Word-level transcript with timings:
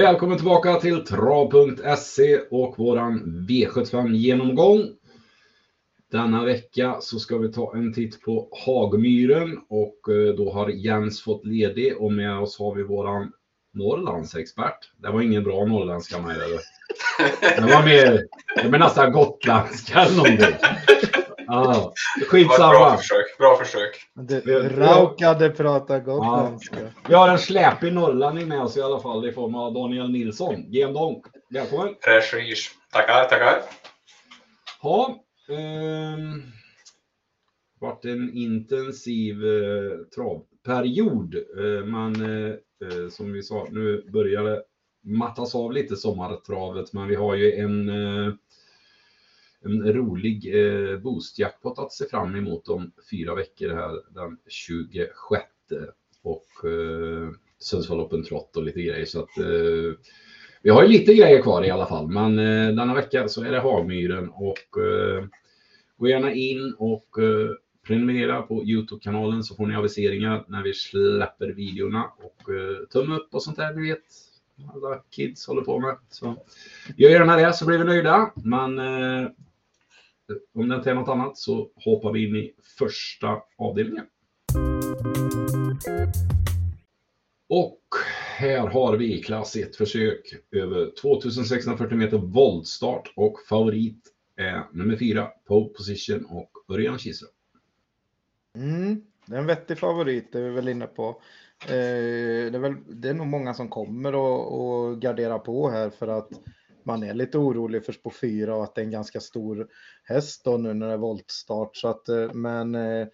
Välkommen 0.00 0.36
tillbaka 0.36 0.74
till 0.74 1.04
trav.se 1.04 2.40
och 2.50 2.78
våran 2.78 3.46
V75 3.48 4.12
genomgång. 4.12 4.82
Denna 6.12 6.44
vecka 6.44 6.96
så 7.00 7.18
ska 7.18 7.38
vi 7.38 7.52
ta 7.52 7.74
en 7.74 7.92
titt 7.92 8.22
på 8.22 8.48
Hagmyren 8.66 9.58
och 9.68 10.14
eh, 10.14 10.34
då 10.34 10.52
har 10.52 10.68
Jens 10.68 11.22
fått 11.22 11.46
ledig 11.46 11.96
och 11.96 12.12
med 12.12 12.38
oss 12.38 12.58
har 12.58 12.74
vi 12.74 12.82
våran 12.82 13.32
Norrlandsexpert. 13.74 14.78
Det 14.96 15.10
var 15.10 15.22
ingen 15.22 15.44
bra 15.44 15.64
norrländska 15.64 16.22
med 16.22 16.36
det. 16.36 16.60
Det 17.56 17.74
var 17.74 17.84
mer, 17.84 18.26
det 18.62 18.68
var 18.68 18.78
nästan 18.78 19.12
gotländska 19.12 20.00
eller 20.00 20.16
någonting. 20.16 20.56
Ja, 21.50 21.92
skitsamma. 22.28 22.70
Bra 22.72 22.96
försök. 22.96 23.38
Bra 23.38 23.56
försök. 23.56 23.96
Du 24.14 24.68
råkade 24.68 25.50
prata 25.50 25.98
gotländska. 25.98 26.80
Ja. 26.80 26.88
Vi 27.08 27.14
har 27.14 27.28
en 27.28 27.38
släpig 27.38 27.92
norrlänning 27.92 28.48
med 28.48 28.60
oss 28.60 28.76
i 28.76 28.82
alla 28.82 29.00
fall 29.00 29.28
i 29.28 29.32
form 29.32 29.54
av 29.54 29.74
Daniel 29.74 30.10
Nilsson. 30.10 30.70
GM 30.70 30.92
Donk. 30.92 31.24
Välkommen. 31.50 31.94
Fräsch 32.00 32.72
Tackar, 32.92 33.24
tackar. 33.24 33.62
Ja, 34.82 35.24
eh, 35.48 36.18
varit 37.80 38.04
en 38.04 38.34
intensiv 38.34 39.44
eh, 39.44 39.98
travperiod. 40.14 41.34
Eh, 41.34 41.84
men 41.84 42.14
eh, 42.14 43.08
som 43.10 43.32
vi 43.32 43.42
sa, 43.42 43.66
nu 43.70 44.10
börjar 44.12 44.44
det 44.44 44.62
mattas 45.04 45.54
av 45.54 45.72
lite 45.72 45.96
sommartravet, 45.96 46.92
men 46.92 47.08
vi 47.08 47.14
har 47.14 47.34
ju 47.34 47.52
en 47.52 47.88
eh, 47.88 48.34
en 49.64 49.92
rolig 49.92 50.54
eh, 50.54 50.98
boostjackpot 50.98 51.78
att 51.78 51.92
se 51.92 52.04
fram 52.04 52.34
emot 52.34 52.68
om 52.68 52.92
fyra 53.10 53.34
veckor 53.34 53.68
här 53.68 53.90
den 54.14 54.38
26 54.48 55.44
och 56.22 56.70
eh, 56.70 57.30
Sundsvall 57.58 58.00
Open 58.00 58.24
Trot 58.24 58.56
och 58.56 58.62
lite 58.62 58.82
grejer. 58.82 59.04
Så 59.04 59.18
att, 59.18 59.38
eh, 59.38 59.98
vi 60.62 60.70
har 60.70 60.82
ju 60.82 60.88
lite 60.88 61.14
grejer 61.14 61.42
kvar 61.42 61.64
i 61.64 61.70
alla 61.70 61.86
fall, 61.86 62.08
men 62.08 62.38
eh, 62.38 62.74
denna 62.74 62.94
vecka 62.94 63.28
så 63.28 63.44
är 63.44 63.52
det 63.52 63.60
Hagmyren 63.60 64.28
och 64.28 64.82
eh, 64.82 65.24
gå 65.96 66.08
gärna 66.08 66.32
in 66.32 66.74
och 66.78 67.18
eh, 67.18 67.50
prenumerera 67.86 68.42
på 68.42 68.64
Youtube-kanalen 68.64 69.44
så 69.44 69.54
får 69.54 69.66
ni 69.66 69.76
aviseringar 69.76 70.44
när 70.48 70.62
vi 70.62 70.74
släpper 70.74 71.48
videorna 71.48 72.10
och 72.16 72.50
eh, 72.54 72.86
tumme 72.92 73.16
upp 73.16 73.34
och 73.34 73.42
sånt 73.42 73.56
där, 73.56 73.74
ni 73.74 73.88
vet. 73.88 74.04
Alla 74.74 75.02
kids 75.10 75.46
håller 75.46 75.62
på 75.62 75.80
med. 75.80 75.96
Så 76.10 76.36
gör 76.96 77.10
gärna 77.10 77.36
det 77.36 77.52
så 77.52 77.66
blir 77.66 77.78
vi 77.78 77.84
nöjda. 77.84 78.32
Men 78.34 78.78
eh, 78.78 79.28
om 80.54 80.68
det 80.68 80.76
inte 80.76 80.90
är 80.90 80.94
något 80.94 81.08
annat 81.08 81.38
så 81.38 81.70
hoppar 81.74 82.12
vi 82.12 82.28
in 82.28 82.36
i 82.36 82.54
första 82.78 83.42
avdelningen. 83.58 84.06
Och 87.48 87.80
här 88.36 88.66
har 88.66 88.96
vi 88.96 89.22
klass 89.22 89.56
1 89.56 89.76
försök 89.76 90.20
över 90.50 90.92
2640 91.00 91.96
meter 91.96 92.18
voltstart 92.18 93.12
och 93.16 93.36
favorit 93.48 94.04
är 94.36 94.62
nummer 94.72 94.96
4 94.96 95.28
pole 95.48 95.68
position 95.68 96.24
och 96.24 96.50
Örjan 96.74 96.98
Kihlström. 96.98 97.30
Mm, 98.56 99.02
det 99.26 99.34
är 99.34 99.38
en 99.38 99.46
vettig 99.46 99.78
favorit, 99.78 100.32
det 100.32 100.38
är 100.38 100.42
vi 100.42 100.50
väl 100.50 100.68
inne 100.68 100.86
på. 100.86 101.08
Eh, 101.62 102.50
det, 102.50 102.54
är 102.54 102.58
väl, 102.58 102.74
det 102.88 103.08
är 103.08 103.14
nog 103.14 103.26
många 103.26 103.54
som 103.54 103.68
kommer 103.68 104.14
och, 104.14 105.00
gardera 105.00 105.38
på 105.38 105.70
här 105.70 105.90
för 105.90 106.08
att 106.08 106.30
man 106.86 107.02
är 107.02 107.14
lite 107.14 107.38
orolig 107.38 107.84
för 107.84 107.92
spår 107.92 108.10
4 108.20 108.56
och 108.56 108.64
att 108.64 108.74
det 108.74 108.80
är 108.80 108.84
en 108.84 108.90
ganska 108.90 109.20
stor 109.20 109.68
häst 110.04 110.44
då 110.44 110.56
nu 110.56 110.74
när 110.74 110.86
det 110.86 110.92
är 110.92 110.98
voltstart. 110.98 111.76
Så 111.76 111.88
att, 111.88 112.08
eh, 112.08 112.32
men 112.32 112.74
eh, 112.74 113.06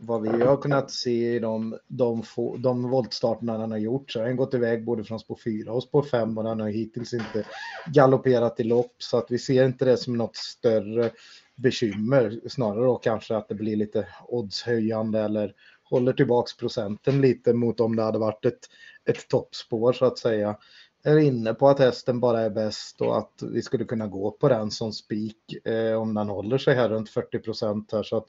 vad 0.00 0.22
vi 0.22 0.44
har 0.44 0.56
kunnat 0.56 0.90
se 0.90 1.34
i 1.34 1.38
de, 1.38 1.78
de, 1.88 2.22
få, 2.22 2.56
de 2.56 2.90
voltstarterna 2.90 3.58
den 3.58 3.70
har 3.70 3.78
gjort 3.78 4.10
så 4.10 4.18
har 4.18 4.26
den 4.26 4.36
gått 4.36 4.54
iväg 4.54 4.84
både 4.84 5.04
från 5.04 5.20
spår 5.20 5.38
4 5.44 5.72
och 5.72 5.82
spår 5.82 6.02
5 6.02 6.38
och 6.38 6.44
den 6.44 6.60
har 6.60 6.68
hittills 6.68 7.14
inte 7.14 7.44
galopperat 7.86 8.60
i 8.60 8.64
lopp 8.64 8.94
så 8.98 9.16
att 9.16 9.30
vi 9.30 9.38
ser 9.38 9.64
inte 9.64 9.84
det 9.84 9.96
som 9.96 10.16
något 10.16 10.36
större 10.36 11.10
bekymmer. 11.54 12.40
Snarare 12.48 12.84
då 12.84 12.96
kanske 12.96 13.36
att 13.36 13.48
det 13.48 13.54
blir 13.54 13.76
lite 13.76 14.06
oddshöjande 14.28 15.20
eller 15.20 15.54
håller 15.90 16.12
tillbaks 16.12 16.56
procenten 16.56 17.20
lite 17.20 17.52
mot 17.52 17.80
om 17.80 17.96
det 17.96 18.02
hade 18.02 18.18
varit 18.18 18.44
ett, 18.44 18.60
ett 19.04 19.28
toppspår 19.28 19.92
så 19.92 20.04
att 20.04 20.18
säga 20.18 20.56
är 21.02 21.18
inne 21.18 21.54
på 21.54 21.68
att 21.68 21.78
hästen 21.78 22.20
bara 22.20 22.40
är 22.40 22.50
bäst 22.50 23.00
och 23.00 23.18
att 23.18 23.42
vi 23.52 23.62
skulle 23.62 23.84
kunna 23.84 24.06
gå 24.06 24.30
på 24.30 24.48
den 24.48 24.70
som 24.70 24.92
spik 24.92 25.66
eh, 25.66 25.94
om 25.94 26.14
den 26.14 26.28
håller 26.28 26.58
sig 26.58 26.74
här 26.74 26.88
runt 26.88 27.10
40 27.10 27.38
procent 27.38 27.92
här. 27.92 28.02
Så 28.02 28.16
att, 28.16 28.26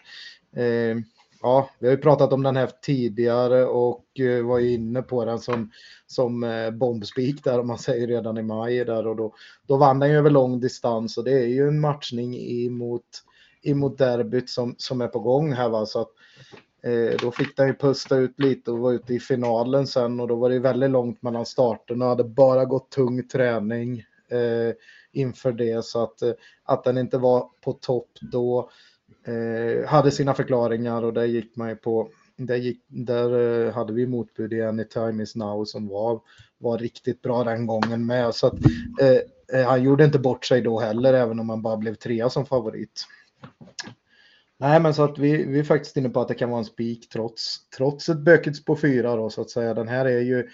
eh, 0.55 0.97
ja, 1.41 1.69
vi 1.79 1.87
har 1.87 1.95
ju 1.95 2.01
pratat 2.01 2.33
om 2.33 2.43
den 2.43 2.55
här 2.55 2.69
tidigare 2.81 3.65
och 3.65 4.19
eh, 4.19 4.45
var 4.45 4.59
ju 4.59 4.73
inne 4.73 5.01
på 5.01 5.25
den 5.25 5.39
som, 5.39 5.71
som 6.07 6.43
eh, 6.43 6.71
bombspik 6.71 7.43
där 7.43 7.59
om 7.59 7.67
man 7.67 7.77
säger 7.79 8.07
redan 8.07 8.37
i 8.37 8.43
maj 8.43 8.85
där 8.85 9.07
och 9.07 9.15
då, 9.15 9.33
då 9.67 9.77
vann 9.77 9.99
den 9.99 10.09
ju 10.09 10.17
över 10.17 10.29
lång 10.29 10.59
distans 10.59 11.17
och 11.17 11.23
det 11.23 11.33
är 11.33 11.47
ju 11.47 11.67
en 11.67 11.79
matchning 11.79 12.35
emot, 12.35 13.23
emot 13.63 13.97
derbyt 13.97 14.49
som, 14.49 14.75
som 14.77 15.01
är 15.01 15.07
på 15.07 15.19
gång 15.19 15.53
här 15.53 15.69
va. 15.69 15.85
Så 15.85 16.01
att, 16.01 16.11
Eh, 16.83 17.17
då 17.21 17.31
fick 17.31 17.57
den 17.57 17.67
ju 17.67 17.73
pusta 17.73 18.17
ut 18.17 18.39
lite 18.39 18.71
och 18.71 18.79
var 18.79 18.91
ute 18.91 19.13
i 19.13 19.19
finalen 19.19 19.87
sen 19.87 20.19
och 20.19 20.27
då 20.27 20.35
var 20.35 20.49
det 20.49 20.59
väldigt 20.59 20.89
långt 20.89 21.21
mellan 21.21 21.45
starterna. 21.45 22.05
Hade 22.05 22.23
bara 22.23 22.65
gått 22.65 22.91
tung 22.91 23.27
träning 23.27 23.99
eh, 24.29 24.75
inför 25.11 25.51
det 25.51 25.85
så 25.85 26.03
att, 26.03 26.21
eh, 26.21 26.31
att 26.63 26.83
den 26.83 26.97
inte 26.97 27.17
var 27.17 27.49
på 27.61 27.73
topp 27.73 28.09
då 28.31 28.69
eh, 29.27 29.89
hade 29.89 30.11
sina 30.11 30.33
förklaringar 30.33 31.03
och 31.03 31.13
där 31.13 31.25
gick 31.25 31.55
man 31.55 31.69
ju 31.69 31.75
på 31.75 32.09
där, 32.37 32.55
gick, 32.55 32.83
där 32.87 33.65
eh, 33.67 33.73
hade 33.73 33.93
vi 33.93 34.07
motbud 34.07 34.53
i 34.53 34.61
Anytime 34.61 35.23
is 35.23 35.35
now 35.35 35.65
som 35.65 35.87
var, 35.87 36.21
var 36.57 36.77
riktigt 36.77 37.21
bra 37.21 37.43
den 37.43 37.65
gången 37.65 38.05
med. 38.05 38.35
Så 38.35 38.47
att, 38.47 38.53
eh, 39.01 39.59
eh 39.59 39.67
han 39.67 39.83
gjorde 39.83 40.05
inte 40.05 40.19
bort 40.19 40.45
sig 40.45 40.61
då 40.61 40.79
heller, 40.79 41.13
även 41.13 41.39
om 41.39 41.49
han 41.49 41.61
bara 41.61 41.77
blev 41.77 41.95
trea 41.95 42.29
som 42.29 42.45
favorit. 42.45 43.05
Nej, 44.61 44.79
men 44.79 44.93
så 44.93 45.03
att 45.03 45.17
vi, 45.17 45.45
vi 45.45 45.59
är 45.59 45.63
faktiskt 45.63 45.97
inne 45.97 46.09
på 46.09 46.21
att 46.21 46.27
det 46.27 46.33
kan 46.33 46.49
vara 46.49 46.59
en 46.59 46.65
spik 46.65 47.09
trots, 47.09 47.69
trots 47.77 48.09
ett 48.09 48.19
bökigt 48.19 48.65
på 48.65 48.75
fyra 48.75 49.15
då 49.15 49.29
så 49.29 49.41
att 49.41 49.49
säga. 49.49 49.73
Den 49.73 49.87
här 49.87 50.05
är 50.05 50.19
ju, 50.19 50.49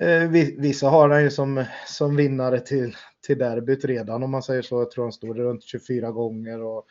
eh, 0.00 0.28
vissa 0.58 0.88
har 0.88 1.08
den 1.08 1.22
ju 1.22 1.30
som, 1.30 1.64
som 1.86 2.16
vinnare 2.16 2.60
till, 2.60 2.96
till 3.26 3.38
derbyt 3.38 3.84
redan 3.84 4.22
om 4.22 4.30
man 4.30 4.42
säger 4.42 4.62
så. 4.62 4.80
Jag 4.80 4.90
tror 4.90 5.04
han 5.04 5.12
stod 5.12 5.38
runt 5.38 5.64
24 5.64 6.10
gånger 6.10 6.62
och, 6.62 6.86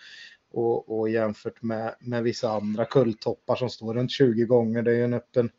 och, 0.51 0.99
och 0.99 1.09
jämfört 1.09 1.61
med, 1.61 1.95
med 1.99 2.23
vissa 2.23 2.49
andra 2.49 2.85
kulltoppar 2.85 3.55
som 3.55 3.69
står 3.69 3.93
runt 3.93 4.11
20 4.11 4.45
gånger. 4.45 4.81
Det 4.81 4.91
är 4.91 4.95
ju 4.95 5.03
en 5.03 5.13
öppen, 5.13 5.49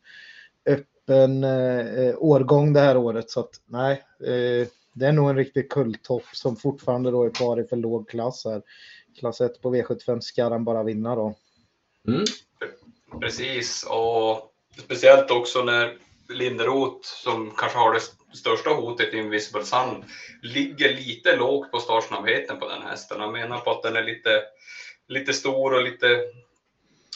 öppen 0.65 1.43
eh, 1.43 2.15
årgång 2.17 2.73
det 2.73 2.79
här 2.79 2.97
året 2.97 3.29
så 3.29 3.39
att 3.39 3.61
nej, 3.65 4.03
eh, 4.19 4.67
det 4.93 5.05
är 5.05 5.11
nog 5.11 5.29
en 5.29 5.35
riktig 5.35 5.71
kulltopp 5.71 6.25
som 6.33 6.55
fortfarande 6.55 7.11
då 7.11 7.23
är 7.23 7.29
kvar 7.29 7.59
i 7.59 7.63
för 7.63 7.75
låg 7.75 8.09
klass 8.09 8.45
här 8.45 8.61
klass 9.19 9.41
1 9.41 9.61
på 9.61 9.75
V75 9.75 10.19
ska 10.19 10.49
den 10.49 10.63
bara 10.63 10.83
vinna 10.83 11.15
då. 11.15 11.35
Mm. 12.07 12.25
Precis, 13.21 13.83
och 13.83 14.53
speciellt 14.77 15.31
också 15.31 15.63
när 15.63 15.97
Linderoth, 16.29 17.07
som 17.07 17.51
kanske 17.51 17.77
har 17.77 17.93
det 17.93 18.01
största 18.37 18.69
hotet 18.69 19.13
i 19.13 19.17
Invisible 19.17 19.65
Sun, 19.65 20.05
ligger 20.41 20.93
lite 20.93 21.35
lågt 21.35 21.71
på 21.71 21.79
startsnabbheten 21.79 22.59
på 22.59 22.69
den 22.69 22.81
hästen. 22.81 23.21
Han 23.21 23.31
menar 23.31 23.57
på 23.57 23.71
att 23.71 23.83
den 23.83 23.95
är 23.95 24.03
lite, 24.03 24.43
lite 25.07 25.33
stor 25.33 25.73
och 25.73 25.83
lite... 25.83 26.23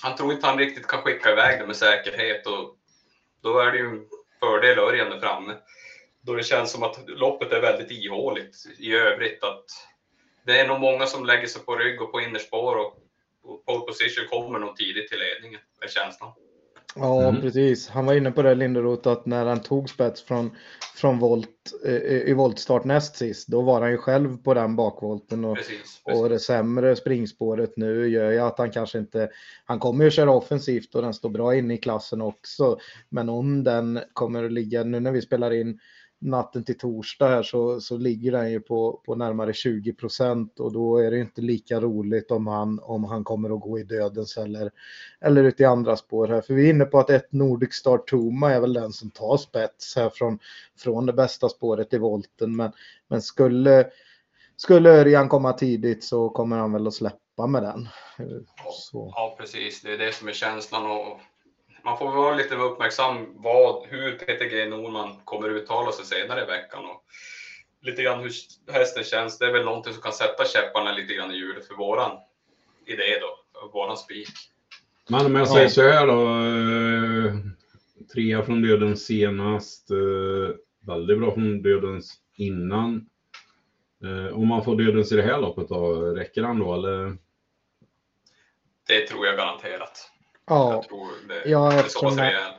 Han 0.02 0.16
tror 0.16 0.34
inte 0.34 0.48
han 0.48 0.58
riktigt 0.58 0.88
kan 0.88 1.02
skicka 1.02 1.32
iväg 1.32 1.60
den 1.60 1.68
med 1.68 1.76
säkerhet 1.76 2.48
och 2.48 2.78
då 3.42 3.60
är 3.60 3.72
det 3.72 3.78
ju 3.78 3.90
en 3.90 4.06
fördel 4.40 4.80
Örjan 4.80 5.20
framme. 5.20 5.56
Då 6.22 6.36
det 6.36 6.44
känns 6.44 6.72
som 6.72 6.84
att 6.84 7.00
loppet 7.08 7.52
är 7.52 7.62
väldigt 7.62 7.92
ihåligt 7.92 8.56
i 8.80 8.96
övrigt. 8.96 9.44
Att 9.44 9.66
det 10.46 10.60
är 10.60 10.68
nog 10.68 10.80
många 10.80 11.06
som 11.06 11.26
lägger 11.26 11.48
sig 11.48 11.62
på 11.62 11.76
rygg 11.76 12.02
och 12.02 12.12
på 12.12 12.22
innerspår 12.22 12.76
och, 12.76 12.98
och 13.44 13.66
pole 13.66 13.86
position 13.86 14.28
kommer 14.30 14.60
nog 14.60 14.76
tidigt 14.76 15.10
till 15.10 15.20
ledningen, 15.20 15.62
är 15.82 15.88
känslan. 15.88 16.32
Ja, 16.96 17.30
mm. 17.30 17.42
precis. 17.42 17.90
Han 17.90 18.06
var 18.06 18.14
inne 18.14 18.32
på 18.32 18.42
det, 18.42 18.56
Linderoth, 18.56 19.10
att 19.10 19.26
när 19.26 19.46
han 19.46 19.62
tog 19.62 19.90
spets 19.90 20.22
från, 20.22 20.56
från 20.96 21.20
volt, 21.20 21.50
eh, 21.86 21.94
i 22.30 22.34
voltstart 22.34 22.84
näst 22.84 23.16
sist, 23.16 23.48
då 23.48 23.62
var 23.62 23.82
han 23.82 23.92
ju 23.92 23.98
själv 23.98 24.38
på 24.38 24.54
den 24.54 24.76
bakvolten. 24.76 25.46
Och, 25.46 25.56
precis, 25.56 25.78
precis. 25.78 26.22
och 26.22 26.30
det 26.30 26.40
sämre 26.40 26.96
springspåret 26.96 27.78
nu 27.78 28.08
gör 28.08 28.32
ju 28.32 28.40
att 28.40 28.58
han 28.58 28.72
kanske 28.72 28.98
inte... 28.98 29.30
Han 29.66 29.80
kommer 29.80 30.06
ju 30.06 30.12
köra 30.12 30.32
offensivt 30.32 30.96
och 30.96 31.02
den 31.02 31.14
står 31.14 31.30
bra 31.30 31.56
inne 31.56 31.74
i 31.74 31.78
klassen 31.78 32.22
också. 32.22 32.78
Men 33.10 33.30
om 33.30 33.64
den 33.64 34.00
kommer 34.14 34.44
att 34.44 34.52
ligga, 34.52 34.84
nu 34.84 35.00
när 35.00 35.12
vi 35.12 35.22
spelar 35.22 35.54
in 35.54 35.80
natten 36.26 36.64
till 36.64 36.78
torsdag 36.78 37.28
här 37.28 37.44
så, 37.44 37.82
så 37.82 37.98
ligger 37.98 38.32
den 38.32 38.52
ju 38.52 38.60
på, 38.60 39.02
på 39.06 39.16
närmare 39.16 39.54
20 39.54 39.94
procent 39.94 40.60
och 40.60 40.74
då 40.74 40.98
är 40.98 41.12
det 41.12 41.20
inte 41.20 41.42
lika 41.42 41.80
roligt 41.80 42.32
om 42.32 42.48
han, 42.48 42.80
om 42.84 43.04
han 43.04 43.24
kommer 43.24 43.56
att 43.56 43.62
gå 43.62 43.80
i 43.80 43.84
dödens 43.84 44.38
eller, 44.38 44.72
eller 45.22 45.44
ut 45.44 45.60
i 45.60 45.66
andra 45.66 45.96
spår 45.96 46.28
här. 46.28 46.42
För 46.42 46.54
vi 46.54 46.66
är 46.66 46.70
inne 46.70 46.86
på 46.86 47.00
att 47.00 47.10
ett 47.10 47.32
Nordic 47.32 47.74
Star 47.74 47.98
Toma 47.98 48.54
är 48.54 48.60
väl 48.60 48.74
den 48.74 48.94
som 48.94 49.12
tar 49.12 49.38
spets 49.38 49.96
här 49.96 50.10
från, 50.10 50.40
från 50.78 51.06
det 51.06 51.14
bästa 51.14 51.50
spåret 51.50 51.94
i 51.94 51.98
volten. 51.98 52.56
Men, 52.56 52.72
men 53.08 53.22
skulle, 53.22 53.88
skulle 54.58 54.90
Örjan 54.90 55.30
komma 55.30 55.54
tidigt 55.54 56.04
så 56.04 56.30
kommer 56.30 56.58
han 56.58 56.74
väl 56.74 56.88
att 56.88 56.94
släppa 56.94 57.48
med 57.48 57.64
den. 57.64 57.88
Så. 58.72 59.14
Ja, 59.16 59.36
precis. 59.40 59.82
Det 59.82 59.94
är 59.94 59.98
det 59.98 60.16
som 60.16 60.28
är 60.28 60.34
känslan. 60.34 60.86
Och 60.86 61.20
man 61.86 61.98
får 61.98 62.12
vara 62.12 62.36
lite 62.36 62.56
uppmärksam 62.56 63.28
vad, 63.36 63.86
hur 63.88 64.12
PTG 64.12 64.66
Norman 64.66 65.16
kommer 65.24 65.50
uttala 65.50 65.92
sig 65.92 66.06
senare 66.06 66.44
i 66.44 66.46
veckan. 66.46 66.86
Och 66.86 67.04
lite 67.82 68.04
grann 68.04 68.20
hur 68.20 68.32
hästen 68.72 69.04
känns. 69.04 69.38
Det 69.38 69.46
är 69.46 69.52
väl 69.52 69.66
någonting 69.66 69.94
som 69.94 70.02
kan 70.02 70.14
sätta 70.14 70.46
käpparna 70.46 70.92
lite 70.92 71.14
grann 71.14 71.32
i 71.32 71.36
hjulet 71.36 71.68
för 71.68 71.76
våran 71.76 72.12
idé 72.86 73.20
då, 73.22 73.60
för 73.60 73.68
våran 73.68 73.98
spik. 73.98 74.30
Men 75.10 75.26
om 75.26 75.36
jag 75.36 75.48
säger 75.48 75.68
så 75.68 75.82
här 75.82 76.08
då. 76.08 76.22
Eh, 77.28 77.36
trea 78.14 78.44
från 78.44 78.62
dödens 78.62 79.06
senast. 79.06 79.92
Eh, 79.92 80.56
väldigt 80.88 81.20
bra 81.20 81.34
från 81.34 81.62
dödens 81.62 82.14
innan. 82.36 83.10
Eh, 84.04 84.38
om 84.38 84.48
man 84.48 84.66
får 84.66 84.76
dödens 84.76 85.12
i 85.12 85.16
det 85.16 85.22
här 85.22 85.42
loppet 85.42 85.70
då, 85.70 86.02
räcker 86.02 86.44
han 86.44 86.60
då 86.60 86.74
eller? 86.74 87.18
Det 88.88 89.08
tror 89.08 89.26
jag 89.26 89.38
garanterat. 89.38 90.12
Ja, 90.48 90.74
Jag 90.74 90.84
tror 90.84 91.08
det, 91.28 91.50
Ja, 91.50 91.80
eftersom 91.80 92.16
det- 92.16 92.22
rejäl. 92.24 92.52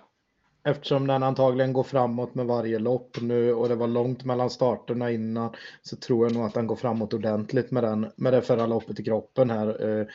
eftersom 0.64 1.06
den 1.06 1.22
antagligen 1.22 1.72
går 1.72 1.82
framåt 1.82 2.34
med 2.34 2.46
varje 2.46 2.78
lopp 2.78 3.16
nu 3.20 3.54
och 3.54 3.68
det 3.68 3.74
var 3.74 3.86
långt 3.86 4.24
mellan 4.24 4.50
starterna 4.50 5.10
innan 5.10 5.54
så 5.82 5.96
tror 5.96 6.26
jag 6.26 6.34
nog 6.34 6.44
att 6.46 6.54
den 6.54 6.66
går 6.66 6.76
framåt 6.76 7.14
ordentligt 7.14 7.70
med, 7.70 7.82
den, 7.84 8.10
med 8.16 8.32
det 8.32 8.42
förra 8.42 8.66
loppet 8.66 9.00
i 9.00 9.04
kroppen 9.04 9.50
här. 9.50 9.98
Eh, 10.00 10.06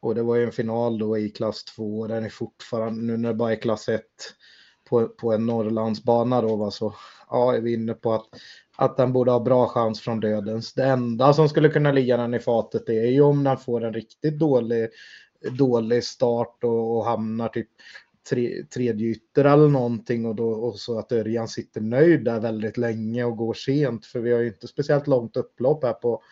Och 0.00 0.14
det 0.14 0.22
var 0.22 0.36
ju 0.36 0.44
en 0.44 0.52
final 0.52 0.98
då 0.98 1.18
i 1.18 1.30
klass 1.30 1.64
2 1.64 1.98
och 2.00 2.08
den 2.08 2.24
är 2.24 2.28
fortfarande, 2.28 3.02
nu 3.02 3.16
när 3.16 3.28
det 3.28 3.34
bara 3.34 3.52
är 3.52 3.56
klass 3.56 3.88
1 3.88 4.02
på, 4.88 5.08
på 5.08 5.32
en 5.32 5.46
Norrlandsbana 5.46 6.40
då 6.42 6.56
va, 6.56 6.70
så 6.70 6.94
ja, 7.30 7.54
är 7.54 7.60
vi 7.60 7.74
inne 7.74 7.94
på 7.94 8.12
att, 8.12 8.26
att 8.76 8.96
den 8.96 9.12
borde 9.12 9.30
ha 9.30 9.40
bra 9.40 9.68
chans 9.68 10.00
från 10.00 10.20
dödens. 10.20 10.74
Det 10.74 10.84
enda 10.84 11.32
som 11.32 11.48
skulle 11.48 11.68
kunna 11.68 11.92
ligga 11.92 12.16
den 12.16 12.34
i 12.34 12.38
fatet 12.38 12.88
är 12.88 13.06
ju 13.10 13.20
om 13.20 13.44
den 13.44 13.56
får 13.58 13.84
en 13.84 13.92
riktigt 13.92 14.38
dålig, 14.38 14.88
dålig 15.58 16.04
start 16.04 16.64
och, 16.64 16.96
och 16.96 17.04
hamnar 17.04 17.48
typ 17.48 17.68
tre, 18.30 18.64
tredje 18.64 19.08
ytter 19.08 19.44
eller 19.44 19.68
någonting 19.68 20.26
och, 20.26 20.34
då, 20.34 20.48
och 20.48 20.78
så 20.78 20.98
att 20.98 21.12
Örjan 21.12 21.48
sitter 21.48 21.80
nöjd 21.80 22.24
där 22.24 22.40
väldigt 22.40 22.76
länge 22.76 23.24
och 23.24 23.36
går 23.36 23.54
sent 23.54 24.06
för 24.06 24.20
vi 24.20 24.32
har 24.32 24.40
ju 24.40 24.46
inte 24.46 24.68
speciellt 24.68 25.06
långt 25.06 25.36
upplopp 25.36 25.84
här 25.84 25.92
på, 25.92 26.22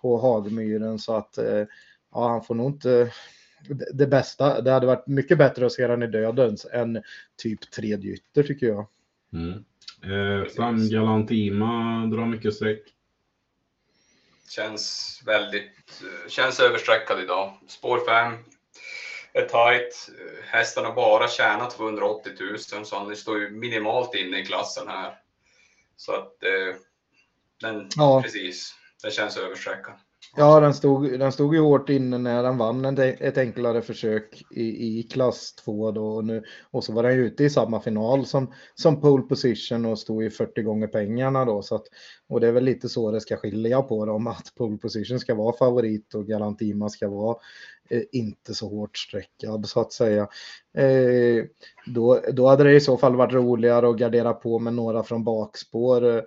på 0.00 0.18
Hagmyren 0.18 0.98
så 0.98 1.16
att 1.16 1.38
eh, 1.38 1.64
ja, 2.12 2.28
han 2.28 2.42
får 2.42 2.54
nog 2.54 2.70
inte 2.70 3.10
det, 3.68 3.86
det 3.94 4.06
bästa. 4.06 4.60
Det 4.60 4.70
hade 4.70 4.86
varit 4.86 5.06
mycket 5.06 5.38
bättre 5.38 5.66
att 5.66 5.72
se 5.72 5.86
den 5.86 6.02
i 6.02 6.06
dödens 6.06 6.66
än 6.72 7.02
typ 7.42 7.70
tredje 7.70 8.12
ytter 8.12 8.42
tycker 8.42 8.66
jag. 8.66 8.86
Mm. 9.32 9.64
Eh, 10.02 10.88
Galantima 10.90 12.06
drar 12.06 12.26
mycket 12.26 12.54
streck. 12.54 12.93
Känns 14.48 15.20
väldigt, 15.26 16.02
eh, 16.02 16.28
känns 16.28 16.60
överstreckad 16.60 17.20
idag. 17.20 17.58
Spår 17.68 18.06
5 18.06 18.36
är 19.32 19.42
tight. 19.46 20.08
Eh, 20.20 20.44
Hästen 20.44 20.84
har 20.84 20.92
bara 20.92 21.28
tjänat 21.28 21.70
280 21.76 22.32
000 22.40 22.58
så 22.86 22.98
han 22.98 23.16
står 23.16 23.38
ju 23.38 23.50
minimalt 23.50 24.14
inne 24.14 24.38
i 24.38 24.46
klassen 24.46 24.88
här. 24.88 25.18
Så 25.96 26.12
att 26.12 26.42
eh, 26.42 26.76
den, 27.60 27.88
Ja. 27.96 28.22
precis, 28.22 28.74
den 29.02 29.10
känns 29.10 29.36
överstreckad. 29.36 29.94
Ja, 30.36 30.60
den 30.60 30.74
stod, 30.74 31.18
den 31.18 31.32
stod 31.32 31.54
ju 31.54 31.60
hårt 31.60 31.88
inne 31.88 32.18
när 32.18 32.42
den 32.42 32.58
vann 32.58 32.84
en, 32.84 32.98
ett 32.98 33.38
enklare 33.38 33.82
försök 33.82 34.42
i, 34.50 34.98
i 34.98 35.02
klass 35.02 35.54
2 35.54 35.90
då 35.90 36.06
och, 36.06 36.24
nu, 36.24 36.42
och 36.70 36.84
så 36.84 36.92
var 36.92 37.02
den 37.02 37.14
ju 37.14 37.26
ute 37.26 37.44
i 37.44 37.50
samma 37.50 37.80
final 37.80 38.26
som, 38.26 38.52
som 38.74 39.00
pole 39.00 39.22
position 39.22 39.86
och 39.86 39.98
stod 39.98 40.24
i 40.24 40.30
40 40.30 40.62
gånger 40.62 40.86
pengarna 40.86 41.44
då 41.44 41.62
så 41.62 41.74
att, 41.74 41.84
och 42.28 42.40
det 42.40 42.48
är 42.48 42.52
väl 42.52 42.64
lite 42.64 42.88
så 42.88 43.10
det 43.10 43.20
ska 43.20 43.36
skilja 43.36 43.82
på 43.82 44.06
dem 44.06 44.26
att 44.26 44.54
pole 44.58 44.78
position 44.78 45.20
ska 45.20 45.34
vara 45.34 45.56
favorit 45.56 46.14
och 46.14 46.26
Galantima 46.26 46.88
ska 46.88 47.08
vara 47.08 47.36
eh, 47.90 48.02
inte 48.12 48.54
så 48.54 48.68
hårt 48.68 48.98
streckad 48.98 49.66
så 49.66 49.80
att 49.80 49.92
säga. 49.92 50.28
Eh, 50.76 51.44
då, 51.86 52.20
då 52.32 52.46
hade 52.46 52.64
det 52.64 52.74
i 52.74 52.80
så 52.80 52.96
fall 52.96 53.16
varit 53.16 53.34
roligare 53.34 53.88
att 53.88 53.98
gardera 53.98 54.32
på 54.32 54.58
med 54.58 54.74
några 54.74 55.02
från 55.02 55.24
bakspår. 55.24 56.16
Eh, 56.16 56.22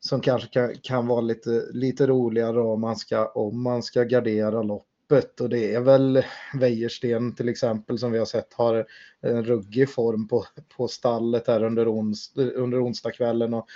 som 0.00 0.20
kanske 0.20 0.48
kan, 0.48 0.74
kan 0.82 1.06
vara 1.06 1.20
lite, 1.20 1.66
lite 1.70 2.06
roligare 2.06 2.60
om 2.60 2.80
man, 2.80 2.96
ska, 2.96 3.26
om 3.28 3.62
man 3.62 3.82
ska 3.82 4.04
gardera 4.04 4.62
loppet. 4.62 5.40
Och 5.40 5.48
det 5.48 5.74
är 5.74 5.80
väl 5.80 6.24
Wäjersten 6.54 7.34
till 7.34 7.48
exempel 7.48 7.98
som 7.98 8.12
vi 8.12 8.18
har 8.18 8.26
sett 8.26 8.54
har 8.54 8.86
en 9.20 9.44
ruggig 9.44 9.90
form 9.90 10.28
på, 10.28 10.44
på 10.76 10.88
stallet 10.88 11.46
här 11.46 11.64
under, 11.64 11.88
ons, 11.88 12.32
under 12.36 12.84
onsdagskvällen 12.84 13.54
och, 13.54 13.68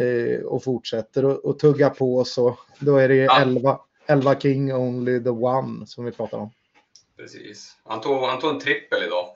eh, 0.00 0.40
och 0.40 0.64
fortsätter 0.64 1.24
att 1.24 1.38
och 1.38 1.58
tugga 1.58 1.90
på 1.90 2.24
så 2.24 2.58
då 2.78 2.96
är 2.96 3.08
det 3.08 3.14
ju 3.14 3.22
Ja. 3.22 3.40
11, 3.40 3.78
11 4.06 4.40
King 4.40 4.74
Only 4.74 5.22
the 5.22 5.30
One 5.30 5.86
som 5.86 6.04
vi 6.04 6.12
pratar 6.12 6.38
om. 6.38 6.50
Precis. 7.16 7.76
Han 7.84 8.00
tog, 8.00 8.22
han 8.22 8.40
tog 8.40 8.50
en 8.50 8.60
trippel 8.60 9.02
idag 9.02 9.28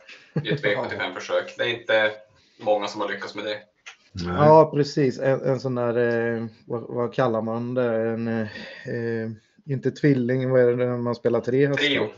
i 0.45 0.49
ett 0.49 0.65
V75-försök. 0.65 1.55
Det 1.59 1.65
är 1.65 1.81
inte 1.81 2.13
många 2.59 2.89
som 2.89 3.01
har 3.01 3.09
lyckats 3.09 3.35
med 3.35 3.45
det. 3.45 3.59
Nej. 4.25 4.35
Ja, 4.39 4.71
precis. 4.75 5.19
En, 5.21 5.41
en 5.43 5.61
sån 5.61 5.75
där, 5.75 5.97
eh, 6.37 6.45
vad, 6.67 6.83
vad 6.89 7.15
kallar 7.15 7.43
man 7.43 7.75
det? 7.75 7.95
En, 8.09 8.29
eh, 8.29 9.31
inte 9.69 9.91
tvilling, 9.91 10.51
vad 10.51 10.61
är 10.61 10.67
det 10.67 10.77
när 10.87 10.97
man 10.99 11.15
spelar 11.15 11.41
tre 11.41 11.67
hästar? 11.67 11.85
Trio. 11.87 12.09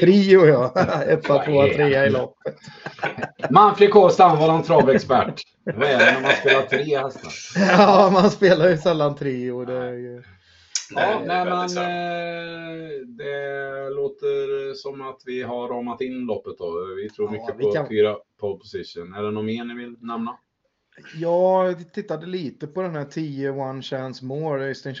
Trio 0.00 0.46
ja, 0.46 0.72
etta, 1.06 1.44
tvåa, 1.44 1.66
trea 1.68 2.06
i 2.06 2.10
loppet. 2.10 2.56
Manfred 3.50 3.90
Kåstam 3.90 4.38
var 4.38 4.54
en 4.56 4.62
travexpert. 4.62 5.42
Vad 5.64 5.82
är 5.88 5.98
det 5.98 6.12
när 6.12 6.20
man 6.22 6.30
spelar 6.40 6.62
tre 6.62 6.98
hästar? 6.98 7.32
Ja, 7.78 8.10
man 8.12 8.30
spelar 8.30 8.68
ju 8.68 8.76
sällan 8.76 9.14
trio. 9.16 9.64
Det 9.64 9.76
är 9.76 9.92
ju... 9.92 10.22
Ja, 10.94 11.22
nej, 11.26 11.44
men 11.44 11.60
eh, 11.62 12.90
det 13.06 13.90
låter 13.90 14.74
som 14.74 15.00
att 15.00 15.20
vi 15.26 15.42
har 15.42 15.68
ramat 15.68 16.00
in 16.00 16.26
loppet 16.26 16.58
då. 16.58 16.94
Vi 17.02 17.10
tror 17.10 17.28
Ja, 17.28 17.32
mycket 17.32 17.54
vi 17.58 17.62
på 17.62 17.72
kan- 17.72 17.88
fyra 17.88 18.16
pole 18.40 18.58
position. 18.58 19.14
Är 19.14 19.22
det 19.22 19.30
något 19.30 19.44
mer 19.44 19.64
ni 19.64 19.74
vill 19.74 19.96
nämna? 20.00 20.36
Jag 21.14 21.92
tittade 21.92 22.26
lite 22.26 22.66
på 22.66 22.82
den 22.82 22.94
här 22.94 23.04
10 23.04 23.50
One 23.50 23.82
Chance 23.82 24.24
More. 24.24 24.64
Öystein 24.64 24.94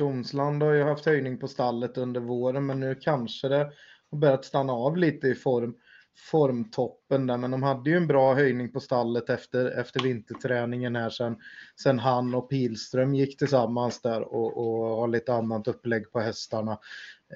har 0.60 0.72
ju 0.72 0.82
haft 0.82 1.06
höjning 1.06 1.38
på 1.38 1.48
stallet 1.48 1.98
under 1.98 2.20
våren, 2.20 2.66
men 2.66 2.80
nu 2.80 2.94
kanske 2.94 3.48
det 3.48 3.72
har 4.10 4.18
börjat 4.18 4.44
stanna 4.44 4.72
av 4.72 4.96
lite 4.96 5.28
i 5.28 5.34
form, 5.34 5.74
formtoppen 6.16 7.26
där. 7.26 7.36
Men 7.36 7.50
de 7.50 7.62
hade 7.62 7.90
ju 7.90 7.96
en 7.96 8.06
bra 8.06 8.34
höjning 8.34 8.72
på 8.72 8.80
stallet 8.80 9.30
efter, 9.30 9.78
efter 9.78 10.00
vinterträningen 10.00 10.96
här 10.96 11.10
sen, 11.10 11.36
sen 11.82 11.98
han 11.98 12.34
och 12.34 12.50
Pilström 12.50 13.14
gick 13.14 13.38
tillsammans 13.38 14.02
där 14.02 14.22
och, 14.22 14.56
och 14.56 14.96
har 14.96 15.08
lite 15.08 15.34
annat 15.34 15.68
upplägg 15.68 16.12
på 16.12 16.20
hästarna. 16.20 16.78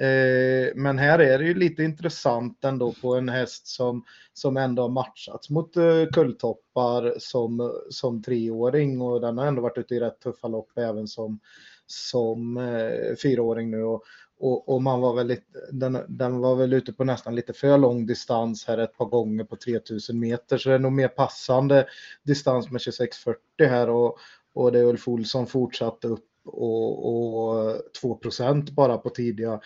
Eh, 0.01 0.75
men 0.75 0.99
här 0.99 1.19
är 1.19 1.39
det 1.39 1.45
ju 1.45 1.55
lite 1.55 1.83
intressant 1.83 2.65
ändå 2.65 2.95
på 3.03 3.15
en 3.15 3.29
häst 3.29 3.67
som, 3.67 4.05
som 4.33 4.57
ändå 4.57 4.83
har 4.83 4.89
matchats 4.89 5.51
mot 5.51 5.77
eh, 5.77 6.07
kulltoppar 6.13 7.15
som, 7.19 7.81
som 7.91 8.23
treåring 8.23 9.01
och 9.01 9.21
den 9.21 9.39
har 9.39 9.47
ändå 9.47 9.63
varit 9.63 9.79
ute 9.79 9.95
i 9.95 10.01
rätt 10.01 10.21
tuffa 10.21 10.49
lopp 10.49 10.79
även 10.79 11.09
som, 11.09 11.41
som 11.87 12.57
eh, 12.57 13.17
fyraåring 13.23 13.71
nu. 13.71 13.83
Och, 13.83 14.03
och, 14.41 14.69
och 14.69 14.83
man 14.83 15.01
var 15.01 15.15
väl 15.15 15.27
lite, 15.27 15.59
den, 15.73 16.05
den 16.09 16.39
var 16.39 16.55
väl 16.57 16.73
ute 16.73 16.93
på 16.93 17.05
nästan 17.05 17.35
lite 17.35 17.53
för 17.53 17.79
lång 17.79 18.07
distans 18.07 18.65
här 18.67 18.79
ett 18.79 18.97
par 18.99 19.07
gånger 19.07 19.45
på 19.45 19.57
3000 19.57 20.19
meter 20.21 20.59
så 20.59 20.69
det 20.69 20.75
är 20.75 20.79
nog 20.79 20.93
mer 20.93 21.09
passande 21.09 21.89
distans 22.23 22.71
med 22.71 22.81
2640 22.81 23.41
här 23.59 23.89
och, 23.91 24.19
och 24.53 24.73
det 24.73 24.79
är 24.79 24.85
Ulf 24.85 25.09
Olsson 25.09 25.47
fortsatte 25.47 26.07
upp 26.09 26.27
och, 26.45 27.07
och 27.09 27.77
2% 28.03 28.73
bara 28.73 28.99
på 28.99 29.11
tidiga, 29.11 29.61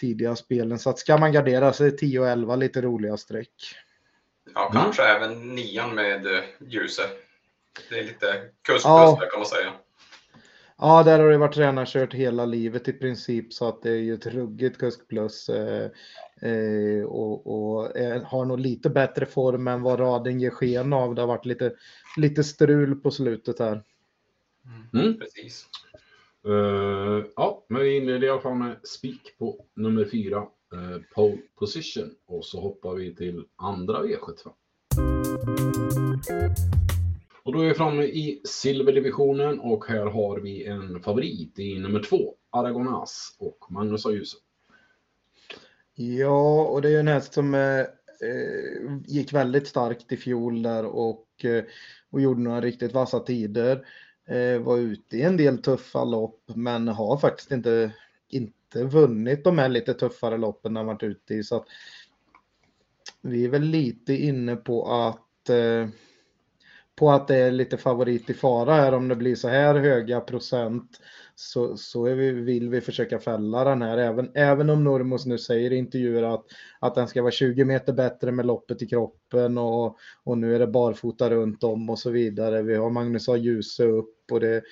tidiga 0.00 0.36
spelen. 0.36 0.78
Så 0.78 0.90
att 0.90 0.98
ska 0.98 1.16
man 1.18 1.32
gardera 1.32 1.72
sig 1.72 1.96
10 1.96 2.20
och 2.20 2.28
11 2.28 2.56
lite 2.56 2.80
roliga 2.80 3.16
streck. 3.16 3.50
Ja, 4.54 4.70
Mm. 4.70 4.82
kanske 4.82 5.02
även 5.02 5.54
nian 5.54 5.94
med 5.94 6.26
eh, 6.26 6.42
Ljuse. 6.60 7.02
Det 7.90 7.98
är 7.98 8.04
lite 8.04 8.26
kustplus 8.62 8.82
Ja. 8.84 9.16
kan 9.30 9.40
man 9.40 9.46
säga. 9.46 9.72
Ja, 10.78 11.02
där 11.02 11.18
har 11.18 11.30
det 11.30 11.38
varit 11.38 11.54
tränarkört 11.54 12.14
hela 12.14 12.44
livet 12.44 12.88
i 12.88 12.92
princip 12.92 13.52
så 13.52 13.68
att 13.68 13.82
det 13.82 13.90
är 13.90 13.96
ju 13.96 14.14
ett 14.14 14.26
ruggigt 14.26 14.78
kusk 14.78 15.08
plus. 15.08 15.48
Eh, 15.48 15.90
eh, 16.40 17.04
och 17.04 17.46
och 17.46 17.96
eh, 17.96 18.22
har 18.22 18.44
nog 18.44 18.60
lite 18.60 18.90
bättre 18.90 19.26
form 19.26 19.68
än 19.68 19.82
vad 19.82 20.00
raden 20.00 20.40
ger 20.40 20.50
sken 20.50 20.92
av. 20.92 21.14
Det 21.14 21.22
har 21.22 21.26
varit 21.28 21.46
lite, 21.46 21.72
lite 22.16 22.44
strul 22.44 22.96
på 22.96 23.10
slutet 23.10 23.58
här. 23.58 23.82
Mm. 24.94 25.18
Precis. 25.18 25.66
Eh, 26.46 27.24
ja, 27.36 27.64
men 27.68 27.82
vi 27.82 27.96
inleder 27.96 28.26
i 28.26 28.30
alla 28.30 28.40
fall 28.40 28.54
med 28.54 28.76
spik 28.82 29.38
på 29.38 29.64
nummer 29.74 30.04
fyra, 30.04 30.38
uh, 30.74 30.98
pole 31.14 31.38
position. 31.58 32.10
Och 32.26 32.44
så 32.44 32.60
hoppar 32.60 32.94
vi 32.94 33.14
till 33.14 33.44
andra 33.56 34.02
V75. 34.02 34.52
Och 37.46 37.52
då 37.52 37.60
är 37.60 37.68
vi 37.68 37.74
framme 37.74 38.02
i 38.02 38.40
silverdivisionen 38.44 39.60
och 39.60 39.86
här 39.88 40.06
har 40.06 40.40
vi 40.40 40.64
en 40.64 41.02
favorit 41.02 41.58
i 41.58 41.78
nummer 41.78 42.02
två, 42.02 42.34
Aragonas 42.50 43.36
och 43.38 43.66
Magnus 43.68 44.06
Ajusen. 44.06 44.40
Ja, 45.94 46.64
och 46.64 46.82
det 46.82 46.88
är 46.88 46.92
ju 46.92 47.00
en 47.00 47.08
häst 47.08 47.34
som 47.34 47.54
eh, 47.54 47.80
eh, 47.80 47.86
gick 49.06 49.32
väldigt 49.32 49.66
starkt 49.66 50.12
i 50.12 50.16
fjol 50.16 50.62
där 50.62 50.86
och, 50.86 51.44
eh, 51.44 51.64
och 52.10 52.20
gjorde 52.20 52.40
några 52.40 52.60
riktigt 52.60 52.92
vassa 52.92 53.20
tider. 53.20 53.86
Eh, 54.28 54.58
var 54.62 54.78
ute 54.78 55.16
i 55.16 55.22
en 55.22 55.36
del 55.36 55.58
tuffa 55.58 56.04
lopp 56.04 56.42
men 56.54 56.88
har 56.88 57.18
faktiskt 57.18 57.52
inte, 57.52 57.92
inte 58.28 58.84
vunnit 58.84 59.44
de 59.44 59.58
här 59.58 59.68
lite 59.68 59.94
tuffare 59.94 60.38
loppen 60.38 60.76
han 60.76 60.86
varit 60.86 61.02
ute 61.02 61.34
i. 61.34 61.44
Så 61.44 61.56
att 61.56 61.66
vi 63.20 63.44
är 63.44 63.48
väl 63.48 63.62
lite 63.62 64.14
inne 64.14 64.56
på 64.56 64.92
att 64.92 65.22
att 65.46 65.50
eh, 65.50 65.88
på 66.96 67.10
att 67.10 67.28
det 67.28 67.36
är 67.36 67.50
lite 67.50 67.76
favorit 67.76 68.30
i 68.30 68.34
fara 68.34 68.74
här 68.74 68.94
om 68.94 69.08
det 69.08 69.16
blir 69.16 69.34
så 69.34 69.48
här 69.48 69.74
höga 69.74 70.20
procent 70.20 71.00
så, 71.34 71.76
så 71.76 72.02
vi, 72.02 72.32
vill 72.32 72.68
vi 72.68 72.80
försöka 72.80 73.18
fälla 73.18 73.64
den 73.64 73.82
här. 73.82 73.98
Även, 73.98 74.30
även 74.34 74.70
om 74.70 74.84
Normos 74.84 75.26
nu 75.26 75.38
säger 75.38 75.72
i 75.72 75.76
intervjuer 75.76 76.22
att, 76.22 76.44
att 76.80 76.94
den 76.94 77.08
ska 77.08 77.22
vara 77.22 77.32
20 77.32 77.64
meter 77.64 77.92
bättre 77.92 78.32
med 78.32 78.46
loppet 78.46 78.82
i 78.82 78.86
kroppen 78.86 79.58
och, 79.58 79.98
och 80.24 80.38
nu 80.38 80.54
är 80.54 80.58
det 80.58 80.66
barfota 80.66 81.30
runt 81.30 81.64
om 81.64 81.90
och 81.90 81.98
så 81.98 82.10
vidare. 82.10 82.62
Vi 82.62 82.76
har 82.76 82.90
Magnus 82.90 83.28
har 83.28 83.36
ljus 83.36 83.80
upp 83.80 84.32
och 84.32 84.40
det, 84.40 84.62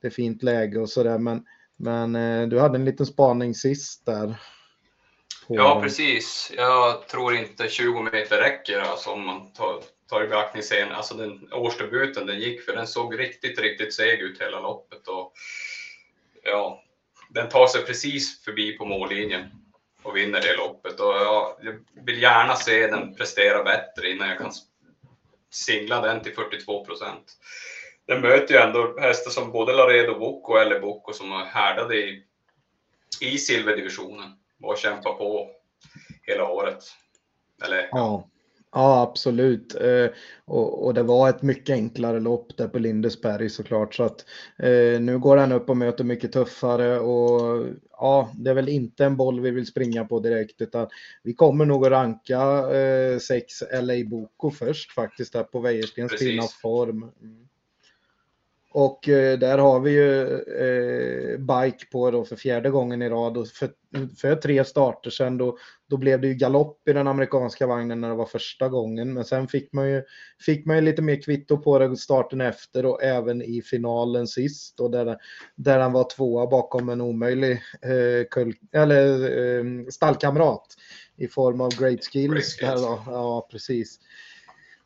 det 0.00 0.06
är 0.06 0.10
fint 0.10 0.42
läge 0.42 0.80
och 0.80 0.90
så 0.90 1.02
där. 1.02 1.18
Men, 1.18 1.44
men 1.76 2.16
eh, 2.16 2.48
du 2.48 2.60
hade 2.60 2.78
en 2.78 2.84
liten 2.84 3.06
spaning 3.06 3.54
sist 3.54 4.06
där. 4.06 4.26
På... 5.48 5.56
Ja, 5.56 5.80
precis. 5.82 6.52
Jag 6.56 7.08
tror 7.08 7.34
inte 7.34 7.68
20 7.68 8.02
meter 8.02 8.36
räcker 8.36 8.80
alltså, 8.80 9.10
om 9.10 9.26
man 9.26 9.52
tar, 9.52 9.82
tar 10.08 10.24
i 10.24 10.28
beaktning 10.28 10.62
sen. 10.62 10.92
Alltså 10.92 11.14
den 11.14 11.52
årsdebuten 11.52 12.26
den 12.26 12.40
gick 12.40 12.62
för 12.62 12.76
den 12.76 12.86
såg 12.86 13.18
riktigt, 13.18 13.58
riktigt 13.58 13.94
seg 13.94 14.20
ut 14.20 14.40
hela 14.40 14.60
loppet. 14.60 15.08
Och, 15.08 15.32
ja, 16.42 16.82
den 17.28 17.48
tar 17.48 17.66
sig 17.66 17.84
precis 17.84 18.44
förbi 18.44 18.72
på 18.72 18.84
mållinjen 18.84 19.48
och 20.02 20.16
vinner 20.16 20.40
det 20.40 20.56
loppet. 20.56 21.00
Och 21.00 21.14
ja, 21.14 21.58
jag 21.62 21.74
vill 22.04 22.22
gärna 22.22 22.54
se 22.56 22.86
den 22.86 23.14
prestera 23.14 23.64
bättre 23.64 24.10
innan 24.10 24.28
jag 24.28 24.38
kan 24.38 24.52
singla 25.50 26.00
den 26.00 26.22
till 26.22 26.34
42 26.34 26.84
procent. 26.84 27.36
Den 28.06 28.20
möter 28.20 28.54
ju 28.54 28.60
ändå 28.60 29.00
hästar 29.00 29.30
som 29.30 29.52
både 29.52 29.72
Laredo 29.72 30.18
Bocco 30.18 30.52
och 30.52 30.60
Elle 30.60 30.80
som 31.12 31.32
är 31.32 31.44
härdade 31.44 31.96
i, 31.96 32.24
i 33.20 33.38
silverdivisionen 33.38 34.38
och 34.62 34.78
kämpar 34.78 35.12
på 35.12 35.50
hela 36.22 36.48
året. 36.48 36.84
Eller, 37.62 37.88
ja. 37.92 38.28
Ja, 38.72 39.02
absolut. 39.02 39.74
Eh, 39.74 40.10
och, 40.44 40.86
och, 40.86 40.94
det 40.94 41.02
var 41.02 41.28
ett 41.28 41.42
mycket 41.42 41.74
enklare 41.74 42.20
lopp 42.20 42.56
där 42.56 42.68
på 42.68 42.78
Lindesberg 42.78 43.50
såklart. 43.50 43.94
Så 43.94 44.02
att 44.02 44.24
eh, 44.58 45.00
nu 45.00 45.18
går 45.18 45.36
han 45.36 45.52
upp 45.52 45.70
och 45.70 45.76
möter 45.76 46.04
mycket 46.04 46.32
tuffare 46.32 46.98
och 46.98 47.66
ja, 47.90 48.32
det 48.34 48.50
är 48.50 48.54
väl 48.54 48.68
inte 48.68 49.04
en 49.04 49.16
boll 49.16 49.40
vi 49.40 49.50
vill 49.50 49.66
springa 49.66 50.04
på 50.04 50.20
direkt 50.20 50.60
utan 50.60 50.88
vi 51.22 51.34
kommer 51.34 51.64
nog 51.64 51.86
att 51.86 51.92
ranka 51.92 52.40
eh, 52.76 53.18
sex 53.18 53.62
LA 53.82 54.04
Boko 54.10 54.50
först 54.50 54.92
faktiskt 54.92 55.32
där 55.32 55.42
på 55.42 55.60
Wäjerstens 55.60 56.12
fina 56.18 56.42
form. 56.62 57.12
Mm. 57.22 57.48
Och 58.70 59.08
eh, 59.08 59.38
där 59.38 59.58
har 59.58 59.80
vi 59.80 59.90
ju 59.90 60.22
eh, 60.34 61.38
Bike 61.38 61.86
på 61.92 62.10
då 62.10 62.24
för 62.24 62.36
fjärde 62.36 62.70
gången 62.70 63.02
i 63.02 63.08
rad 63.08 63.36
och 63.36 63.48
för, 63.48 63.70
för 64.16 64.36
tre 64.36 64.64
starter 64.64 65.10
sen 65.10 65.38
då, 65.38 65.58
då 65.90 65.96
blev 65.96 66.20
det 66.20 66.28
ju 66.28 66.34
galopp 66.34 66.88
i 66.88 66.92
den 66.92 67.06
amerikanska 67.06 67.66
vagnen 67.66 68.00
när 68.00 68.08
det 68.08 68.14
var 68.14 68.26
första 68.26 68.68
gången. 68.68 69.14
Men 69.14 69.24
sen 69.24 69.48
fick 69.48 69.72
man 69.72 69.90
ju, 69.90 70.02
fick 70.40 70.66
man 70.66 70.76
ju 70.76 70.82
lite 70.82 71.02
mer 71.02 71.22
kvitto 71.22 71.56
på 71.56 71.78
det 71.78 71.96
starten 71.96 72.40
efter 72.40 72.86
och 72.86 73.02
även 73.02 73.42
i 73.42 73.62
finalen 73.62 74.26
sist 74.26 74.80
och 74.80 74.90
där, 74.90 75.16
där 75.56 75.78
han 75.78 75.92
var 75.92 76.10
tvåa 76.10 76.46
bakom 76.46 76.88
en 76.88 77.00
omöjlig 77.00 77.52
eh, 77.82 78.26
kull, 78.30 78.54
eller, 78.72 79.30
eh, 79.58 79.64
stallkamrat 79.90 80.66
i 81.16 81.28
form 81.28 81.60
av 81.60 81.70
Great 81.80 82.04
Skills. 82.04 82.56
Great 82.56 82.78
skills. 82.78 82.80
Där. 82.80 83.12
Ja, 83.12 83.48
precis. 83.50 83.98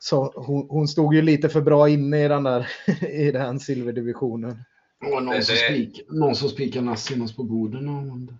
Så 0.02 0.32
hon, 0.36 0.66
hon, 0.68 0.88
stod 0.88 1.14
ju 1.14 1.22
lite 1.22 1.48
för 1.48 1.60
bra 1.60 1.88
inne 1.88 2.24
i 2.24 2.28
den 2.28 2.42
där 2.42 2.68
i 3.10 3.30
den 3.30 3.60
silverdivisionen. 3.60 4.64
Och 5.00 5.22
någon, 5.22 5.42
som 5.42 5.56
spik, 5.56 6.00
någon 6.08 6.36
som 6.36 6.48
spikar 6.48 6.82
Nassimas 6.82 7.36
på 7.36 7.44
borden. 7.44 8.38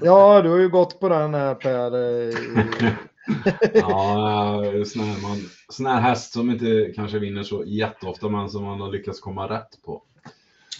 Ja, 0.00 0.42
du 0.42 0.50
har 0.50 0.58
ju 0.58 0.68
gått 0.68 1.00
på 1.00 1.08
den 1.08 1.34
här 1.34 1.54
Per. 1.54 1.90
ja, 3.74 4.62
sån 4.86 5.02
här, 5.02 5.22
man, 5.22 5.50
sån 5.68 5.86
här 5.86 6.00
häst 6.00 6.32
som 6.32 6.50
inte 6.50 6.92
kanske 6.94 7.18
vinner 7.18 7.42
så 7.42 7.64
jätteofta 7.64 8.28
men 8.28 8.50
som 8.50 8.64
man 8.64 8.80
har 8.80 8.92
lyckats 8.92 9.20
komma 9.20 9.48
rätt 9.48 9.82
på. 9.84 10.02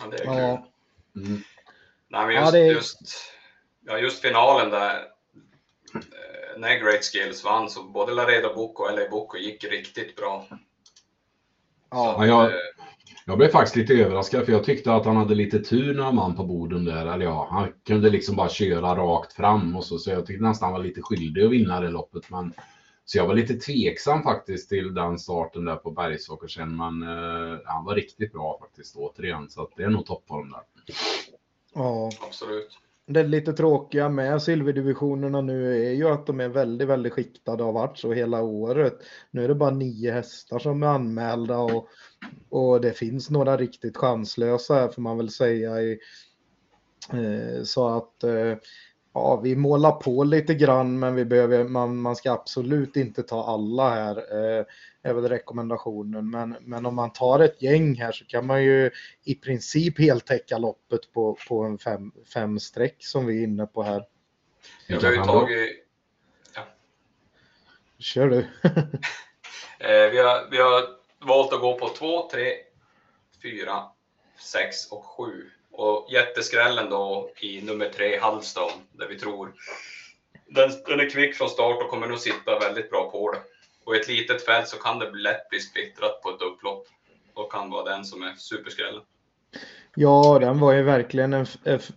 Ja, 0.01 0.11
det 0.11 0.17
är 0.17 0.25
kul. 0.25 0.35
Ja. 0.37 0.67
Mm. 1.17 1.43
Nej, 2.09 2.27
men 2.27 2.35
just, 2.35 2.45
ja, 2.45 2.51
det... 2.51 2.67
just, 2.67 3.01
ja, 3.87 3.99
just 3.99 4.23
finalen 4.23 4.71
där 4.71 5.14
när 6.59 6.79
Great 6.79 7.05
Skills 7.05 7.45
vann 7.45 7.71
så 7.71 7.83
både 7.83 8.15
Laredo 8.15 8.55
Bocco 8.55 8.83
och 8.83 8.99
LA 8.99 9.09
Bocco 9.11 9.39
gick 9.39 9.65
riktigt 9.65 10.17
bra. 10.17 10.47
Ja, 11.91 12.17
så, 12.19 12.27
jag, 12.27 12.53
jag 13.27 13.39
blev 13.39 13.49
faktiskt 13.49 13.77
lite 13.77 13.95
överraskad 13.95 14.45
för 14.45 14.53
jag 14.53 14.65
tyckte 14.65 14.93
att 14.93 15.05
han 15.05 15.17
hade 15.17 15.35
lite 15.35 15.59
tur 15.59 15.95
när 15.95 16.03
han 16.03 16.17
vann 16.17 16.37
på 16.37 16.45
borden 16.45 16.85
där. 16.85 17.07
Eller 17.07 17.25
ja, 17.25 17.49
han 17.51 17.73
kunde 17.87 18.11
liksom 18.11 18.37
bara 18.37 18.49
köra 18.49 18.95
rakt 18.95 19.33
fram 19.33 19.77
och 19.77 19.85
så, 19.85 19.99
så 19.99 20.11
jag 20.11 20.27
tyckte 20.27 20.45
nästan 20.45 20.67
han 20.67 20.81
var 20.81 20.87
lite 20.87 21.03
skyldig 21.03 21.45
att 21.45 21.51
vinna 21.51 21.81
det 21.81 21.89
loppet. 21.89 22.31
Men, 22.31 22.53
så 23.05 23.19
jag 23.19 23.27
var 23.27 23.35
lite 23.35 23.55
tveksam 23.55 24.23
faktiskt 24.23 24.69
till 24.69 24.95
den 24.95 25.19
starten 25.19 25.65
där 25.65 25.77
på 25.77 25.91
Bergsåkersen, 25.91 26.77
men 26.77 27.03
eh, 27.03 27.59
han 27.65 27.85
var 27.85 27.95
riktigt 27.95 28.33
bra 28.33 28.59
faktiskt 28.61 28.97
återigen. 28.97 29.51
Så 29.51 29.63
att 29.63 29.71
det 29.77 29.83
är 29.83 29.89
nog 29.89 30.07
toppform 30.07 30.51
där. 30.51 30.63
Ja, 31.75 32.11
absolut 32.27 32.79
det 33.07 33.23
lite 33.23 33.53
tråkiga 33.53 34.09
med 34.09 34.43
silverdivisionerna 34.43 35.41
nu 35.41 35.87
är 35.87 35.93
ju 35.93 36.09
att 36.09 36.27
de 36.27 36.41
är 36.41 36.49
väldigt, 36.49 36.89
väldigt 36.89 37.13
skiktade 37.13 37.63
och 37.63 37.67
har 37.67 37.81
varit 37.87 37.99
så 37.99 38.13
hela 38.13 38.43
året. 38.43 38.99
Nu 39.31 39.45
är 39.45 39.49
det 39.49 39.55
bara 39.55 39.71
nio 39.71 40.13
hästar 40.13 40.59
som 40.59 40.83
är 40.83 40.87
anmälda 40.87 41.59
och, 41.59 41.89
och 42.49 42.81
det 42.81 42.93
finns 42.93 43.31
några 43.31 43.57
riktigt 43.57 43.97
chanslösa 43.97 44.75
här 44.75 44.89
får 44.89 45.03
man 45.03 45.17
väl 45.17 45.31
säga. 45.31 45.81
I, 45.81 45.99
eh, 47.13 47.63
så 47.65 47.89
att 47.89 48.25
eh, 48.25 48.57
ja, 49.15 49.37
vi 49.37 49.57
målar 49.57 49.93
på 49.93 50.25
lite 50.25 50.55
grann 50.55 50.99
men 50.99 51.15
vi 51.15 51.25
behöver, 51.25 51.65
man, 51.65 51.97
man 51.97 52.17
ska 52.17 52.33
absolut 52.33 52.97
inte 52.97 53.23
ta 53.23 53.45
alla 53.45 53.91
här. 53.91 54.17
Eh, 54.17 54.65
är 55.03 55.15
väl 55.15 55.29
rekommendationen. 55.29 56.31
Men, 56.31 56.57
men 56.61 56.87
om 56.87 56.95
man 56.95 57.13
tar 57.13 57.41
ett 57.41 57.63
gäng 57.63 57.95
här 57.95 58.13
så 58.13 58.25
kan 58.25 58.47
man 58.47 58.65
ju 58.65 58.91
i 59.25 59.35
princip 59.35 59.99
heltäcka 59.99 60.59
loppet 60.59 61.13
på, 61.13 61.39
på 61.49 61.63
en 61.63 61.79
fem, 61.79 62.13
fem 62.35 62.61
streck 62.61 62.97
som 62.99 63.27
vi 63.27 63.39
är 63.39 63.45
inne 63.45 63.67
på 63.67 63.83
här. 63.83 64.05
Jag 64.87 65.01
har 65.01 65.13
ju 65.13 65.23
tagit... 65.23 65.87
Ja. 66.55 66.63
Kör 67.99 68.29
du. 68.29 68.47
Eh, 69.79 70.11
vi, 70.11 70.19
har, 70.19 70.51
vi 70.51 70.57
har 70.57 70.83
valt 71.27 71.53
att 71.53 71.61
gå 71.61 71.79
på 71.79 71.89
2, 71.89 72.31
3, 72.31 72.53
4, 73.43 73.83
6 74.39 74.93
och 74.93 75.05
7. 75.05 75.51
Och 75.77 76.07
jätteskrällen 76.13 76.91
då 76.91 77.31
i 77.41 77.63
nummer 77.63 77.89
3, 77.89 78.19
Halvstone, 78.19 78.73
där 78.93 79.09
vi 79.09 79.19
tror 79.19 79.53
den, 80.47 80.71
den 80.87 81.01
är 81.01 81.11
kvick 81.11 81.35
från 81.35 81.49
start 81.49 81.83
och 81.83 81.91
kommer 81.91 82.07
nog 82.07 82.19
sitta 82.19 82.59
väldigt 82.59 82.91
bra 82.91 83.11
på 83.11 83.33
det. 83.33 83.39
Och 83.85 83.97
i 83.97 83.99
ett 83.99 84.09
litet 84.09 84.45
fält 84.45 84.69
så 84.69 84.77
kan 84.77 84.99
det 84.99 85.11
lätt 85.11 85.49
bli 85.49 85.61
splittrat 85.61 86.23
på 86.23 86.31
ett 86.31 86.43
upplopp 86.43 86.87
och 87.35 87.53
kan 87.53 87.71
vara 87.71 87.97
den 87.97 88.05
som 88.05 88.23
är 88.23 88.35
superskrällen. 88.37 89.03
Ja, 89.97 90.39
den 90.41 90.61
var 90.61 90.73
ju 90.73 90.83
verkligen 90.83 91.33
en, 91.33 91.47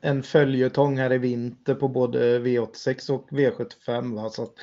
en 0.01 0.23
följetong 0.23 0.97
här 0.97 1.13
i 1.13 1.17
vinter 1.17 1.75
på 1.75 1.87
både 1.87 2.39
V86 2.39 3.11
och 3.11 3.29
V75. 3.29 4.15
Va? 4.15 4.29
Så 4.29 4.43
att, 4.43 4.53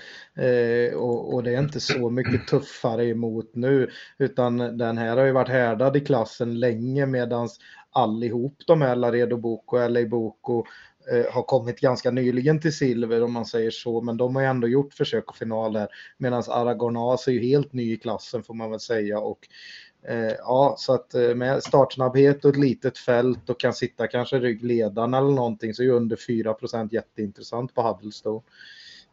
eh, 0.44 0.96
och, 0.96 1.34
och, 1.34 1.42
det 1.42 1.54
är 1.54 1.58
inte 1.58 1.80
så 1.80 2.10
mycket 2.10 2.46
tuffare 2.46 3.06
emot 3.06 3.50
nu, 3.54 3.90
utan 4.18 4.78
den 4.78 4.98
här 4.98 5.16
har 5.16 5.24
ju 5.24 5.32
varit 5.32 5.48
härdad 5.48 5.96
i 5.96 6.00
klassen 6.00 6.60
länge 6.60 7.06
medans 7.06 7.58
allihop 7.94 8.54
de 8.66 8.82
här 8.82 8.96
Laredo 8.96 9.36
Boko 9.36 9.88
LA 9.88 10.04
Boko 10.06 10.64
Eh, 11.10 11.32
har 11.32 11.42
kommit 11.42 11.80
ganska 11.80 12.10
nyligen 12.10 12.60
till 12.60 12.76
silver 12.76 13.22
om 13.22 13.32
man 13.32 13.46
säger 13.46 13.70
så, 13.70 14.00
men 14.00 14.16
de 14.16 14.36
har 14.36 14.42
ju 14.42 14.48
ändå 14.48 14.68
gjort 14.68 14.94
försök 14.94 15.30
och 15.30 15.36
finaler. 15.36 15.88
Medan 16.18 16.42
Aragonas 16.48 17.28
är 17.28 17.32
ju 17.32 17.40
helt 17.40 17.72
ny 17.72 17.92
i 17.92 17.96
klassen 17.96 18.42
får 18.42 18.54
man 18.54 18.70
väl 18.70 18.80
säga. 18.80 19.18
Och, 19.18 19.48
eh, 20.08 20.32
ja, 20.38 20.74
så 20.78 20.94
att 20.94 21.14
eh, 21.14 21.34
med 21.34 21.62
startsnabbhet 21.62 22.44
och 22.44 22.50
ett 22.50 22.56
litet 22.56 22.98
fält 22.98 23.50
och 23.50 23.60
kan 23.60 23.74
sitta 23.74 24.06
kanske 24.06 24.38
ryggledaren 24.38 25.14
eller 25.14 25.30
någonting 25.30 25.74
så 25.74 25.82
är 25.82 25.86
ju 25.86 25.92
under 25.92 26.16
4% 26.16 26.92
jätteintressant 26.92 27.74
på 27.74 27.82
Huddlestone. 27.82 28.42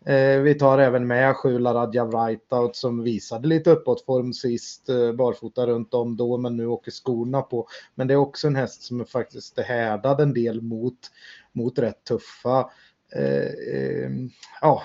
Eh, 0.06 0.40
vi 0.40 0.54
tar 0.54 0.78
även 0.78 1.08
med 1.08 1.36
Sjula 1.36 1.74
Radja 1.74 2.06
Wrightout 2.06 2.76
som 2.76 3.04
visade 3.04 3.48
lite 3.48 3.72
uppåtform 3.72 4.34
sist, 4.34 4.90
eh, 4.90 5.12
barfota 5.12 5.68
runt 5.68 5.94
om 5.94 6.18
då, 6.18 6.38
men 6.38 6.58
nu 6.58 6.68
åker 6.68 6.92
skorna 6.92 7.42
på. 7.42 7.68
Men 7.96 8.08
det 8.08 8.14
är 8.14 8.18
också 8.18 8.48
en 8.48 8.56
häst 8.56 8.84
som 8.84 9.02
är 9.02 9.06
faktiskt 9.06 9.60
härdad 9.60 10.22
en 10.22 10.34
del 10.34 10.62
mot 10.62 10.98
mot 11.54 11.80
rätt 11.80 12.04
tuffa 12.04 12.70
eh, 13.16 13.76
eh, 13.76 14.12
ja, 14.62 14.84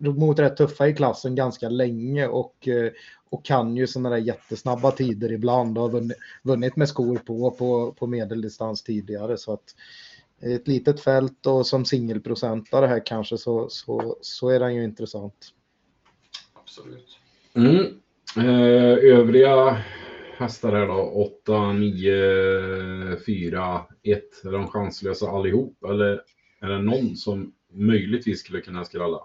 mot 0.00 0.38
rätt 0.38 0.56
tuffa 0.56 0.88
i 0.88 0.94
klassen 0.94 1.34
ganska 1.34 1.68
länge 1.68 2.26
och, 2.26 2.68
eh, 2.68 2.92
och 3.30 3.44
kan 3.44 3.76
ju 3.76 3.86
sådana 3.86 4.10
där 4.10 4.16
jättesnabba 4.16 4.90
tider 4.90 5.32
ibland 5.32 5.78
och 5.78 5.84
har 5.84 5.90
vunnit, 5.90 6.16
vunnit 6.42 6.76
med 6.76 6.88
skor 6.88 7.16
på, 7.16 7.50
på 7.50 7.92
på 7.92 8.06
medeldistans 8.06 8.82
tidigare. 8.82 9.36
Så 9.38 9.52
att 9.52 9.74
ett 10.42 10.68
litet 10.68 11.00
fält 11.00 11.46
och 11.46 11.66
som 11.66 11.84
singelprocentare 11.84 12.86
här 12.86 13.06
kanske 13.06 13.38
så, 13.38 13.68
så, 13.68 14.18
så 14.20 14.48
är 14.48 14.60
den 14.60 14.74
ju 14.74 14.84
intressant. 14.84 15.48
Absolut. 16.52 17.18
Mm. 17.54 17.86
Eh, 18.36 19.18
övriga 19.18 19.82
hästar 20.36 20.72
här 20.72 20.86
då? 20.86 21.30
8, 21.44 21.72
9, 21.72 23.16
4, 23.26 23.84
1. 24.02 24.22
Är 24.44 24.52
de 24.52 24.68
chanslösa 24.68 25.28
allihop? 25.28 25.84
Eller 25.84 26.22
är 26.60 26.68
det 26.68 26.82
någon 26.82 27.16
som 27.16 27.52
möjligtvis 27.72 28.40
skulle 28.40 28.60
kunna 28.60 28.84
skrälla? 28.84 29.20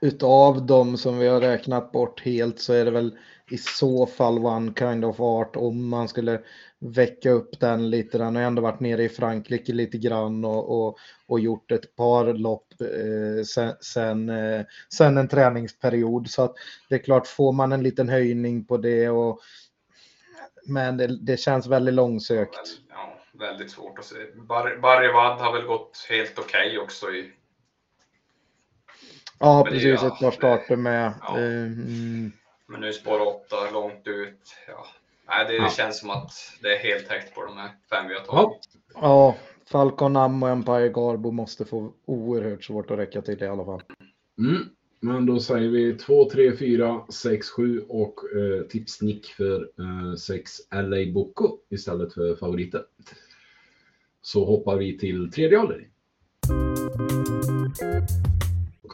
utav 0.00 0.66
de 0.66 0.96
som 0.96 1.18
vi 1.18 1.28
har 1.28 1.40
räknat 1.40 1.92
bort 1.92 2.20
helt 2.20 2.60
så 2.60 2.72
är 2.72 2.84
det 2.84 2.90
väl 2.90 3.18
i 3.48 3.58
så 3.58 4.06
fall 4.06 4.38
One 4.38 4.72
Kind 4.78 5.04
of 5.04 5.20
Art 5.20 5.56
om 5.56 5.88
man 5.88 6.08
skulle 6.08 6.40
väcka 6.78 7.30
upp 7.30 7.60
den 7.60 7.90
lite. 7.90 8.18
Den 8.18 8.36
har 8.36 8.42
ändå 8.42 8.62
varit 8.62 8.80
nere 8.80 9.02
i 9.02 9.08
Frankrike 9.08 9.72
lite 9.72 9.98
grann 9.98 10.44
och, 10.44 10.86
och, 10.86 10.98
och 11.26 11.40
gjort 11.40 11.70
ett 11.70 11.96
par 11.96 12.32
lopp 12.32 12.74
eh, 12.80 13.44
sen, 13.44 13.74
sen, 13.80 14.28
eh, 14.28 14.64
sen, 14.92 15.18
en 15.18 15.28
träningsperiod. 15.28 16.30
Så 16.30 16.42
att 16.42 16.54
det 16.88 16.94
är 16.94 16.98
klart, 16.98 17.26
får 17.26 17.52
man 17.52 17.72
en 17.72 17.82
liten 17.82 18.08
höjning 18.08 18.64
på 18.64 18.76
det 18.76 19.08
och 19.08 19.40
men 20.66 20.96
det, 20.96 21.06
det 21.06 21.36
känns 21.36 21.66
väldigt 21.66 21.94
långsökt. 21.94 22.58
Ja, 22.90 23.18
väldigt 23.32 23.70
svårt 23.70 23.98
att 23.98 24.04
se. 24.04 24.16
Bar 24.48 24.78
Barry 24.82 25.12
Wadd 25.12 25.40
har 25.40 25.52
väl 25.52 25.66
gått 25.66 26.06
helt 26.08 26.38
okej 26.38 26.66
okay 26.66 26.78
också 26.78 27.10
i 27.10 27.32
Ja, 29.40 29.64
precis. 29.68 30.02
Ett 30.02 30.20
par 30.20 30.30
starter 30.30 30.76
med. 30.76 31.14
Ja. 31.22 31.38
Mm. 31.38 32.32
Men 32.68 32.80
nu 32.80 32.92
spår 32.92 33.20
8 33.20 33.70
långt 33.72 34.06
ut. 34.06 34.54
Ja. 34.68 34.86
Nej, 35.28 35.46
det, 35.48 35.54
ja. 35.54 35.70
känns 35.70 36.00
som 36.00 36.10
att 36.10 36.32
det 36.62 36.76
är 36.76 36.78
helt 36.78 37.08
täckt 37.08 37.34
på 37.34 37.44
de 37.44 37.56
här 37.56 37.70
fem 37.90 38.08
vi 38.08 38.14
har 38.14 38.24
tagit. 38.24 38.58
Ja, 38.94 39.00
ja 39.00 39.36
Falcon 39.66 40.16
Am 40.16 40.42
och 40.42 40.48
Empire 40.48 40.88
Garbo 40.88 41.30
måste 41.30 41.64
få 41.64 41.92
oerhört 42.04 42.64
svårt 42.64 42.90
att 42.90 42.98
räcka 42.98 43.22
till 43.22 43.42
i 43.42 43.46
alla 43.46 43.64
fall. 43.64 43.82
Mm. 44.38 44.68
Men 45.00 45.26
då 45.26 45.40
säger 45.40 45.68
vi 45.68 45.94
2, 45.94 46.30
3, 46.30 46.56
4, 46.56 47.00
6, 47.08 47.50
7 47.50 47.80
och 47.88 48.20
eh, 48.36 48.62
tipsnick 48.62 49.26
för 49.26 49.60
eh, 49.60 50.14
6 50.14 50.50
LA 50.70 51.12
Boko 51.12 51.58
istället 51.70 52.14
för 52.14 52.36
favoriter. 52.36 52.84
Så 54.22 54.44
hoppar 54.44 54.76
vi 54.76 54.98
till 54.98 55.30
tredje 55.30 55.58
ålder. 55.58 55.88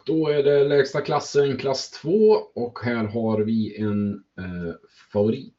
Då 0.06 0.28
är 0.28 0.42
det 0.42 0.64
lägsta 0.64 1.00
klassen 1.00 1.56
klass 1.56 1.90
2 1.90 2.10
och 2.54 2.78
här 2.82 3.04
har 3.04 3.40
vi 3.40 3.80
en 3.80 4.14
eh, 4.14 4.74
favorit. 5.12 5.54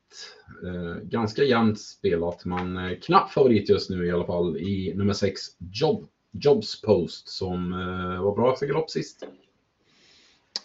Eh, 0.63 1.03
ganska 1.03 1.43
jämnt 1.43 1.79
spelat 1.79 2.45
men 2.45 2.77
eh, 2.77 2.99
knapp 3.01 3.31
favorit 3.31 3.69
just 3.69 3.89
nu 3.89 4.05
i 4.05 4.11
alla 4.11 4.25
fall 4.25 4.57
i 4.57 4.93
nummer 4.95 5.13
6 5.13 5.41
Job, 5.71 6.07
Jobs 6.31 6.81
Post 6.81 7.29
som 7.29 7.73
eh, 7.73 8.23
var 8.23 8.35
bra 8.35 8.55
för 8.55 8.65
galopp 8.65 8.89
sist. 8.89 9.23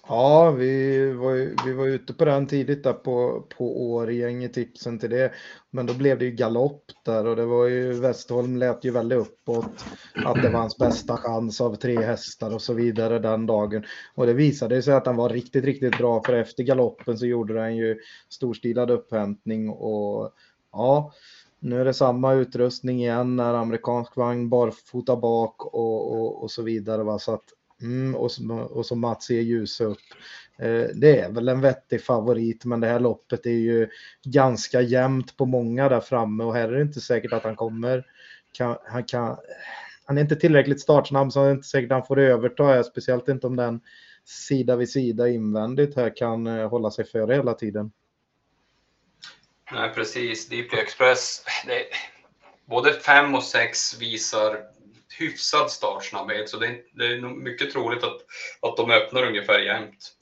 Ja, 0.09 0.51
vi 0.51 1.13
var, 1.13 1.65
vi 1.67 1.73
var 1.73 1.87
ute 1.87 2.13
på 2.13 2.25
den 2.25 2.47
tidigt 2.47 2.85
där 2.85 2.93
på, 2.93 3.47
på 3.59 3.93
Årjäng 3.93 4.45
i 4.45 4.49
tipsen 4.49 4.99
till 4.99 5.11
det. 5.11 5.33
Men 5.71 5.87
då 5.87 5.95
blev 5.95 6.19
det 6.19 6.25
ju 6.25 6.31
galopp 6.31 6.85
där 7.05 7.27
och 7.27 7.37
det 7.37 7.47
var 7.47 7.67
ju 7.67 7.93
Westholm 7.93 8.57
lät 8.57 8.85
ju 8.85 8.91
väldigt 8.91 9.19
uppåt. 9.19 9.85
Att 10.25 10.43
det 10.43 10.51
var 10.51 10.61
hans 10.61 10.79
bästa 10.79 11.17
chans 11.17 11.61
av 11.61 11.75
tre 11.75 12.03
hästar 12.03 12.55
och 12.55 12.63
så 12.63 12.75
vidare 12.75 13.19
den 13.19 13.47
dagen. 13.47 13.85
Och 14.15 14.27
det 14.27 14.33
visade 14.33 14.83
sig 14.83 14.95
att 14.95 15.07
han 15.07 15.17
var 15.17 15.29
riktigt, 15.29 15.65
riktigt 15.65 15.99
bra 15.99 16.23
för 16.23 16.33
efter 16.33 16.63
galoppen 16.63 17.19
så 17.19 17.27
gjorde 17.27 17.61
han 17.61 17.77
ju 17.77 17.99
storstilad 18.29 18.91
upphämtning 18.91 19.71
och 19.71 20.33
ja, 20.73 21.13
nu 21.61 21.81
är 21.81 21.85
det 21.85 21.95
samma 21.95 22.33
utrustning 22.33 23.01
igen 23.01 23.37
när 23.37 23.55
amerikansk 23.55 24.17
vagn 24.17 24.49
barfota 24.49 25.17
bak 25.17 25.65
och, 25.65 26.13
och, 26.13 26.43
och 26.43 26.51
så 26.51 26.63
vidare. 26.63 27.03
Va? 27.03 27.19
Så 27.19 27.33
att 27.33 27.45
Mm, 27.83 28.15
och, 28.15 28.33
så, 28.33 28.55
och 28.55 28.87
som 28.87 29.01
Mats 29.01 29.31
ger 29.31 29.41
ljus 29.41 29.81
upp. 29.81 29.99
Eh, 30.59 30.87
det 30.95 31.21
är 31.21 31.31
väl 31.31 31.49
en 31.49 31.61
vettig 31.61 32.05
favorit, 32.05 32.65
men 32.65 32.81
det 32.81 32.87
här 32.87 33.01
loppet 33.01 33.47
är 33.47 33.51
ju 33.51 33.89
ganska 34.25 34.81
jämnt 34.81 35.37
på 35.37 35.47
många 35.47 35.89
där 35.89 36.01
framme 36.01 36.45
och 36.45 36.55
här 36.55 36.69
är 36.69 36.73
det 36.73 36.83
inte 36.83 37.01
säkert 37.01 37.33
att 37.33 37.45
han 37.45 37.57
kommer. 37.57 38.07
Kan, 38.53 38.77
han, 38.85 39.05
kan, 39.05 39.37
han 40.05 40.19
är 40.19 40.23
inte 40.23 40.37
tillräckligt 40.37 40.81
startsnabb 40.81 41.33
så 41.33 41.43
det 41.43 41.49
är 41.49 41.53
inte 41.53 41.69
säkert 41.69 41.91
att 41.93 41.99
han 41.99 42.07
får 42.07 42.19
överta 42.19 42.65
här, 42.65 42.83
speciellt 42.83 43.29
inte 43.29 43.47
om 43.47 43.57
den 43.57 43.81
sida 44.25 44.77
vid 44.77 44.91
sida 44.91 45.29
invändigt 45.29 45.97
här 45.97 46.17
kan 46.17 46.47
eh, 46.47 46.69
hålla 46.69 46.91
sig 46.91 47.05
före 47.05 47.35
hela 47.35 47.55
tiden. 47.55 47.93
Nej, 49.73 49.91
precis. 49.95 50.49
Deeply 50.49 50.79
Express, 50.79 51.45
det, 51.67 51.85
både 52.65 52.93
5 52.93 53.35
och 53.35 53.43
6 53.43 54.01
visar 54.01 54.57
hyfsad 55.21 55.71
startsnabbhet 55.71 56.49
så 56.49 56.57
det 56.57 56.67
är, 56.67 56.83
det 56.93 57.07
är 57.07 57.21
mycket 57.21 57.73
troligt 57.73 58.05
att, 58.05 58.21
att 58.61 58.77
de 58.77 58.91
öppnar 58.91 59.27
ungefär 59.27 59.59
jämnt. 59.59 60.17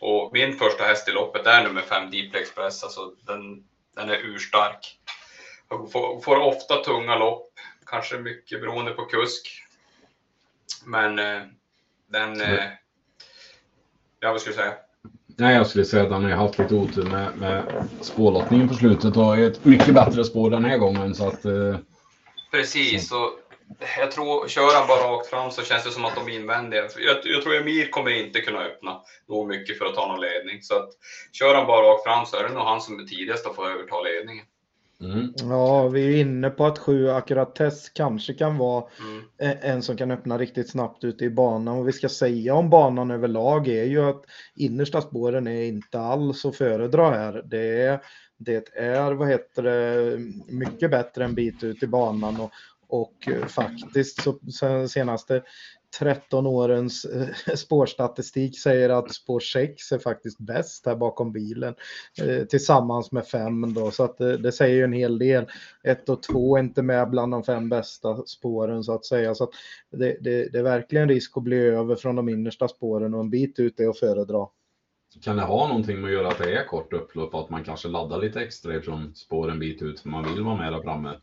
Och 0.00 0.30
min 0.32 0.58
första 0.58 0.84
häst 0.84 1.08
i 1.08 1.12
loppet 1.12 1.46
är 1.46 1.64
nummer 1.64 1.82
5 1.82 2.10
Deep 2.10 2.34
Express, 2.34 2.84
alltså 2.84 3.12
den, 3.26 3.64
den 3.96 4.10
är 4.10 4.18
urstark. 4.24 4.98
Får, 5.68 6.20
får, 6.20 6.36
ofta 6.36 6.76
tunga 6.76 7.18
lopp, 7.18 7.52
kanske 7.86 8.18
mycket 8.18 8.60
beroende 8.60 8.90
på 8.90 9.04
kusk. 9.04 9.62
Men 10.84 11.18
eh, 11.18 11.42
den... 12.06 12.40
Eh, 12.40 12.64
ja, 14.20 14.32
vad 14.32 14.40
skulle 14.40 14.56
du 14.56 14.62
säga? 14.62 14.74
Nej, 15.26 15.54
jag 15.54 15.66
skulle 15.66 15.84
säga 15.84 16.02
att 16.02 16.10
han 16.10 16.24
har 16.24 16.30
haft 16.30 16.58
lite 16.58 16.74
otur 16.74 17.02
med, 17.02 17.36
med 17.36 17.88
spårlottningen 18.00 18.68
på 18.68 18.74
slutet 18.74 19.16
och 19.16 19.38
är 19.38 19.46
ett 19.46 19.64
mycket 19.64 19.94
bättre 19.94 20.24
spår 20.24 20.50
den 20.50 20.64
här 20.64 20.78
gången. 20.78 21.14
Så 21.14 21.28
att, 21.28 21.44
eh, 21.44 21.76
Precis, 22.50 23.08
så. 23.08 23.24
och 23.24 23.30
jag 23.98 24.10
tror, 24.10 24.48
kör 24.48 24.78
han 24.78 24.88
bara 24.88 25.12
rakt 25.12 25.26
fram 25.26 25.50
så 25.50 25.62
känns 25.62 25.84
det 25.84 25.90
som 25.90 26.04
att 26.04 26.14
de 26.14 26.28
är 26.28 26.36
invändiga. 26.36 26.88
Jag, 26.98 27.16
jag 27.24 27.42
tror 27.42 27.54
Emir 27.54 27.90
kommer 27.90 28.10
inte 28.10 28.40
kunna 28.40 28.64
öppna 28.64 29.00
nog 29.28 29.48
mycket 29.48 29.78
för 29.78 29.86
att 29.86 29.94
ta 29.94 30.06
någon 30.06 30.20
ledning. 30.20 30.62
Så 30.62 30.76
att 30.76 30.88
kör 31.32 31.54
han 31.54 31.66
bara 31.66 31.86
rakt 31.86 32.04
fram 32.04 32.26
så 32.26 32.36
är 32.36 32.42
det 32.42 32.54
nog 32.54 32.62
han 32.62 32.80
som 32.80 33.00
är 33.00 33.04
tidigast 33.04 33.46
att 33.46 33.56
få 33.56 33.68
överta 33.68 34.00
ledningen. 34.00 34.46
Mm. 35.02 35.32
Ja, 35.36 35.88
vi 35.88 36.14
är 36.14 36.20
inne 36.20 36.50
på 36.50 36.66
att 36.66 36.78
sju 36.78 37.10
Acurates 37.10 37.88
kanske 37.88 38.34
kan 38.34 38.58
vara 38.58 38.84
mm. 39.40 39.58
en 39.62 39.82
som 39.82 39.96
kan 39.96 40.10
öppna 40.10 40.38
riktigt 40.38 40.70
snabbt 40.70 41.04
ute 41.04 41.24
i 41.24 41.30
banan. 41.30 41.78
Och 41.78 41.88
vi 41.88 41.92
ska 41.92 42.08
säga 42.08 42.54
om 42.54 42.70
banan 42.70 43.10
överlag 43.10 43.68
är 43.68 43.84
ju 43.84 44.04
att 44.04 44.24
innersta 44.56 45.00
spåren 45.00 45.46
är 45.46 45.62
inte 45.62 46.00
alls 46.00 46.44
att 46.44 46.56
föredra 46.56 47.10
här. 47.10 47.42
Det 47.44 47.82
är, 47.82 48.00
det 48.38 48.68
är 48.74 49.12
vad 49.12 49.28
heter 49.28 49.62
det, 49.62 50.18
mycket 50.48 50.90
bättre 50.90 51.24
en 51.24 51.34
bit 51.34 51.64
ut 51.64 51.82
i 51.82 51.86
banan 51.86 52.40
och, 52.40 52.50
och 52.92 53.28
eh, 53.28 53.46
faktiskt 53.46 54.22
så 54.22 54.38
senaste 54.88 55.42
13 55.98 56.46
årens 56.46 57.04
eh, 57.04 57.54
spårstatistik 57.54 58.58
säger 58.58 58.90
att 58.90 59.14
spår 59.14 59.40
6 59.40 59.92
är 59.92 59.98
faktiskt 59.98 60.38
bäst 60.38 60.86
här 60.86 60.96
bakom 60.96 61.32
bilen 61.32 61.74
eh, 62.22 62.44
tillsammans 62.44 63.12
med 63.12 63.26
5 63.26 63.74
då 63.74 63.90
så 63.90 64.04
att 64.04 64.18
det, 64.18 64.52
säger 64.52 64.74
ju 64.74 64.84
en 64.84 64.92
hel 64.92 65.18
del. 65.18 65.46
1 65.84 66.08
och 66.08 66.22
2 66.22 66.56
är 66.56 66.60
inte 66.60 66.82
med 66.82 67.10
bland 67.10 67.32
de 67.32 67.44
fem 67.44 67.68
bästa 67.68 68.26
spåren 68.26 68.84
så 68.84 68.94
att 68.94 69.04
säga 69.04 69.34
så 69.34 69.44
att 69.44 69.50
det, 69.90 70.16
det, 70.20 70.52
det 70.52 70.58
är 70.58 70.62
verkligen 70.62 71.08
risk 71.08 71.36
att 71.36 71.42
bli 71.42 71.56
över 71.56 71.96
från 71.96 72.16
de 72.16 72.28
innersta 72.28 72.68
spåren 72.68 73.14
och 73.14 73.20
en 73.20 73.30
bit 73.30 73.58
ut 73.58 73.80
är 73.80 73.88
att 73.88 73.98
föredra. 73.98 74.46
Kan 75.24 75.36
det 75.36 75.42
ha 75.42 75.68
någonting 75.68 76.00
med 76.00 76.08
att 76.08 76.14
göra 76.14 76.28
att 76.28 76.38
det 76.38 76.56
är 76.56 76.66
kort 76.66 76.92
upplopp 76.92 77.34
att 77.34 77.50
man 77.50 77.64
kanske 77.64 77.88
laddar 77.88 78.20
lite 78.20 78.40
extra 78.40 78.76
ifrån 78.76 79.14
spåren 79.14 79.58
bit 79.58 79.82
ut 79.82 80.00
för 80.00 80.08
man 80.08 80.34
vill 80.34 80.44
vara 80.44 80.56
med 80.56 80.72
där 80.72 80.82
framme? 80.82 81.14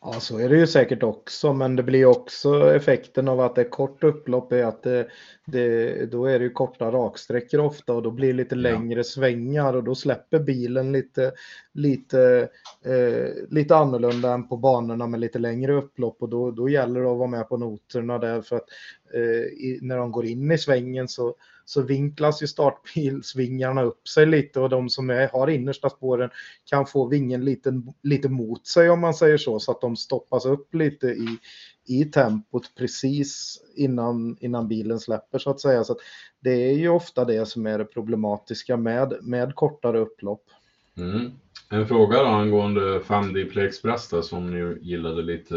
Ja, 0.00 0.20
så 0.20 0.38
är 0.38 0.48
det 0.48 0.56
ju 0.56 0.66
säkert 0.66 1.02
också, 1.02 1.52
men 1.52 1.76
det 1.76 1.82
blir 1.82 2.06
också 2.06 2.74
effekten 2.74 3.28
av 3.28 3.40
att 3.40 3.54
det 3.54 3.60
är 3.60 3.68
kort 3.70 4.04
upplopp 4.04 4.52
är 4.52 4.64
att 4.64 4.82
det, 4.82 5.08
det, 5.44 6.06
då 6.12 6.26
är 6.26 6.38
det 6.38 6.44
ju 6.44 6.50
korta 6.50 6.90
raksträckor 6.90 7.60
ofta 7.60 7.92
och 7.92 8.02
då 8.02 8.10
blir 8.10 8.28
det 8.28 8.32
lite 8.32 8.54
ja. 8.54 8.60
längre 8.60 9.04
svängar 9.04 9.76
och 9.76 9.84
då 9.84 9.94
släpper 9.94 10.38
bilen 10.38 10.92
lite, 10.92 11.32
lite, 11.74 12.48
eh, 12.84 13.48
lite 13.50 13.76
annorlunda 13.76 14.32
än 14.32 14.48
på 14.48 14.56
banorna 14.56 15.06
med 15.06 15.20
lite 15.20 15.38
längre 15.38 15.72
upplopp 15.72 16.22
och 16.22 16.28
då, 16.28 16.50
då 16.50 16.68
gäller 16.68 17.00
det 17.00 17.10
att 17.10 17.18
vara 17.18 17.28
med 17.28 17.48
på 17.48 17.56
noterna 17.56 18.18
där 18.18 18.42
för 18.42 18.56
att 18.56 18.68
Eh, 19.14 19.42
i, 19.42 19.78
när 19.82 19.96
de 19.96 20.12
går 20.12 20.26
in 20.26 20.50
i 20.50 20.58
svängen 20.58 21.08
så 21.08 21.34
så 21.68 21.82
vinklas 21.82 22.42
ju 22.42 22.46
startbilsvingarna 22.46 23.82
upp 23.82 24.08
sig 24.08 24.26
lite 24.26 24.60
och 24.60 24.68
de 24.68 24.88
som 24.88 25.10
är, 25.10 25.28
har 25.28 25.48
innersta 25.48 25.90
spåren 25.90 26.30
kan 26.64 26.86
få 26.86 27.08
vingen 27.08 27.44
lite, 27.44 27.82
lite 28.02 28.28
mot 28.28 28.66
sig 28.66 28.90
om 28.90 29.00
man 29.00 29.14
säger 29.14 29.38
så, 29.38 29.60
så 29.60 29.70
att 29.70 29.80
de 29.80 29.96
stoppas 29.96 30.46
upp 30.46 30.74
lite 30.74 31.06
i, 31.06 31.38
i 31.86 32.04
tempot 32.04 32.74
precis 32.78 33.60
innan, 33.74 34.36
innan 34.40 34.68
bilen 34.68 35.00
släpper 35.00 35.38
så 35.38 35.50
att 35.50 35.60
säga. 35.60 35.84
Så 35.84 35.92
att 35.92 35.98
det 36.40 36.70
är 36.70 36.74
ju 36.74 36.88
ofta 36.88 37.24
det 37.24 37.46
som 37.46 37.66
är 37.66 37.78
det 37.78 37.84
problematiska 37.84 38.76
med, 38.76 39.14
med 39.22 39.54
kortare 39.54 39.98
upplopp. 39.98 40.44
Mm. 40.96 41.30
En 41.70 41.86
fråga 41.86 42.22
då 42.22 42.28
angående 42.28 42.98
5D 42.98 44.22
som 44.22 44.50
ni 44.50 44.78
gillade 44.80 45.22
lite 45.22 45.54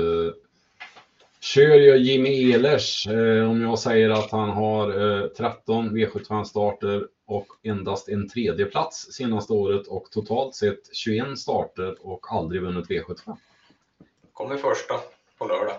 Kör 1.44 1.78
jag 1.80 1.98
Jimmy 1.98 2.52
Ehlers 2.52 3.08
eh, 3.08 3.50
om 3.50 3.62
jag 3.62 3.80
säger 3.80 4.10
att 4.10 4.32
han 4.32 4.50
har 4.50 5.22
eh, 5.22 5.28
13 5.28 5.98
V75-starter 5.98 7.08
och 7.26 7.48
endast 7.64 8.10
en 8.10 8.30
tredje 8.30 8.66
plats 8.66 9.14
senaste 9.14 9.54
året 9.54 9.88
och 9.88 10.12
totalt 10.12 10.56
sett 10.56 10.96
21 10.96 11.40
starter 11.40 11.96
och 12.08 12.34
aldrig 12.34 12.62
vunnit 12.62 12.88
V75. 12.88 13.38
Kommer 14.34 14.58
första 14.58 14.94
på 15.38 15.46
lördag. 15.46 15.76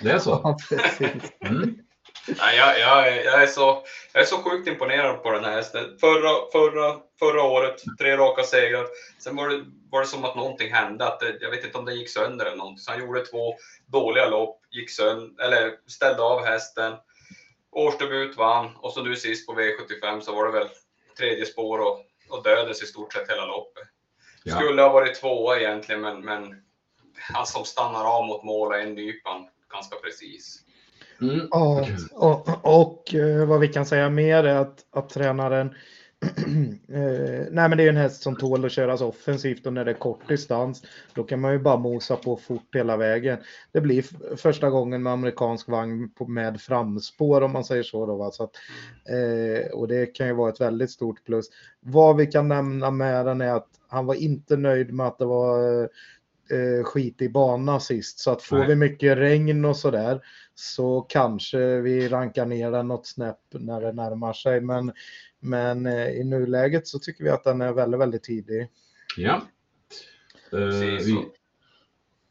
Det 0.00 0.10
är 0.10 0.18
så? 0.18 0.56
Ja, 1.00 1.48
mm. 1.48 1.78
Nej, 2.28 2.56
jag, 2.56 2.80
jag, 2.80 3.24
jag, 3.24 3.42
är 3.42 3.46
så, 3.46 3.84
jag 4.12 4.22
är 4.22 4.26
så 4.26 4.42
sjukt 4.42 4.68
imponerad 4.68 5.22
på 5.22 5.30
den 5.30 5.44
här 5.44 5.52
hästen. 5.52 5.98
Förra, 5.98 6.50
förra, 6.52 7.00
förra 7.18 7.42
året, 7.42 7.82
tre 7.98 8.16
raka 8.16 8.42
segrar. 8.42 8.86
Sen 9.18 9.36
var 9.36 9.48
det, 9.48 9.64
var 9.90 10.00
det 10.00 10.06
som 10.06 10.24
att 10.24 10.36
någonting 10.36 10.72
hände. 10.72 11.06
Att 11.06 11.20
det, 11.20 11.36
jag 11.40 11.50
vet 11.50 11.64
inte 11.64 11.78
om 11.78 11.84
det 11.84 11.94
gick 11.94 12.10
sönder 12.10 12.46
eller 12.46 12.56
någonting. 12.56 12.78
Så 12.78 12.90
han 12.90 13.00
gjorde 13.00 13.26
två 13.26 13.54
dåliga 13.86 14.28
lopp, 14.28 14.60
gick 14.70 14.90
sönder, 14.90 15.44
eller 15.44 15.72
ställde 15.86 16.22
av 16.22 16.44
hästen. 16.44 16.94
årsdebut 17.70 18.36
vann 18.36 18.76
och 18.76 18.92
så 18.92 19.02
nu 19.02 19.16
sist 19.16 19.46
på 19.46 19.54
V75 19.54 20.20
så 20.20 20.34
var 20.34 20.46
det 20.46 20.58
väl 20.58 20.68
tredje 21.18 21.46
spår 21.46 21.78
och, 21.78 22.04
och 22.28 22.42
dödes 22.42 22.82
i 22.82 22.86
stort 22.86 23.12
sett 23.12 23.30
hela 23.30 23.46
loppet. 23.46 23.88
Ja. 24.44 24.56
Skulle 24.56 24.82
ha 24.82 24.92
varit 24.92 25.20
tvåa 25.20 25.58
egentligen, 25.58 26.00
men, 26.00 26.24
men 26.24 26.62
han 27.18 27.46
som 27.46 27.64
stannar 27.64 28.04
av 28.04 28.26
mot 28.26 28.44
mål 28.44 28.68
och 28.68 28.78
en 28.78 28.94
nypan 28.94 29.48
ganska 29.68 29.96
precis. 29.96 30.62
Mm. 31.20 31.48
Ja, 31.50 31.86
och, 32.12 32.48
och 32.80 33.14
eh, 33.14 33.46
vad 33.46 33.60
vi 33.60 33.68
kan 33.68 33.86
säga 33.86 34.10
mer 34.10 34.44
är 34.44 34.56
att, 34.56 34.84
att 34.90 35.08
tränaren 35.08 35.74
eh, 36.88 37.46
nej 37.50 37.68
men 37.68 37.78
det 37.78 37.84
är 37.84 37.88
en 37.88 37.96
häst 37.96 38.22
som 38.22 38.36
tål 38.36 38.64
att 38.64 38.72
köras 38.72 39.00
offensivt 39.00 39.66
och 39.66 39.72
när 39.72 39.84
det 39.84 39.90
är 39.90 39.94
kort 39.94 40.28
distans 40.28 40.82
då 41.14 41.24
kan 41.24 41.40
man 41.40 41.52
ju 41.52 41.58
bara 41.58 41.76
mosa 41.76 42.16
på 42.16 42.36
fort 42.36 42.74
hela 42.74 42.96
vägen. 42.96 43.38
Det 43.72 43.80
blir 43.80 44.36
första 44.36 44.70
gången 44.70 45.02
med 45.02 45.12
amerikansk 45.12 45.68
vagn 45.68 46.10
på, 46.10 46.26
med 46.26 46.60
framspår 46.60 47.40
om 47.40 47.52
man 47.52 47.64
säger 47.64 47.82
så. 47.82 48.06
Då, 48.06 48.16
va? 48.16 48.30
så 48.30 48.44
att, 48.44 48.56
eh, 49.08 49.72
och 49.72 49.88
det 49.88 50.06
kan 50.06 50.26
ju 50.26 50.32
vara 50.32 50.52
ett 50.52 50.60
väldigt 50.60 50.90
stort 50.90 51.24
plus. 51.24 51.46
Vad 51.80 52.16
vi 52.16 52.26
kan 52.26 52.48
nämna 52.48 52.90
med 52.90 53.26
den 53.26 53.40
är 53.40 53.54
att 53.54 53.68
han 53.88 54.06
var 54.06 54.14
inte 54.14 54.56
nöjd 54.56 54.92
med 54.92 55.06
att 55.06 55.18
det 55.18 55.26
var 55.26 55.80
eh, 56.50 56.84
skit 56.84 57.22
i 57.22 57.28
bana 57.28 57.80
sist. 57.80 58.18
Så 58.18 58.30
att 58.30 58.42
får 58.42 58.58
Nej. 58.58 58.68
vi 58.68 58.74
mycket 58.74 59.18
regn 59.18 59.64
och 59.64 59.76
sådär 59.76 60.20
så 60.58 61.00
kanske 61.00 61.80
vi 61.80 62.08
rankar 62.08 62.46
ner 62.46 62.70
den 62.70 62.88
något 62.88 63.06
snäpp 63.06 63.40
när 63.50 63.80
det 63.80 63.92
närmar 63.92 64.32
sig. 64.32 64.60
Men, 64.60 64.92
men 65.40 65.86
eh, 65.86 66.08
i 66.08 66.24
nuläget 66.24 66.88
så 66.88 66.98
tycker 66.98 67.24
vi 67.24 67.30
att 67.30 67.44
den 67.44 67.60
är 67.60 67.72
väldigt, 67.72 68.00
väldigt 68.00 68.22
tidig. 68.22 68.68
Ja. 69.16 69.34
Eh, 70.52 70.58
Precis. 70.58 71.06
vi, 71.06 71.28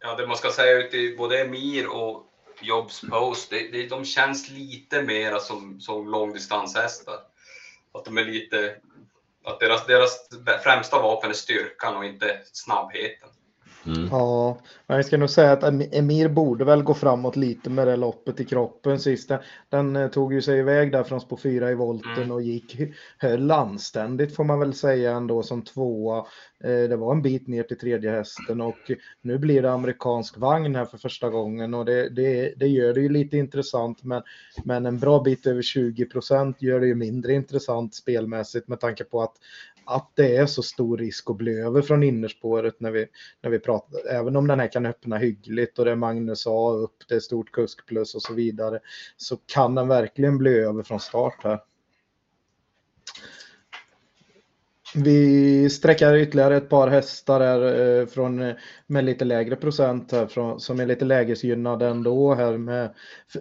Ja, 0.05 0.15
det 0.15 0.27
man 0.27 0.37
ska 0.37 0.51
säga 0.51 0.77
ut 0.77 0.93
i 0.93 1.15
både 1.17 1.41
Emir 1.41 1.87
och 1.87 2.25
Jobs 2.61 3.01
Post, 3.09 3.49
det, 3.49 3.71
det, 3.71 3.87
de 3.87 4.05
känns 4.05 4.49
lite 4.49 5.01
mera 5.01 5.39
som, 5.39 5.79
som 5.79 6.09
långdistanshästar. 6.09 7.19
Att 7.91 8.05
de 8.05 8.17
är 8.17 8.25
lite, 8.25 8.75
att 9.43 9.59
deras, 9.59 9.85
deras 9.85 10.29
främsta 10.63 11.01
vapen 11.01 11.29
är 11.29 11.33
styrkan 11.33 11.97
och 11.97 12.05
inte 12.05 12.41
snabbheten. 12.43 13.29
Mm. 13.85 14.07
Ja, 14.11 14.57
men 14.87 14.95
jag 14.97 15.05
ska 15.05 15.17
nog 15.17 15.29
säga 15.29 15.51
att 15.51 15.63
Em- 15.63 15.89
Emir 15.91 16.29
borde 16.29 16.65
väl 16.65 16.83
gå 16.83 16.93
framåt 16.93 17.35
lite 17.35 17.69
med 17.69 17.87
det 17.87 17.95
loppet 17.95 18.39
i 18.39 18.45
kroppen 18.45 18.99
sist. 18.99 19.29
Den, 19.29 19.39
den 19.69 19.95
eh, 19.95 20.09
tog 20.09 20.33
ju 20.33 20.41
sig 20.41 20.59
iväg 20.59 20.91
där 20.91 21.03
från 21.03 21.21
spår 21.21 21.37
4 21.37 21.71
i 21.71 21.75
volten 21.75 22.11
Mm. 22.15 22.31
och 22.31 22.41
gick 22.41 22.77
höll 23.17 23.51
anständigt 23.51 24.35
får 24.35 24.43
man 24.43 24.59
väl 24.59 24.73
säga 24.73 25.11
ändå 25.11 25.43
som 25.43 25.61
tvåa. 25.61 26.17
Eh, 26.63 26.89
Det 26.89 26.95
var 26.95 27.11
en 27.11 27.21
bit 27.21 27.47
ner 27.47 27.63
till 27.63 27.77
tredje 27.79 28.11
hästen 28.11 28.61
och 28.61 28.91
nu 29.21 29.37
blir 29.37 29.61
det 29.61 29.71
amerikansk 29.71 30.37
vagn 30.37 30.75
här 30.75 30.85
för 30.85 30.97
första 30.97 31.29
gången 31.29 31.73
och 31.73 31.85
det, 31.85 32.09
det, 32.09 32.53
det 32.57 32.67
gör 32.67 32.93
det 32.93 33.01
ju 33.01 33.09
lite 33.09 33.37
intressant 33.37 34.03
men, 34.03 34.21
men 34.63 34.85
en 34.85 34.99
bra 34.99 35.21
bit 35.23 35.47
över 35.47 35.61
20 35.61 36.05
procent 36.05 36.61
gör 36.61 36.79
det 36.79 36.87
ju 36.87 36.95
mindre 36.95 37.33
intressant 37.33 37.95
spelmässigt 37.95 38.67
med 38.67 38.79
tanke 38.79 39.03
på 39.03 39.21
att 39.21 39.33
att 39.85 40.11
det 40.15 40.35
är 40.35 40.45
så 40.45 40.63
stor 40.63 40.97
risk 40.97 41.29
att 41.29 41.37
bli 41.37 41.59
över 41.59 41.81
från 41.81 42.03
innerspåret 42.03 42.79
när 42.79 42.91
vi, 42.91 43.07
när 43.41 43.49
vi 43.49 43.59
pratar, 43.59 44.07
även 44.09 44.35
om 44.35 44.47
den 44.47 44.59
här 44.59 44.71
kan 44.71 44.85
öppna 44.85 45.17
hyggligt 45.17 45.79
och 45.79 45.85
det 45.85 45.91
är 45.91 45.95
Magnus 45.95 46.47
A 46.47 46.71
upp, 46.71 46.95
det 47.07 47.15
är 47.15 47.19
stort 47.19 47.51
kuskplus 47.51 48.15
och 48.15 48.21
så 48.21 48.33
vidare, 48.33 48.79
så 49.17 49.37
kan 49.45 49.75
den 49.75 49.87
verkligen 49.87 50.37
bli 50.37 50.57
över 50.57 50.83
från 50.83 50.99
start 50.99 51.43
här. 51.43 51.59
Vi 54.95 55.69
sträcker 55.69 56.15
ytterligare 56.15 56.57
ett 56.57 56.69
par 56.69 56.87
hästar 56.87 57.39
här 57.39 57.79
eh, 57.79 58.05
från, 58.05 58.53
med 58.87 59.05
lite 59.05 59.25
lägre 59.25 59.55
procent 59.55 60.11
här 60.11 60.27
från, 60.27 60.59
som 60.59 60.79
är 60.79 60.85
lite 60.85 61.05
lägesgynnade 61.05 61.87
ändå 61.87 62.33
här 62.33 62.57
med, 62.57 62.93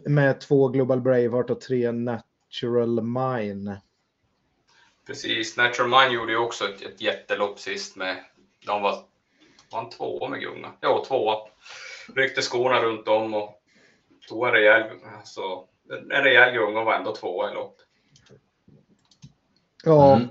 med 0.05 0.41
två 0.41 0.69
Global 0.69 1.01
Braveheart 1.01 1.51
och 1.51 1.61
tre 1.61 1.93
Natural 1.93 3.03
Mine. 3.03 3.81
Precis, 5.07 5.57
Natural 5.57 5.91
Mind 5.91 6.13
gjorde 6.13 6.33
ju 6.33 6.39
också 6.39 6.65
ett, 6.65 6.83
ett 6.83 7.01
jättelopp 7.01 7.59
sist 7.59 7.97
med, 7.97 8.25
de 8.67 8.83
var, 8.83 8.93
var 9.71 9.81
han 9.81 9.91
tvåa 9.91 10.29
med 10.29 10.41
Gunga? 10.41 10.73
Ja, 10.81 11.05
tvåa. 11.09 11.37
Ryckte 12.15 12.43
skorna 12.43 12.83
runt 12.83 13.09
om 13.09 13.35
och 13.35 13.61
tog 14.29 14.47
en 14.47 14.53
rejäl, 14.53 14.83
alltså, 15.19 15.65
en 15.91 16.23
rejäl 16.25 16.55
gunga 16.55 16.81
och 16.81 16.87
var 16.87 16.95
ändå 16.95 17.15
tvåa 17.15 17.51
i 17.51 17.55
lopp. 17.55 17.77
Ja, 19.85 20.17
Mm. 20.17 20.29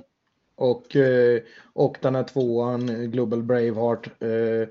och, 0.56 0.96
eh, 0.96 1.42
och 1.74 1.98
den 2.02 2.16
här 2.16 2.24
tvåan, 2.24 3.12
Global 3.12 3.44
Braveheart, 3.44 4.08
eh, 4.22 4.68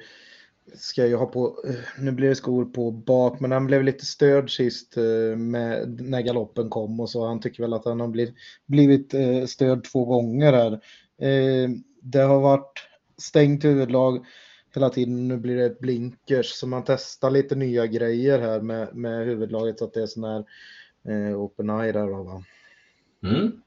ska 0.74 1.06
ju 1.06 1.16
ha 1.16 1.26
på, 1.26 1.64
eh, 1.68 2.02
nu 2.02 2.12
blir 2.12 2.28
det 2.28 2.34
skor 2.34 2.64
på 2.64 2.90
bak, 2.90 3.40
men 3.40 3.52
han 3.52 3.66
blev 3.66 3.84
lite 3.84 4.06
störd 4.06 4.56
sist 4.56 4.96
eh, 4.96 5.36
med, 5.36 6.00
när 6.00 6.20
galoppen 6.20 6.70
kom 6.70 7.00
och 7.00 7.10
så. 7.10 7.26
Han 7.26 7.40
tycker 7.40 7.62
väl 7.62 7.72
att 7.72 7.84
han 7.84 8.00
har 8.00 8.08
blivit, 8.08 8.34
blivit 8.66 9.14
eh, 9.14 9.44
störd 9.44 9.84
två 9.84 10.04
gånger 10.04 10.52
här. 10.52 10.80
Det 12.02 12.18
har 12.18 12.40
varit 12.40 12.88
stängt 13.18 13.64
huvudlag 13.64 14.26
hela 14.74 14.90
tiden. 14.90 15.28
Nu 15.28 15.36
blir 15.36 15.56
det 15.56 15.80
blinkers, 15.80 16.46
så 16.46 16.66
man 16.66 16.84
testar 16.86 17.30
lite 17.30 17.54
nya 17.54 17.86
grejer 17.86 18.38
här 18.38 18.60
med, 18.60 18.94
med 18.94 19.26
huvudlaget 19.26 19.78
så 19.78 19.84
att 19.84 19.94
det 19.94 20.02
är 20.02 20.06
sån 20.06 20.24
här 20.24 20.44
eh, 21.08 21.40
open 21.40 21.70
eye 21.70 21.92
där 21.92 22.06
då, 22.06 22.22
va. 22.22 22.44
Mm. 23.24 23.61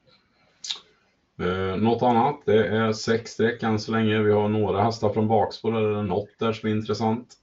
Eh, 1.40 1.76
något 1.76 2.02
annat? 2.02 2.42
Det 2.46 2.66
är 2.66 2.92
sex 2.92 3.30
streck 3.30 3.62
än 3.62 3.78
så 3.78 3.92
länge. 3.92 4.22
Vi 4.22 4.32
har 4.32 4.48
några 4.48 4.82
hästar 4.82 5.08
från 5.12 5.28
bakspår 5.28 5.76
eller 5.76 6.02
något 6.02 6.38
där 6.38 6.52
som 6.52 6.68
är 6.68 6.72
intressant. 6.72 7.34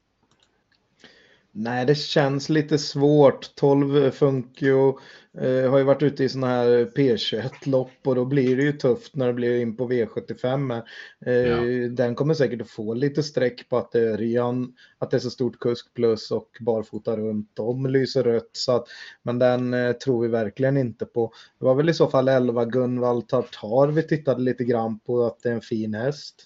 Nej, 1.56 1.86
det 1.86 1.96
känns 1.96 2.50
lite 2.50 2.78
svårt. 2.78 3.56
12 3.56 4.12
Funkio 4.12 5.00
eh, 5.38 5.70
har 5.72 5.78
ju 5.78 5.84
varit 5.84 6.04
ute 6.04 6.24
i 6.24 6.30
sådana 6.30 6.48
här 6.48 6.92
P21-lopp 6.96 7.92
och 8.04 8.16
då 8.16 8.26
blir 8.26 8.58
det 8.58 8.64
ju 8.64 8.72
tufft 8.72 9.16
när 9.16 9.28
det 9.28 9.34
blir 9.34 9.60
in 9.60 9.78
på 9.78 9.90
V75. 9.90 10.74
här. 10.74 10.84
Eh, 11.26 11.48
Ja. 11.48 11.90
Den 11.90 12.16
kommer 12.16 12.34
säkert 12.34 12.62
att 12.62 12.70
få 12.70 12.94
lite 12.94 13.24
streck 13.24 13.70
på 13.70 13.78
att 13.78 13.92
det 13.92 14.00
är 14.00 14.18
Rian, 14.18 14.76
att 14.98 15.12
det 15.12 15.18
är 15.18 15.20
så 15.20 15.30
stort 15.30 15.60
kusk 15.60 15.94
plus 15.94 16.32
och 16.32 16.50
barfota 16.60 17.18
runt 17.18 17.60
om 17.60 17.86
lyser 17.86 18.24
rött. 18.24 18.50
Så 18.54 18.72
att, 18.76 18.88
men 19.24 19.40
den 19.40 19.74
eh, 19.74 19.92
tror 19.92 20.22
vi 20.22 20.28
verkligen 20.28 20.78
inte 20.78 21.06
på. 21.06 21.34
Det 21.60 21.66
var 21.66 21.76
väl 21.76 21.90
i 21.90 21.94
så 21.94 22.08
fall 22.08 22.28
11 22.28 22.66
Gunvald 22.66 23.28
Tartar 23.28 23.92
vi 23.92 24.04
tittade 24.04 24.42
lite 24.42 24.64
grann 24.64 25.00
på 25.00 25.26
att 25.26 25.40
det 25.44 25.50
är 25.50 25.54
en 25.54 25.62
fin 25.62 25.94
häst. 25.94 26.46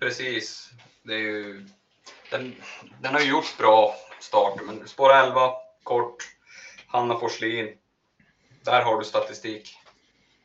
Precis, 0.00 0.70
det 1.04 1.14
är 1.14 1.18
ju, 1.18 1.66
den, 2.30 2.52
den 3.02 3.12
har 3.14 3.20
ju 3.20 3.30
gjort 3.30 3.58
bra 3.58 3.94
starter, 4.22 4.64
men 4.64 4.88
spår 4.88 5.10
11, 5.10 5.50
kort, 5.82 6.16
Hanna 6.86 7.18
Forslin, 7.18 7.68
där 8.64 8.82
har 8.82 8.98
du 8.98 9.04
statistik. 9.04 9.76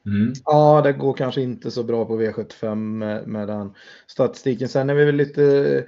Mm. 0.05 0.33
Ja, 0.45 0.81
det 0.81 0.93
går 0.93 1.13
kanske 1.13 1.41
inte 1.41 1.71
så 1.71 1.83
bra 1.83 2.05
på 2.05 2.21
V75 2.21 2.75
med, 2.75 3.27
med 3.27 3.47
den 3.47 3.75
statistiken. 4.07 4.69
Sen 4.69 4.89
är 4.89 4.93
vi 4.93 5.05
väl 5.05 5.15
lite... 5.15 5.88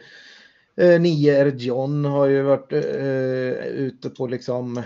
Eh, 0.78 1.02
9 1.02 1.36
R 1.36 1.54
John 1.56 2.06
har 2.06 2.28
ju 2.28 2.42
varit 2.42 2.74
eh, 2.74 3.68
ute 3.68 4.10
på 4.10 4.28
liksom 4.28 4.84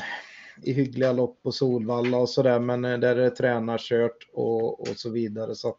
i 0.63 0.73
hyggliga 0.73 1.11
lopp 1.11 1.43
på 1.43 1.51
Solvalla 1.51 2.17
och 2.17 2.29
sådär, 2.29 2.59
men 2.59 2.85
eh, 2.85 2.99
där 2.99 3.15
är 3.15 3.21
det 3.21 3.29
tränarkört 3.29 4.29
och, 4.33 4.79
och 4.79 4.87
så 4.95 5.09
vidare. 5.09 5.55
Så 5.55 5.69
att, 5.69 5.77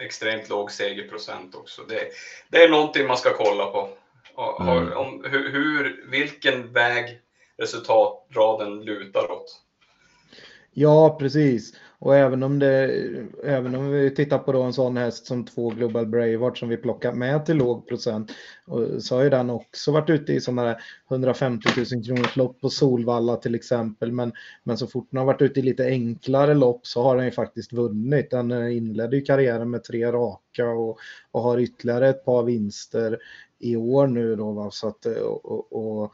Extremt 0.00 0.48
låg 0.48 0.72
segerprocent 0.72 1.54
också. 1.54 1.82
Det, 1.82 2.08
det 2.48 2.62
är 2.62 2.68
någonting 2.68 3.06
man 3.06 3.16
ska 3.16 3.36
kolla 3.36 3.66
på. 3.66 3.88
Och, 4.34 4.64
har- 4.64 4.80
Mm. 4.82 4.92
om, 4.98 5.24
hur, 5.30 5.52
hur, 5.52 6.04
vilken 6.10 6.72
väg 6.72 7.20
resultatraden 7.56 8.80
lutar 8.84 9.30
åt. 9.32 9.60
ja, 10.72 11.16
precis. 11.20 11.74
Och 11.98 12.16
även 12.16 12.42
om, 12.42 12.58
det, 12.58 12.90
även 13.44 13.74
om 13.74 13.90
vi 13.90 14.10
tittar 14.14 14.38
på 14.38 14.52
en 14.62 14.72
sån 14.72 14.96
häst 14.96 15.26
som 15.26 15.44
två 15.44 15.70
Global 15.70 16.06
Braveheart 16.06 16.58
som 16.58 16.68
vi 16.68 16.76
plockar 16.76 17.12
med 17.12 17.46
till 17.46 17.56
låg 17.56 17.88
procent 17.88 18.32
och 18.66 19.02
så 19.02 19.16
har 19.16 19.22
ju 19.22 19.30
den 19.30 19.50
också 19.50 19.92
varit 19.92 20.10
ute 20.10 20.32
i 20.32 20.40
sådana 20.40 20.62
där 20.64 20.76
150 21.10 21.68
000 21.94 22.04
kronors 22.04 22.36
lopp 22.36 22.60
på 22.60 22.70
Solvalla 22.70 23.36
till 23.36 23.54
exempel. 23.54 24.12
Men, 24.12 24.32
men 24.64 24.78
så 24.78 24.86
fort 24.86 25.06
den 25.10 25.18
har 25.18 25.26
varit 25.26 25.42
ute 25.42 25.60
i 25.60 25.62
lite 25.62 25.84
enklare 25.86 26.54
lopp 26.54 26.86
så 26.86 27.02
har 27.02 27.16
den 27.16 27.24
ju 27.24 27.30
faktiskt 27.30 27.72
vunnit. 27.72 28.30
Den 28.30 28.50
eh, 28.52 28.76
inledde 28.76 29.16
ju 29.16 29.22
karriären 29.22 29.70
med 29.70 29.84
tre 29.84 30.12
raka 30.12 30.68
och, 30.68 30.98
och 31.30 31.42
har 31.42 31.58
ytterligare 31.58 32.08
ett 32.08 32.24
par 32.24 32.42
vinster 32.42 33.18
i 33.58 33.76
år 33.76 34.06
nu 34.06 34.36
då. 34.36 34.52
Va? 34.52 34.70
Så 34.70 34.88
att, 34.88 35.06
eh, 35.06 35.12
och, 35.12 35.44
och, 35.44 36.02
och 36.02 36.12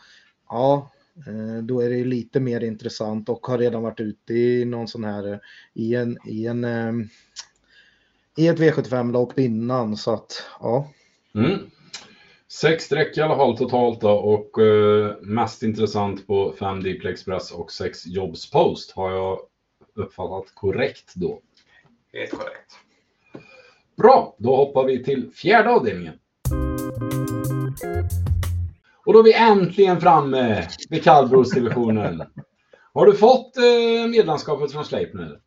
ja, 0.49 0.91
eh, 1.27 1.63
då 1.63 1.81
är 1.81 1.89
det 1.89 1.97
ju 1.97 2.05
lite 2.05 2.41
mer 2.41 2.61
intressant 2.61 3.29
och 3.29 3.47
har 3.47 3.59
redan 3.59 3.83
varit 3.83 4.01
ute 4.01 4.35
i 4.35 4.65
någon 4.65 4.89
sån 4.89 5.05
här, 5.05 5.33
eh, 5.33 5.39
i 5.75 5.95
en, 5.95 6.19
i 6.27 6.47
en, 6.47 6.65
i 8.37 8.49
ett 8.49 8.59
V75-lopp 8.59 9.39
innan 9.39 9.97
så 9.97 10.15
att 10.15 10.43
ja. 10.61 10.89
Mm. 11.35 11.59
Sex 12.53 12.85
streck 12.85 13.17
i 13.17 13.21
alla 13.21 13.37
fall 13.37 13.57
totalt 13.57 14.01
då 14.01 14.11
och 14.11 14.63
eh, 14.63 15.17
mest 15.21 15.63
intressant 15.63 16.27
på 16.27 16.55
5 16.59 16.83
Deep 16.83 17.05
Express 17.05 17.53
och 17.53 17.73
6 17.73 18.07
Jobs 18.07 18.51
Post. 18.51 18.91
Har 18.91 19.13
jag 19.13 19.39
uppfattat 19.95 20.55
korrekt 20.55 21.13
då? 21.15 21.41
Helt 22.13 22.31
korrekt. 22.31 22.73
Bra, 23.97 24.37
då 24.39 24.57
hoppar 24.57 24.85
vi 24.85 25.05
till 25.05 25.31
fjärde 25.33 25.71
avdelningen. 25.71 26.20
Och 29.11 29.15
då 29.15 29.21
är 29.21 29.25
vi 29.25 29.35
äntligen 29.35 30.01
framme 30.01 30.69
vid 30.91 31.05
kallblodsdivisionen. 31.05 32.23
Har 32.95 33.07
du 33.07 33.15
fått 33.15 33.57
eh, 33.57 34.11
medlemskapet 34.11 34.73
från 34.73 34.85
Sleipner? 34.85 35.39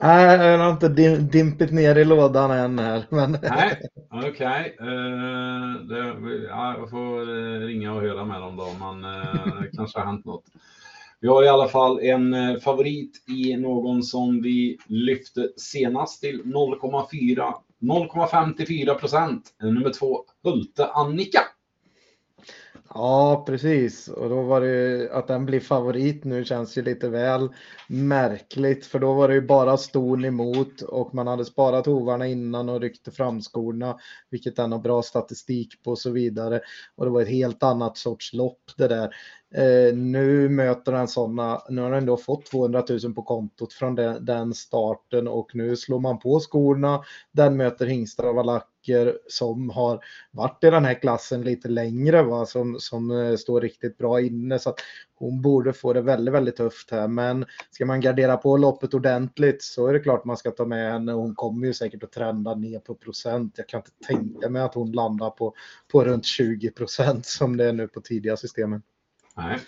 Nej, 0.00 0.46
jag 0.46 0.58
har 0.58 0.70
inte 0.70 0.88
dim 0.88 1.28
dimpit 1.28 1.72
ner 1.72 1.98
i 1.98 2.04
lådan 2.04 2.50
än 2.50 2.78
här. 2.78 3.04
Men... 3.10 3.32
Nej, 3.42 3.80
okej. 4.10 4.28
Okay. 4.30 4.72
Ja, 6.48 6.74
jag 6.78 6.90
får 6.90 7.28
uh, 7.28 7.60
ringa 7.60 7.92
och 7.92 8.00
höra 8.00 8.24
med 8.24 8.40
dem 8.40 8.56
då, 8.56 8.68
men 8.80 9.02
det 9.62 9.76
kanske 9.76 9.98
har 9.98 10.06
hänt 10.06 10.24
något. 10.24 10.44
Vi 11.20 11.28
har 11.28 11.44
i 11.44 11.48
alla 11.48 11.68
fall 11.68 12.00
en 12.00 12.60
favorit 12.60 13.12
i 13.28 13.56
någon 13.56 14.02
som 14.02 14.42
vi 14.42 14.78
lyfte 14.86 15.48
senast 15.56 16.20
till 16.20 16.42
0,4 16.42 17.52
0,54 17.80 18.94
procent. 18.94 19.42
Nummer 19.62 19.92
två, 19.92 20.24
Hulte 20.44 20.86
Annika. 20.86 21.40
Ja, 22.94 23.42
precis. 23.46 24.08
Och 24.08 24.28
då 24.28 24.42
var 24.42 24.60
det 24.60 24.66
ju 24.66 25.10
att 25.10 25.26
den 25.28 25.46
blir 25.46 25.60
favorit 25.60 26.24
nu 26.24 26.44
känns 26.44 26.78
ju 26.78 26.82
lite 26.82 27.08
väl 27.08 27.48
märkligt. 27.88 28.86
För 28.86 28.98
då 28.98 29.14
var 29.14 29.28
det 29.28 29.34
ju 29.34 29.40
bara 29.40 29.76
ston 29.76 30.24
emot 30.24 30.82
och 30.82 31.14
man 31.14 31.26
hade 31.26 31.44
sparat 31.44 31.86
hovarna 31.86 32.26
innan 32.26 32.68
och 32.68 32.80
ryckte 32.80 33.10
fram 33.10 33.40
skorna, 33.40 33.98
vilket 34.30 34.56
den 34.56 34.72
har 34.72 34.78
bra 34.78 35.02
statistik 35.02 35.82
på 35.82 35.90
och 35.90 35.98
så 35.98 36.10
vidare. 36.10 36.60
Och 36.96 37.04
det 37.04 37.10
var 37.10 37.22
ett 37.22 37.28
helt 37.28 37.62
annat 37.62 37.96
sorts 37.96 38.32
lopp 38.32 38.70
det 38.76 38.88
där. 38.88 39.14
Eh, 39.54 39.94
nu 39.96 40.48
möter 40.48 40.92
den 40.92 41.08
sådana, 41.08 41.62
nu 41.68 41.82
har 41.82 41.90
den 41.90 42.06
då 42.06 42.16
fått 42.16 42.46
200 42.46 42.84
000 43.04 43.14
på 43.14 43.22
kontot 43.22 43.72
från 43.72 43.94
den, 43.94 44.24
den, 44.24 44.54
starten 44.54 45.28
och 45.28 45.50
nu 45.54 45.76
slår 45.76 46.00
man 46.00 46.18
på 46.18 46.40
skorna. 46.40 47.02
Den 47.32 47.56
möter 47.56 47.86
hingstar 47.86 48.24
och 48.24 48.34
valacker 48.88 49.18
som 49.26 49.70
har 49.70 50.04
varit 50.30 50.64
i 50.64 50.70
den 50.70 50.84
här 50.84 50.94
klassen 50.94 51.42
lite 51.42 51.68
längre, 51.68 52.22
va? 52.22 52.46
Som, 52.46 52.76
som 52.80 53.10
eh, 53.10 53.36
står 53.36 53.60
riktigt 53.60 53.98
bra 53.98 54.20
inne. 54.20 54.58
Så 54.58 54.70
att 54.70 54.80
hon 55.14 55.42
borde 55.42 55.72
få 55.72 55.92
det 55.92 56.00
väldigt, 56.00 56.34
väldigt 56.34 56.56
tufft 56.56 56.90
här. 56.90 57.08
Men 57.08 57.46
ska 57.70 57.86
man 57.86 58.00
gardera 58.00 58.36
på 58.36 58.56
loppet 58.56 58.94
ordentligt 58.94 59.62
så 59.62 59.86
är 59.86 59.92
det 59.92 60.00
klart 60.00 60.24
man 60.24 60.36
ska 60.36 60.50
ta 60.50 60.64
med 60.64 60.92
henne. 60.92 61.12
Hon 61.12 61.34
kommer 61.34 61.66
ju 61.66 61.74
säkert 61.74 62.02
att 62.02 62.12
trenda 62.12 62.54
ner 62.54 62.78
på 62.78 62.94
procent. 62.94 63.54
Jag 63.56 63.68
kan 63.68 63.78
inte 63.78 64.06
tänka 64.06 64.48
mig 64.48 64.62
att 64.62 64.74
hon 64.74 64.92
landar 64.92 65.30
på, 65.30 65.54
på 65.92 66.04
runt 66.04 66.24
20 66.24 66.70
procent 66.70 67.26
som 67.26 67.56
det 67.56 67.64
är 67.64 67.72
nu 67.72 67.88
på 67.88 68.00
tidiga 68.00 68.36
systemen. 68.36 68.82
Nej. 69.36 69.58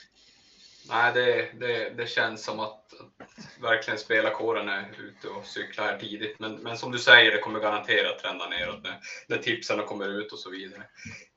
Nej, 0.89 1.13
det, 1.15 1.49
det, 1.61 1.91
det 1.91 2.07
känns 2.07 2.45
som 2.45 2.61
att, 2.61 2.95
att 3.01 3.63
verkligen 3.63 3.99
spelarkåren 3.99 4.69
är 4.69 4.91
ute 5.01 5.29
och 5.29 5.47
cyklar 5.47 5.87
här 5.87 5.99
tidigt. 5.99 6.39
Men, 6.39 6.55
men 6.55 6.79
som 6.79 6.93
du 6.93 6.99
säger, 6.99 7.33
det 7.33 7.39
kommer 7.39 7.61
garanterat 7.61 8.19
trenda 8.19 8.49
neråt 8.49 8.83
när, 8.83 9.01
när 9.27 9.39
tipsen 9.39 9.83
kommer 9.83 10.09
ut 10.09 10.33
och 10.33 10.39
så 10.39 10.51
vidare. 10.51 10.83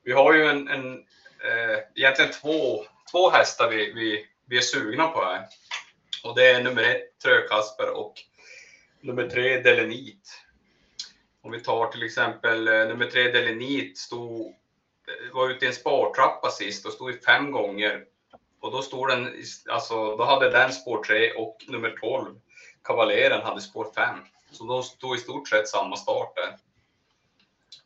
Vi 0.04 0.12
har 0.12 0.34
ju 0.34 0.46
en, 0.46 0.68
en 0.68 0.94
eh, 1.40 1.80
egentligen 1.96 2.32
två, 2.32 2.86
två 3.12 3.30
hästar 3.30 3.70
vi, 3.70 3.94
vi, 3.94 4.26
vi 4.46 4.58
är 4.58 4.62
sugna 4.62 5.08
på 5.08 5.26
här. 5.26 5.46
Och 6.24 6.36
det 6.36 6.52
är 6.52 6.64
nummer 6.64 6.84
ett, 6.84 7.20
Trökasper 7.24 7.90
och 7.90 8.14
nummer 9.02 9.30
tre, 9.30 9.62
Delenit. 9.62 10.42
Om 11.42 11.52
vi 11.52 11.60
tar 11.60 11.88
till 11.88 12.04
exempel 12.04 12.68
eh, 12.68 12.88
nummer 12.88 13.06
tre, 13.06 13.32
Delenit, 13.32 13.98
stod, 13.98 14.56
var 15.34 15.50
ute 15.50 15.66
i 15.66 15.68
en 15.68 15.74
spartrappa 15.74 16.50
sist 16.50 16.86
och 16.86 16.94
stod 16.94 17.12
i 17.12 17.18
fem 17.18 17.52
gånger 17.52 18.06
och 18.60 18.72
då 18.72 18.82
stod 18.82 19.10
den, 19.10 19.34
alltså 19.70 20.16
då 20.16 20.24
hade 20.24 20.50
den 20.50 20.72
spår 20.72 21.04
3 21.04 21.32
och 21.32 21.58
nummer 21.68 21.90
12, 22.02 22.36
Kavaleren, 22.84 23.42
hade 23.42 23.62
spår 23.62 23.88
5. 23.96 24.20
Så 24.52 24.64
de 24.64 24.84
stod 24.84 25.16
i 25.16 25.20
stort 25.20 25.48
sett 25.48 25.68
samma 25.68 25.96
start 25.96 26.36
där. 26.36 26.56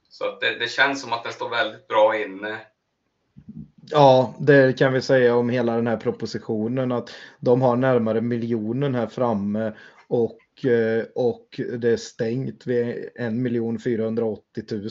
Så 0.10 0.26
att 0.26 0.42
det, 0.42 0.60
det 0.60 0.72
känns 0.72 1.02
som 1.02 1.14
att 1.14 1.24
den 1.24 1.34
står 1.34 1.50
väldigt 1.50 1.88
bra 1.88 2.18
inne. 2.18 2.60
Ja, 3.92 4.34
det 4.40 4.78
kan 4.78 4.94
vi 4.94 5.02
säga 5.02 5.36
om 5.36 5.50
hela 5.50 5.76
den 5.76 5.88
här 5.88 5.98
propositionen 5.98 6.92
att 6.92 7.10
de 7.40 7.62
har 7.62 7.76
närmare 7.76 8.22
miljonen 8.22 8.96
här 8.96 9.08
framme 9.08 9.74
och 10.08 10.38
Eh, 10.66 11.06
och 11.16 11.62
det 11.80 11.90
är 11.90 11.98
stängt 11.98 12.68
vid 12.68 13.10
1 13.16 13.84
480 13.84 14.64
000. 14.72 14.90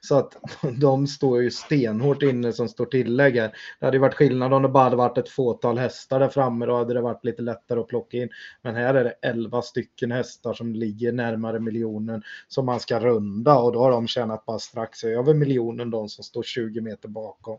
Så 0.00 0.18
att 0.18 0.36
de 0.80 1.06
står 1.06 1.42
ju 1.42 1.50
stenhårt 1.50 2.22
inne 2.22 2.52
som 2.52 2.68
står 2.68 2.86
tillägg 2.86 3.36
här. 3.36 3.56
Det 3.80 3.86
hade 3.86 3.98
varit 3.98 4.14
skillnad 4.14 4.52
om 4.52 4.62
det 4.62 4.68
bara 4.68 4.84
hade 4.84 4.96
varit 4.96 5.18
ett 5.18 5.28
fåtal 5.28 5.78
hästar 5.78 6.20
där 6.20 6.28
framme. 6.28 6.66
Då 6.66 6.76
hade 6.76 6.94
det 6.94 7.00
varit 7.00 7.24
lite 7.24 7.42
lättare 7.42 7.80
att 7.80 7.88
plocka 7.88 8.16
in. 8.16 8.28
Men 8.62 8.74
här 8.74 8.94
är 8.94 9.04
det 9.04 9.14
11 9.22 9.62
stycken 9.62 10.12
hästar 10.12 10.54
som 10.54 10.74
ligger 10.74 11.12
närmare 11.12 11.60
miljonen 11.60 12.22
som 12.48 12.66
man 12.66 12.80
ska 12.80 13.00
runda 13.00 13.58
och 13.58 13.72
då 13.72 13.78
har 13.78 13.90
de 13.90 14.06
tjänat 14.06 14.46
bara 14.46 14.58
strax 14.58 15.04
över 15.04 15.34
miljonen 15.34 15.90
de 15.90 16.08
som 16.08 16.24
står 16.24 16.42
20 16.42 16.80
meter 16.80 17.08
bakom. 17.08 17.58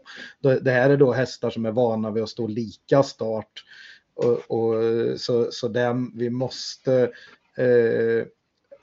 Det 0.61 0.71
här 0.71 0.89
är 0.89 0.97
då 0.97 1.11
hästar 1.11 1.49
som 1.49 1.65
är 1.65 1.71
vana 1.71 2.11
vid 2.11 2.23
att 2.23 2.29
stå 2.29 2.47
lika 2.47 3.03
start. 3.03 3.63
Och, 4.15 4.51
och, 4.51 4.75
så, 5.19 5.51
så 5.51 5.67
den, 5.67 6.17
vi 6.17 6.29
måste 6.29 7.11
eh, 7.57 8.27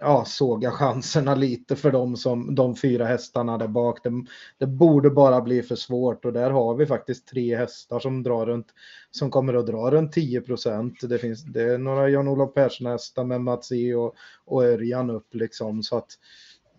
ja, 0.02 0.24
såga 0.24 0.70
chanserna 0.70 1.34
lite 1.34 1.76
för 1.76 1.92
dem 1.92 2.16
som 2.16 2.54
de 2.54 2.76
fyra 2.76 3.04
hästarna 3.04 3.58
där 3.58 3.68
bak. 3.68 4.04
Det, 4.04 4.10
det, 4.58 4.66
borde 4.66 5.10
bara 5.10 5.40
bli 5.40 5.62
för 5.62 5.76
svårt 5.76 6.24
och 6.24 6.32
där 6.32 6.50
har 6.50 6.74
vi 6.74 6.86
faktiskt 6.86 7.28
tre 7.28 7.56
hästar 7.56 8.00
som 8.00 8.22
drar 8.22 8.46
runt 8.46 8.66
som 9.10 9.30
kommer 9.30 9.54
att 9.54 9.66
dra 9.66 9.90
runt 9.90 10.12
10 10.12 10.40
procent. 10.40 10.94
Det 11.02 11.18
finns 11.18 11.44
det 11.44 11.62
är 11.62 11.78
några 11.78 12.08
Jan-Olof 12.08 12.54
Persson 12.54 12.86
hästar 12.86 13.24
med 13.24 13.40
Mats 13.40 13.72
E 13.72 13.94
och, 13.94 14.14
och 14.44 14.64
Örjan 14.64 15.10
upp 15.10 15.34
liksom 15.34 15.82
så 15.82 15.96
att. 15.96 16.10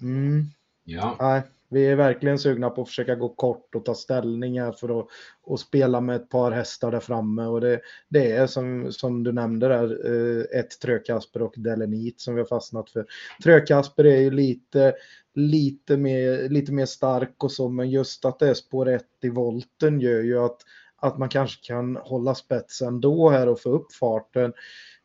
Mm, 0.01 0.45
ja. 0.84 1.15
Nej, 1.19 1.41
vi 1.73 1.86
är 1.86 1.95
verkligen 1.95 2.39
sugna 2.39 2.69
på 2.69 2.81
att 2.81 2.88
försöka 2.88 3.15
gå 3.15 3.29
kort 3.29 3.75
och 3.75 3.86
ta 3.86 3.95
ställningar 3.95 4.71
för 4.71 4.99
att 4.99 5.07
och 5.43 5.59
spela 5.59 6.01
med 6.01 6.15
ett 6.15 6.29
par 6.29 6.51
hästar 6.51 6.91
där 6.91 6.99
framme. 6.99 7.45
Och 7.45 7.62
det, 7.62 7.81
det 8.09 8.31
är 8.31 8.47
som, 8.47 8.91
som 8.91 9.23
du 9.23 9.31
nämnde 9.31 9.67
där, 9.67 10.05
eh, 10.05 10.59
ett 10.59 10.79
Trökasper 10.81 11.41
och 11.41 11.53
Delenit 11.57 12.21
som 12.21 12.36
vi 12.36 12.41
har 12.41 12.47
fastnat 12.47 12.89
för. 12.89 13.05
Trökasper 13.43 14.05
är 14.05 14.19
ju 14.19 14.31
lite, 14.31 14.93
lite, 15.36 15.97
mer, 15.97 16.49
lite 16.49 16.71
mer 16.71 16.86
stark 16.86 17.43
och 17.43 17.51
så, 17.51 17.69
men 17.69 17.89
just 17.89 18.25
att 18.25 18.39
det 18.39 18.49
är 18.49 18.53
spår 18.53 18.89
1 18.89 19.05
i 19.21 19.29
volten 19.29 19.99
gör 19.99 20.21
ju 20.21 20.39
att, 20.39 20.57
att 20.95 21.17
man 21.17 21.29
kanske 21.29 21.67
kan 21.67 21.95
hålla 21.95 22.36
spetsen 22.36 23.01
då 23.01 23.29
här 23.29 23.47
och 23.47 23.59
få 23.59 23.69
upp 23.69 23.93
farten. 23.93 24.53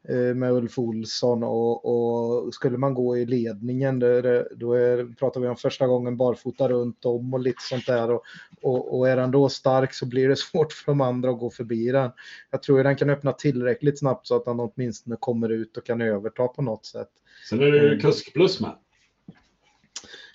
Eh, 0.09 0.35
med 0.35 0.53
Ulf 0.53 0.79
Olsson 0.79 1.43
och, 1.43 1.85
och, 1.85 2.55
skulle 2.55 2.79
man 2.79 2.95
gå 2.95 3.17
i 3.17 3.27
ledningen 3.27 3.99
där, 3.99 4.49
då 4.57 4.73
är, 4.73 5.15
pratar 5.19 5.41
vi 5.41 5.49
om 5.49 5.57
första 5.57 5.87
gången 5.87 6.17
barfota 6.17 6.69
runt 6.69 7.05
om 7.05 7.35
och 7.35 7.41
lite 7.41 7.63
sånt 7.63 7.87
där 7.87 8.11
och, 8.11 8.23
och, 8.63 8.99
och 8.99 9.09
är 9.09 9.17
den 9.17 9.31
då 9.31 9.49
stark 9.49 9.95
så 9.95 10.07
blir 10.07 10.29
det 10.29 10.37
svårt 10.39 10.73
för 10.73 10.93
de 10.93 11.01
andra 11.01 11.31
att 11.31 11.39
gå 11.39 11.51
förbi 11.51 11.91
den. 11.91 12.11
Jag 12.51 12.63
tror 12.63 12.79
att 12.79 12.85
den 12.85 12.97
kan 12.97 13.11
öppna 13.11 13.33
tillräckligt 13.33 13.99
snabbt 13.99 14.27
så 14.27 14.37
att 14.37 14.45
den 14.45 14.61
åtminstone 14.61 15.17
kommer 15.21 15.49
ut 15.49 15.77
och 15.77 15.87
kan 15.87 16.01
överta 16.01 16.49
på 16.49 16.63
något 16.63 16.87
sätt. 16.87 17.11
Sen 17.49 17.61
är 17.61 17.71
det 17.71 18.01
kusk 18.01 18.33
plus 18.33 18.61
med. 18.61 18.73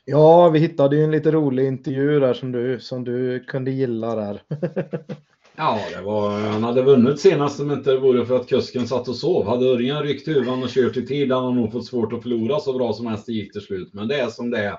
Ja, 0.05 0.49
vi 0.49 0.59
hittade 0.59 0.95
ju 0.95 1.03
en 1.03 1.11
lite 1.11 1.31
rolig 1.31 1.67
intervju 1.67 2.19
där 2.19 2.33
som 2.33 2.51
du, 2.51 2.79
som 2.79 3.03
du 3.03 3.39
kunde 3.39 3.71
gilla 3.71 4.15
där. 4.15 4.43
Ja, 5.55 5.79
det 5.95 6.01
var, 6.01 6.39
han 6.39 6.63
hade 6.63 6.81
vunnit 6.81 7.19
senast 7.19 7.59
om 7.59 7.71
inte 7.71 7.91
det 7.91 7.99
vore 7.99 8.25
för 8.25 8.35
att 8.35 8.47
kusken 8.47 8.87
satt 8.87 9.07
och 9.07 9.15
sov. 9.15 9.47
Hade 9.47 9.65
Örjan 9.65 10.03
ryckt 10.03 10.27
huvan 10.27 10.63
och 10.63 10.69
kört 10.69 10.97
i 10.97 11.05
tid 11.05 11.31
hade 11.31 11.45
han 11.45 11.55
nog 11.55 11.71
fått 11.71 11.85
svårt 11.85 12.13
att 12.13 12.21
förlora 12.21 12.59
så 12.59 12.73
bra 12.73 12.93
som 12.93 13.07
hästen 13.07 13.35
gick 13.35 13.53
till 13.53 13.61
slut. 13.61 13.93
Men 13.93 14.07
det 14.07 14.19
är 14.19 14.27
som 14.27 14.49
det 14.49 14.57
är. 14.57 14.77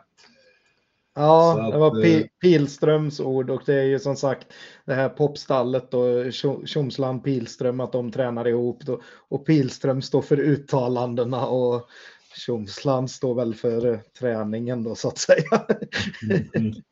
Ja, 1.15 1.61
att, 1.61 1.73
det 1.73 1.79
var 1.79 2.03
P 2.03 2.17
eh, 2.17 2.27
Pilströms 2.41 3.21
ord 3.21 3.51
och 3.51 3.63
det 3.67 3.75
är 3.75 3.85
ju 3.85 3.99
som 3.99 4.17
sagt 4.17 4.47
det 4.85 4.95
här 4.95 5.09
popstallet 5.09 5.95
och 5.95 6.33
Tjomsland 6.67 7.25
Pilström 7.25 7.81
att 7.81 7.93
de 7.93 8.11
tränar 8.13 8.49
ihop 8.49 8.83
då, 8.83 9.01
och 9.29 9.47
Pilström 9.47 10.03
står 10.03 10.23
för 10.23 10.41
uttalandena 10.41 11.47
och 11.47 11.89
Tjomsland 12.37 13.11
står 13.11 13.35
väl 13.35 13.55
för 13.55 14.01
träningen 14.19 14.83
då 14.83 14.95
så 14.95 15.09
att 15.09 15.19
säga. 15.19 15.67
Mm. 16.57 16.73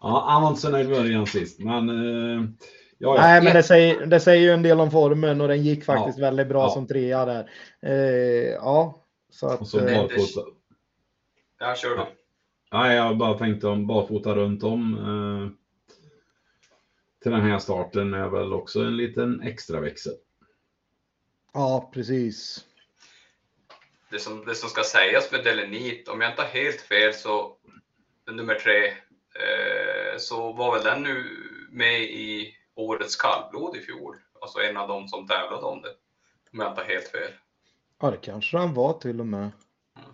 Ja, 0.00 0.26
han 0.28 0.42
var 0.42 0.48
inte 0.48 0.60
så 0.60 0.70
nöjd 0.70 0.88
med 0.88 1.28
sist, 1.28 1.60
men 1.60 1.88
eh, 1.88 2.44
Ja, 2.98 3.16
ja. 3.16 3.22
Nej, 3.22 3.42
men 3.42 3.54
det 3.54 3.62
säger, 3.62 4.06
det 4.06 4.20
säger 4.20 4.42
ju 4.42 4.50
en 4.50 4.62
del 4.62 4.80
om 4.80 4.90
formen 4.90 5.40
och 5.40 5.48
den 5.48 5.62
gick 5.62 5.84
faktiskt 5.84 6.18
ja. 6.18 6.24
väldigt 6.24 6.48
bra 6.48 6.62
ja. 6.62 6.70
som 6.70 6.86
trea 6.86 7.24
där. 7.24 7.50
Eh, 7.82 8.54
ja, 8.54 9.04
så 9.30 9.46
att. 9.46 9.60
Och 9.60 9.68
så 9.68 9.78
eh, 9.78 10.02
barfota. 10.02 10.40
Ja, 11.58 11.74
kör 11.74 11.96
du. 11.96 12.06
Ja, 12.70 12.92
jag 12.92 13.18
bara 13.18 13.38
tänkte 13.38 13.68
om 13.68 13.86
barfota 13.86 14.34
runt 14.34 14.62
om. 14.62 14.94
Eh, 14.94 15.58
till 17.22 17.32
den 17.32 17.40
här 17.40 17.58
starten 17.58 18.14
är 18.14 18.28
väl 18.28 18.52
också 18.52 18.80
en 18.80 18.96
liten 18.96 19.42
extra 19.42 19.80
växel. 19.80 20.12
Ja, 21.52 21.90
precis. 21.94 22.64
Det 24.10 24.18
som, 24.18 24.44
det 24.44 24.54
som 24.54 24.68
ska 24.68 24.82
sägas 24.82 25.32
med 25.32 25.44
Delenit, 25.44 26.08
om 26.08 26.20
jag 26.20 26.32
inte 26.32 26.42
har 26.42 26.48
helt 26.48 26.80
fel 26.80 27.14
så 27.14 27.56
nummer 28.30 28.54
tre, 28.54 28.86
eh, 28.86 30.18
så 30.18 30.52
var 30.52 30.74
väl 30.74 30.84
den 30.84 31.02
nu 31.02 31.24
med 31.70 32.02
i 32.02 32.54
årets 32.78 33.16
kallblod 33.16 33.76
i 33.76 33.80
fjol. 33.80 34.16
Alltså 34.40 34.58
en 34.58 34.76
av 34.76 34.88
de 34.88 35.08
som 35.08 35.26
tävlade 35.26 35.66
om 35.66 35.82
det. 35.82 35.88
Om 36.52 36.60
jag 36.60 36.72
inte 36.72 36.80
har 36.80 36.88
helt 36.88 37.08
fel. 37.08 37.30
Ja, 38.00 38.10
det 38.10 38.16
kanske 38.16 38.58
han 38.58 38.74
var 38.74 38.92
till 38.92 39.20
och 39.20 39.26
med. 39.26 39.50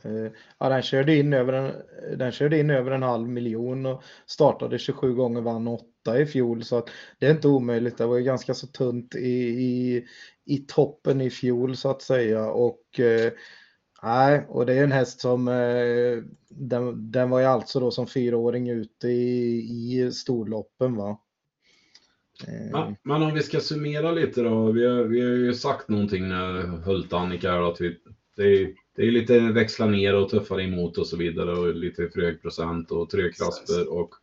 Mm. 0.05 0.33
Ja, 0.59 0.69
den 0.69 0.83
körde, 0.83 1.17
in 1.17 1.33
över 1.33 1.53
en, 1.53 1.73
den 2.19 2.33
körde 2.33 2.59
in 2.59 2.71
över 2.71 2.91
en 2.91 3.03
halv 3.03 3.29
miljon 3.29 3.87
och 3.87 4.03
startade 4.27 4.79
27 4.79 5.15
gånger, 5.15 5.41
vann 5.41 5.69
åtta 5.69 6.21
i 6.21 6.27
fjol 6.27 6.65
så 6.65 6.79
att 6.79 6.91
det 7.19 7.27
är 7.27 7.31
inte 7.31 7.49
omöjligt. 7.49 7.99
Det 7.99 8.07
var 8.07 8.17
ju 8.17 8.23
ganska 8.23 8.55
så 8.55 8.67
tunt 8.67 9.15
i, 9.15 9.29
i, 9.29 10.07
i 10.45 10.59
toppen 10.59 11.21
i 11.21 11.31
fjol 11.31 11.77
så 11.77 11.91
att 11.91 12.03
säga 12.03 12.51
och 12.51 13.01
eh, 13.01 13.33
Nej, 14.03 14.47
och 14.49 14.67
det 14.67 14.75
är 14.75 14.85
en 14.85 14.93
häst 14.93 15.21
som 15.21 15.49
eh, 15.49 16.23
den, 16.49 17.11
den 17.11 17.31
var 17.31 17.41
ju 17.41 17.47
alltså 17.47 17.81
då 17.81 17.91
som 17.91 18.07
fyraåring 18.07 18.69
ute 18.69 19.09
i, 19.09 19.59
i 19.59 20.13
storloppen 20.13 20.97
va. 20.97 21.21
Eh. 22.49 22.71
Men, 22.73 22.97
men, 23.03 23.23
om 23.23 23.35
vi 23.35 23.43
ska 23.43 23.61
summera 23.61 24.13
lite 24.13 24.43
då. 24.43 24.71
Vi 24.71 24.87
har, 24.87 25.05
vi 25.05 25.21
har 25.21 25.31
ju 25.31 25.55
sagt 25.55 25.89
någonting 25.89 26.29
när 26.29 26.63
Hult-Annika 26.63 27.53
att 27.53 27.81
vi, 27.81 27.99
det, 28.37 28.43
är, 28.43 28.75
det 28.97 29.03
är 29.03 29.11
lite 29.11 29.41
växla 29.41 29.87
ner 29.87 30.15
och 30.15 30.29
tuffare 30.29 30.63
emot 30.63 30.99
och 30.99 31.07
så 31.07 31.17
vidare 31.17 31.53
och 31.53 31.75
lite 31.75 32.09
för 32.09 32.21
hög 32.21 32.43
procent 32.43 32.91
och 32.91 33.11
trökrasper 33.11 33.93
och 33.93 34.15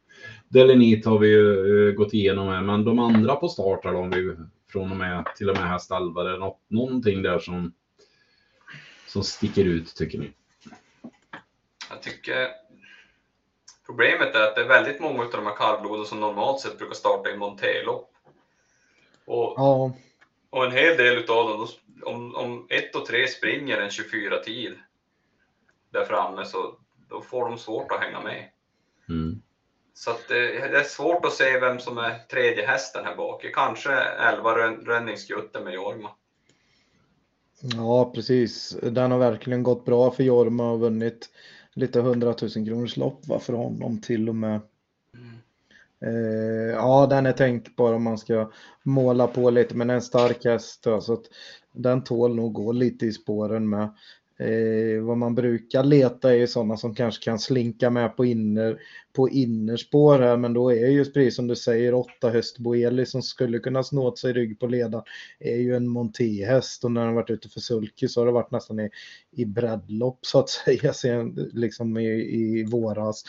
Delenit 0.49 1.05
har 1.05 1.19
vi 1.19 1.27
ju 1.27 1.43
uh, 1.43 1.93
gått 1.93 2.13
igenom 2.13 2.47
här, 2.47 2.61
men 2.61 2.85
de 2.85 2.99
andra 2.99 3.35
på 3.35 3.49
start 3.49 3.85
här, 3.85 3.95
om 3.95 4.09
vi 4.09 4.35
från 4.71 4.91
och 4.91 4.97
med 4.97 5.25
till 5.37 5.49
och 5.49 5.57
med 5.57 5.69
häst 5.69 5.91
11, 5.91 6.21
är 6.21 6.25
det 6.25 6.37
något, 6.37 6.59
någonting 6.67 7.21
där 7.21 7.39
som 7.39 7.73
som 9.07 9.23
sticker 9.23 9.65
ut 9.65 9.95
tycker 9.95 10.17
ni? 10.19 10.31
Jag 11.89 12.01
tycker 12.01 12.47
problemet 13.91 14.35
är 14.35 14.41
att 14.41 14.55
det 14.55 14.61
är 14.61 14.67
väldigt 14.67 14.99
många 14.99 15.23
av 15.23 15.31
de 15.31 15.45
här 15.45 15.55
kallbloden 15.55 16.05
som 16.05 16.19
normalt 16.19 16.59
sett 16.59 16.77
brukar 16.77 16.95
starta 16.95 17.29
i 17.29 17.37
monterlopp. 17.37 18.11
Och, 19.25 19.53
ja. 19.57 19.93
och 20.49 20.65
en 20.65 20.71
hel 20.71 20.97
del 20.97 21.17
utav 21.17 21.49
dem, 21.49 21.67
om, 22.05 22.35
om 22.35 22.67
ett 22.69 22.95
och 22.95 23.05
tre 23.05 23.27
springer 23.27 23.77
en 23.77 23.89
24-tid 23.89 24.73
där 25.89 26.05
framme 26.05 26.45
så 26.45 26.75
då 27.09 27.21
får 27.21 27.49
de 27.49 27.57
svårt 27.57 27.91
att 27.91 27.99
hänga 27.99 28.21
med. 28.21 28.49
Mm. 29.09 29.41
Så 29.93 30.11
att 30.11 30.27
det, 30.27 30.41
det, 30.51 30.79
är 30.79 30.83
svårt 30.83 31.25
att 31.25 31.33
se 31.33 31.59
vem 31.59 31.79
som 31.79 31.97
är 31.97 32.19
tredje 32.31 32.67
hästen 32.67 33.05
här 33.05 33.15
bak. 33.15 33.45
Kanske 33.53 33.91
11 33.93 34.53
Rönningsgutten 34.85 35.63
med 35.63 35.73
Jorma. 35.73 36.09
Ja, 37.61 38.11
precis. 38.15 38.77
Den 38.81 39.11
har 39.11 39.19
verkligen 39.19 39.63
gått 39.63 39.85
bra 39.85 40.11
för 40.11 40.23
Jorma 40.23 40.71
och 40.71 40.79
vunnit 40.79 41.29
lite 41.75 42.01
hundratusen 42.01 42.65
kronors 42.65 42.97
lopp 42.97 43.27
va, 43.27 43.39
för 43.39 43.53
honom 43.53 44.01
till 44.01 44.29
och 44.29 44.35
med. 44.35 44.61
Mm. 45.17 45.35
Eh, 46.05 46.75
ja, 46.75 47.07
den 47.09 47.25
är 47.25 47.31
tänkbar 47.31 47.93
om 47.93 48.03
man 48.03 48.17
ska 48.17 48.51
måla 48.83 49.27
på 49.27 49.49
lite, 49.49 49.75
men 49.75 49.89
en 49.89 50.01
stark 50.01 50.45
häst 50.45 50.83
så 50.83 51.23
den 51.73 52.03
tål 52.03 52.35
nog 52.35 52.53
gå 52.53 52.71
lite 52.71 53.05
i 53.05 53.13
spåren 53.13 53.69
med. 53.69 53.95
Eh, 54.41 55.01
vad 55.01 55.17
man 55.17 55.35
brukar 55.35 55.83
leta 55.83 56.35
är 56.35 56.47
sådana 56.47 56.77
som 56.77 56.95
kanske 56.95 57.23
kan 57.23 57.39
slinka 57.39 57.89
med 57.89 58.17
på, 58.17 58.25
inner, 58.25 58.79
på 59.13 59.29
innerspår 59.29 60.19
här, 60.19 60.37
men 60.37 60.53
då 60.53 60.71
är 60.71 60.87
ju 60.87 61.05
precis 61.05 61.35
som 61.35 61.47
du 61.47 61.55
säger 61.55 61.93
åtta 61.93 62.29
häst 62.29 62.57
Boeli 62.57 63.05
som 63.05 63.21
skulle 63.21 63.59
kunna 63.59 63.83
snå 63.83 64.07
åt 64.07 64.19
sig 64.19 64.33
rygg 64.33 64.59
på 64.59 64.67
ledan 64.67 65.03
är 65.39 65.57
ju 65.57 65.75
en 65.75 65.87
montéhäst 65.87 66.83
och 66.83 66.91
när 66.91 67.05
den 67.05 67.15
varit 67.15 67.29
ute 67.29 67.49
för 67.49 67.59
sulky 67.59 68.07
så 68.07 68.21
har 68.21 68.25
det 68.25 68.31
varit 68.31 68.51
nästan 68.51 68.79
i, 68.79 68.89
i 69.31 69.45
breddlopp 69.45 70.25
så 70.25 70.39
att 70.39 70.49
säga, 70.65 70.93
sen, 70.93 71.49
liksom 71.53 71.97
i, 71.97 72.09
i 72.09 72.63
våras 72.63 73.23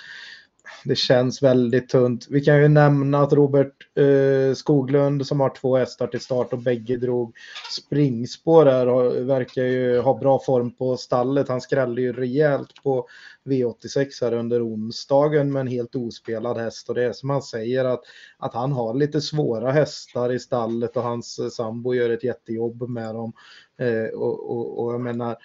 det 0.84 0.96
känns 0.96 1.42
väldigt 1.42 1.88
tunt. 1.88 2.26
Vi 2.30 2.40
kan 2.40 2.62
ju 2.62 2.68
nämna 2.68 3.18
att 3.18 3.32
Robert 3.32 3.98
eh, 3.98 4.54
Skoglund 4.54 5.26
som 5.26 5.40
har 5.40 5.50
två 5.50 5.76
hästar 5.76 6.06
till 6.06 6.20
start 6.20 6.52
och 6.52 6.58
bägge 6.58 6.96
drog 6.96 7.36
springspår 7.70 8.64
där 8.64 8.88
och 8.88 9.28
verkar 9.28 9.62
ju 9.62 10.00
ha 10.00 10.18
bra 10.18 10.38
form 10.38 10.76
på 10.76 10.96
stallet. 10.96 11.48
Han 11.48 11.60
skrällde 11.60 12.02
ju 12.02 12.12
rejält 12.12 12.82
på 12.82 13.06
V86 13.44 14.08
här 14.20 14.32
under 14.32 14.66
onsdagen 14.66 15.52
med 15.52 15.60
en 15.60 15.66
helt 15.66 15.94
ospelad 15.94 16.58
häst 16.58 16.88
och 16.88 16.94
det 16.94 17.04
är 17.04 17.12
som 17.12 17.30
han 17.30 17.42
säger 17.42 17.84
att, 17.84 18.02
att 18.38 18.54
han 18.54 18.72
har 18.72 18.94
lite 18.94 19.20
svåra 19.20 19.70
hästar 19.70 20.32
i 20.32 20.38
stallet 20.38 20.96
och 20.96 21.02
hans 21.02 21.54
sambo 21.56 21.94
gör 21.94 22.10
ett 22.10 22.24
jättejobb 22.24 22.88
med 22.88 23.14
dem. 23.14 23.32
Eh, 23.78 24.18
och, 24.18 24.50
och, 24.50 24.84
och 24.84 24.92
jag 24.92 25.00
menar 25.00 25.36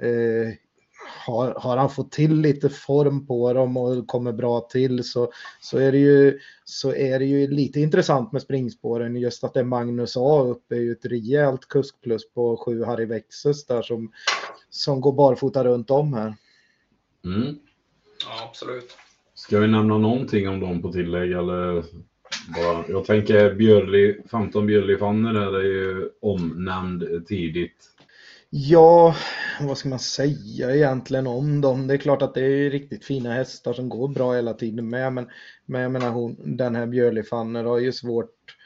eh, 0.00 0.54
har, 1.26 1.54
har 1.54 1.76
han 1.76 1.90
fått 1.90 2.12
till 2.12 2.34
lite 2.40 2.68
form 2.68 3.26
på 3.26 3.52
dem 3.52 3.76
och 3.76 4.06
kommer 4.06 4.32
bra 4.32 4.60
till 4.60 5.04
så, 5.04 5.32
så, 5.60 5.78
är 5.78 5.92
det 5.92 5.98
ju, 5.98 6.38
så 6.64 6.94
är 6.94 7.18
det 7.18 7.24
ju 7.24 7.46
lite 7.46 7.80
intressant 7.80 8.32
med 8.32 8.42
springspåren. 8.42 9.16
Just 9.16 9.44
att 9.44 9.54
det 9.54 9.64
Magnus 9.64 10.16
A 10.16 10.42
uppe 10.42 10.76
är 10.76 10.80
ju 10.80 10.92
ett 10.92 11.06
rejält 11.06 11.68
kuskplus 11.68 12.30
på 12.30 12.56
sju 12.56 12.84
Harry 12.84 13.04
Vexus 13.04 13.66
där 13.66 13.82
som, 13.82 14.12
som 14.70 15.00
går 15.00 15.12
barfota 15.12 15.64
runt 15.64 15.90
om 15.90 16.14
här. 16.14 16.34
Mm. 17.24 17.58
Ja, 18.26 18.48
absolut. 18.48 18.96
Ska 19.34 19.58
vi 19.58 19.68
nämna 19.68 19.98
någonting 19.98 20.48
om 20.48 20.60
dem 20.60 20.82
på 20.82 20.92
tillägg 20.92 21.32
eller? 21.32 21.84
Bara, 22.54 22.84
jag 22.88 23.04
tänker 23.04 23.54
Björli, 23.54 24.22
15 24.30 24.66
Björli-Fanner 24.66 25.58
är 25.58 25.64
ju 25.64 26.08
omnämnd 26.20 27.26
tidigt. 27.26 27.97
Ja, 28.50 29.14
vad 29.60 29.78
ska 29.78 29.88
man 29.88 29.98
säga 29.98 30.74
egentligen 30.74 31.26
om 31.26 31.60
dem? 31.60 31.86
Det 31.86 31.94
är 31.94 31.98
klart 31.98 32.22
att 32.22 32.34
det 32.34 32.40
är 32.40 32.70
riktigt 32.70 33.04
fina 33.04 33.34
hästar 33.34 33.72
som 33.72 33.88
går 33.88 34.08
bra 34.08 34.34
hela 34.34 34.54
tiden 34.54 34.88
med, 34.88 35.12
men, 35.12 35.28
men 35.66 35.80
jag 35.80 35.92
menar 35.92 36.10
hon, 36.10 36.56
den 36.56 36.76
här 36.76 36.86
Björlifanner 36.86 37.64
har 37.64 37.78
ju 37.78 37.92
svårt 37.92 38.56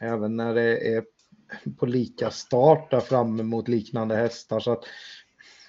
även 0.00 0.36
när 0.36 0.54
det 0.54 0.94
är 0.94 1.04
på 1.78 1.86
lika 1.86 2.30
start 2.30 2.90
där 2.90 3.00
framme 3.00 3.42
mot 3.42 3.68
liknande 3.68 4.16
hästar 4.16 4.60
så 4.60 4.72
att 4.72 4.84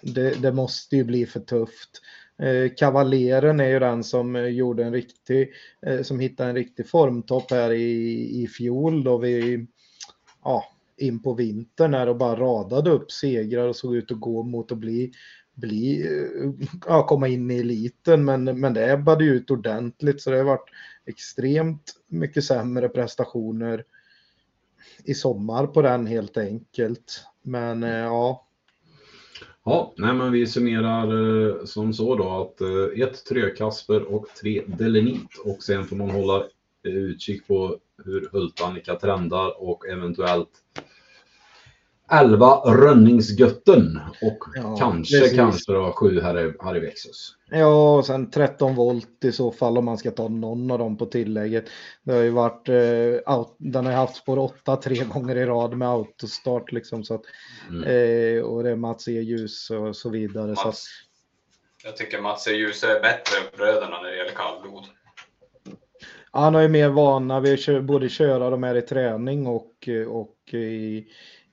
det, 0.01 0.41
det 0.41 0.51
måste 0.51 0.95
ju 0.95 1.03
bli 1.03 1.25
för 1.25 1.39
tufft. 1.39 2.01
Kavaljeren 2.37 2.75
Kavaleren 2.77 3.59
är 3.59 3.67
ju 3.67 3.79
den 3.79 4.03
som 4.03 4.51
gjorde 4.53 4.83
en 4.83 4.93
riktig, 4.93 5.51
eh, 5.85 6.01
som 6.01 6.19
hittade 6.19 6.49
en 6.49 6.55
riktig 6.55 6.89
formtopp 6.89 7.51
här 7.51 7.71
i, 7.71 8.43
i 8.43 8.47
fjol 8.47 9.03
då 9.03 9.17
vi, 9.17 9.65
ja, 10.43 10.72
in 10.97 11.23
på 11.23 11.33
vintern 11.33 11.93
här 11.93 12.09
och 12.09 12.17
bara 12.17 12.39
radade 12.39 12.89
upp 12.91 13.11
segrar 13.11 13.67
och 13.67 13.75
såg 13.75 13.95
ut 13.95 14.11
att 14.11 14.19
gå 14.19 14.43
mot 14.43 14.71
att 14.71 14.77
bli, 14.77 15.11
bli 15.53 16.01
eh, 16.01 16.67
ja, 16.87 17.07
komma 17.07 17.27
in 17.27 17.51
i 17.51 17.59
eliten. 17.59 18.25
Men, 18.25 18.43
men 18.43 18.73
det 18.73 18.91
ebbade 18.91 19.25
ut 19.25 19.51
ordentligt 19.51 20.21
så 20.21 20.29
det 20.29 20.37
har 20.37 20.43
varit 20.43 20.69
extremt 21.05 21.93
mycket 22.07 22.43
sämre 22.43 22.89
prestationer 22.89 23.83
i 25.03 25.13
sommar 25.13 25.67
på 25.67 25.81
den 25.81 26.07
helt 26.07 26.37
enkelt. 26.37 27.25
Men 27.41 27.83
eh, 27.83 27.89
ja. 27.89 28.47
Ja, 29.65 29.93
nej 29.97 30.13
men 30.13 30.31
vi 30.31 30.47
summerar 30.47 31.07
eh, 31.49 31.65
som 31.65 31.93
så 31.93 32.15
då 32.15 32.29
att 32.29 32.61
eh, 32.61 33.03
ett 33.03 33.25
Trökasper 33.25 34.03
och 34.13 34.27
tre 34.41 34.63
Delenit 34.67 35.27
och 35.45 35.63
sen 35.63 35.85
får 35.85 35.95
man 35.95 36.09
hålla 36.09 36.43
utkik 36.89 37.47
på 37.47 37.77
hur 38.05 38.29
Hult-Annika 38.31 38.95
trendar 38.95 39.63
och 39.63 39.87
eventuellt 39.87 40.49
11 42.11 42.47
Rönningsgötten 42.65 43.99
och 44.21 44.39
ja, 44.55 44.75
kanske, 44.79 45.19
precis. 45.19 45.37
kanske 45.37 45.73
då 45.73 45.91
7 45.91 46.21
Harry, 46.21 46.53
Harry 46.59 46.79
Vexus. 46.79 47.35
Ja, 47.49 47.97
och 47.97 48.05
sen 48.05 48.31
13 48.31 48.75
volt 48.75 49.23
i 49.23 49.31
så 49.31 49.51
fall 49.51 49.77
om 49.77 49.85
man 49.85 49.97
ska 49.97 50.11
ta 50.11 50.27
någon 50.27 50.71
av 50.71 50.79
dem 50.79 50.97
på 50.97 51.05
tillägget. 51.05 51.65
Det 52.03 52.13
har 52.13 52.21
ju 52.21 52.29
varit, 52.29 52.69
eh, 52.69 53.35
out, 53.35 53.55
den 53.57 53.85
har 53.85 53.93
haft 53.93 54.15
spår 54.15 54.37
8 54.37 54.75
tre 54.75 54.95
gånger 54.95 55.35
i 55.35 55.45
rad 55.45 55.77
med 55.77 55.87
autostart 55.87 56.71
liksom 56.71 57.03
så 57.03 57.15
att, 57.15 57.23
mm. 57.69 57.83
eh, 57.83 58.43
och 58.43 58.63
det 58.63 58.69
är 58.69 58.75
Mats 58.75 59.07
E. 59.07 59.11
Ljus 59.11 59.69
och 59.69 59.95
så 59.95 60.09
vidare. 60.09 60.47
Mats, 60.47 60.61
så 60.61 60.67
att, 60.67 60.77
jag 61.83 61.97
tycker 61.97 62.21
Mats 62.21 62.47
E. 62.47 62.51
Ljus 62.51 62.83
är 62.83 63.01
bättre 63.01 63.37
än 63.37 63.57
bröderna 63.57 64.01
när 64.01 64.09
det 64.09 64.17
gäller 64.17 64.31
kallblod. 64.31 64.83
Han 66.35 66.55
har 66.55 66.61
ju 66.61 66.67
mer 66.67 66.89
vana 66.89 67.39
vid 67.39 67.69
att 67.69 67.83
både 67.83 68.09
köra 68.09 68.49
de 68.49 68.63
här 68.63 68.75
i 68.75 68.81
träning 68.81 69.47
och, 69.47 69.89
och 70.07 70.53
i, 70.53 71.07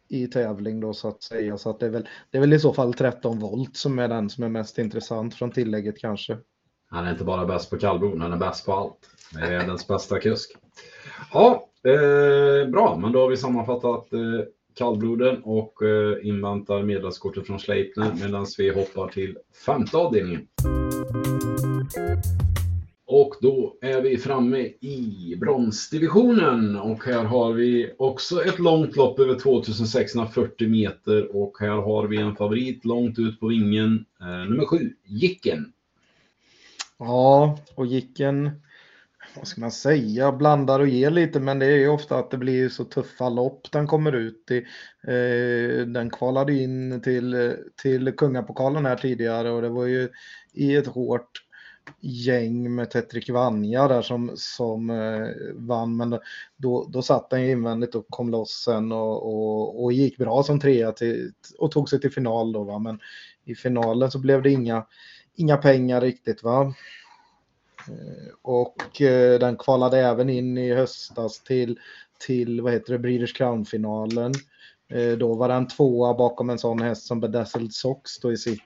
i 0.09 0.27
tävling 0.27 0.81
då 0.81 0.93
så 0.93 1.09
att 1.09 1.23
säga. 1.23 1.59
Så 1.59 1.71
att 1.71 1.81
det 1.81 1.87
är 1.87 1.91
väl, 1.91 2.09
det 2.31 2.39
är 2.39 2.41
väl 2.41 2.53
i 2.53 2.61
så 2.61 2.73
fall 2.73 2.95
13 2.95 3.39
volt 3.39 3.77
som 3.77 3.99
är 3.99 4.09
den 4.09 4.31
som 4.31 4.45
är 4.45 4.49
mest 4.49 4.79
intressant 4.79 5.35
från 5.35 5.51
tillägget 5.51 5.99
kanske. 5.99 6.39
Han 6.91 7.07
är 7.07 7.13
inte 7.13 7.25
bara 7.25 7.47
bäst 7.47 7.71
på 7.71 7.79
kallblod, 7.79 8.21
han 8.23 8.33
är 8.33 8.37
bäst 8.37 8.67
på 8.67 8.73
allt. 8.73 9.11
Det 9.35 9.41
är 9.41 9.51
världens 9.51 9.89
bästa 9.89 10.21
kusk. 10.21 10.51
Ja, 11.33 11.69
eh, 11.85 12.69
bra, 12.71 12.99
men 13.03 13.13
då 13.13 13.21
har 13.21 13.29
vi 13.29 13.37
sammanfattat 13.37 14.13
eh, 14.13 14.21
kallbloden 14.75 15.43
och 15.43 15.83
eh, 15.83 16.27
inväntar 16.27 16.83
medlemskortet 16.83 17.47
från 17.47 17.61
Sleipner 17.61 18.13
medan 18.21 18.47
vi 18.59 18.71
hoppar 18.71 19.09
till 19.09 19.39
femte 19.67 19.97
avdelningen. 19.97 20.47
Och 23.13 23.35
då 23.41 23.77
är 23.81 24.01
vi 24.01 24.19
framme 24.19 24.59
i 24.81 25.35
bronsdivisionen 25.41 26.77
och 26.77 27.05
här 27.05 27.25
har 27.25 27.53
vi 27.53 27.95
också 27.99 28.45
ett 28.45 28.59
långt 28.59 28.97
lopp 28.97 29.19
över 29.19 29.39
2640 29.39 30.69
meter 30.69 31.37
och 31.37 31.57
här 31.61 31.69
har 31.69 32.07
vi 32.07 32.17
en 32.17 32.37
favorit 32.37 32.85
långt 32.85 33.19
ut 33.19 33.41
på 33.41 33.47
vingen, 33.47 34.05
eh, 34.21 34.51
nummer 34.51 34.67
sju, 34.67 34.93
Jicken. 35.05 35.73
Ja, 36.99 37.59
och 37.75 37.87
Jicken, 37.87 38.51
vad 39.37 39.47
ska 39.47 39.61
man 39.61 39.73
säga, 39.73 40.33
blandar 40.33 40.81
och 40.81 40.89
ger 40.89 41.11
lite, 41.11 41.41
men 41.41 41.59
det 41.59 41.67
är 41.67 41.77
ju 41.77 41.89
ofta 41.89 42.19
att 42.19 42.31
det 42.31 42.39
blir 42.39 42.69
så 42.69 42.85
tuffa 42.85 43.29
lopp 43.29 43.73
den 43.73 43.87
kommer 43.87 44.13
ut 44.13 44.51
i. 44.51 44.57
Eh, 45.11 45.87
den 45.87 46.11
kvalade 46.11 46.53
in 46.53 47.01
till, 47.03 47.57
till 47.83 48.13
kungapokalen 48.13 48.87
här 48.87 48.97
tidigare 48.97 49.51
och 49.51 49.63
det 49.63 49.69
var 49.69 49.87
ju 49.87 50.09
i 50.53 50.77
ett 50.77 50.87
hårt 50.87 51.50
gäng 52.01 52.75
med 52.75 52.91
Tetrik 52.91 53.31
Vanja 53.31 53.89
där 53.89 54.03
som, 54.03 54.31
som 54.35 54.91
eh, 54.91 55.29
vann. 55.55 55.97
Men 55.97 56.19
då, 56.57 56.89
då 56.93 57.03
satt 57.03 57.27
han 57.31 57.43
ju 57.43 57.51
invändigt 57.51 57.95
och 57.95 58.07
kom 58.09 58.31
loss 58.31 58.63
sen 58.65 58.93
och, 58.93 59.27
och, 59.27 59.85
och 59.85 59.93
gick 59.93 60.17
bra 60.17 60.43
som 60.43 60.61
trea 60.61 60.93
till, 60.93 61.33
och 61.59 61.71
tog 61.71 61.89
sig 61.89 62.01
till 62.01 62.13
final 62.13 62.53
då. 62.53 62.65
Va? 62.65 62.79
Men 62.79 62.99
i 63.45 63.55
finalen 63.55 64.11
så 64.11 64.19
blev 64.19 64.43
det 64.43 64.51
inga, 64.51 64.87
inga 65.35 65.57
pengar 65.57 66.01
riktigt. 66.01 66.43
va. 66.43 66.75
Eh, 67.89 68.33
och 68.43 69.01
eh, 69.01 69.39
den 69.39 69.57
kvalade 69.57 69.99
även 69.99 70.31
in 70.31 70.59
i 70.59 70.75
höstas 70.75 71.41
till, 71.41 71.79
till 72.27 72.61
vad 72.61 72.73
heter 72.73 72.93
det, 72.93 72.99
Breeders 72.99 73.33
Crown-finalen. 73.33 74.33
Eh, 74.93 75.13
då 75.13 75.35
var 75.35 75.49
den 75.49 75.69
tvåa 75.69 76.15
bakom 76.15 76.51
en 76.51 76.59
sån 76.59 76.83
häst 76.83 77.07
som 77.07 77.21
Bedazzled 77.21 77.73
Sox 77.73 78.21
då 78.21 78.33
i, 78.33 78.37
sitt, 78.37 78.63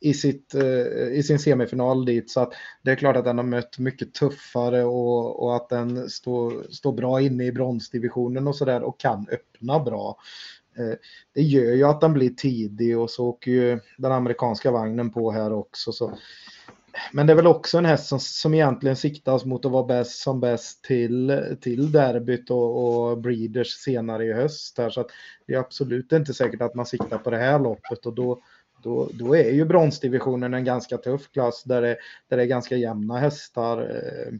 i, 0.00 0.14
sitt, 0.14 0.54
eh, 0.54 1.12
i 1.12 1.22
sin 1.22 1.38
semifinal 1.38 2.04
dit. 2.04 2.30
Så 2.30 2.40
att 2.40 2.52
det 2.82 2.90
är 2.90 2.96
klart 2.96 3.16
att 3.16 3.24
den 3.24 3.38
har 3.38 3.44
mött 3.44 3.78
mycket 3.78 4.14
tuffare 4.14 4.84
och, 4.84 5.42
och 5.42 5.56
att 5.56 5.68
den 5.68 6.10
står, 6.10 6.72
står 6.72 6.92
bra 6.92 7.20
inne 7.20 7.44
i 7.44 7.52
bronsdivisionen 7.52 8.48
och 8.48 8.56
sådär 8.56 8.82
och 8.82 9.00
kan 9.00 9.26
öppna 9.32 9.80
bra. 9.80 10.16
Eh, 10.78 10.94
det 11.34 11.42
gör 11.42 11.74
ju 11.74 11.84
att 11.84 12.00
den 12.00 12.12
blir 12.12 12.30
tidig 12.30 12.98
och 12.98 13.10
så 13.10 13.26
åker 13.26 13.50
ju 13.50 13.80
den 13.98 14.12
amerikanska 14.12 14.70
vagnen 14.70 15.10
på 15.10 15.30
här 15.30 15.52
också. 15.52 15.92
Så 15.92 16.18
men 17.12 17.26
det 17.26 17.32
är 17.32 17.36
väl 17.36 17.46
också 17.46 17.78
en 17.78 17.84
häst 17.84 18.06
som, 18.06 18.20
som 18.20 18.54
egentligen 18.54 18.96
siktas 18.96 19.44
mot 19.44 19.64
att 19.64 19.72
vara 19.72 19.86
bäst 19.86 20.22
som 20.22 20.40
bäst 20.40 20.84
till, 20.84 21.42
till 21.60 21.92
derbyt 21.92 22.50
och, 22.50 23.10
och 23.10 23.18
breeders 23.18 23.68
senare 23.68 24.24
i 24.24 24.32
höst. 24.32 24.78
Här, 24.78 24.90
så 24.90 25.00
att 25.00 25.10
det 25.46 25.54
är 25.54 25.58
absolut 25.58 26.12
inte 26.12 26.34
säkert 26.34 26.62
att 26.62 26.74
man 26.74 26.86
siktar 26.86 27.18
på 27.18 27.30
det 27.30 27.38
här 27.38 27.58
loppet 27.58 28.06
och 28.06 28.14
då, 28.14 28.42
då, 28.82 29.08
då 29.12 29.36
är 29.36 29.50
ju 29.50 29.64
bronsdivisionen 29.64 30.54
en 30.54 30.64
ganska 30.64 30.98
tuff 30.98 31.30
klass 31.32 31.62
där 31.64 31.82
det, 31.82 31.96
där 32.28 32.36
det 32.36 32.42
är 32.42 32.46
ganska 32.46 32.76
jämna 32.76 33.18
hästar. 33.18 33.78
Eh, 33.78 34.32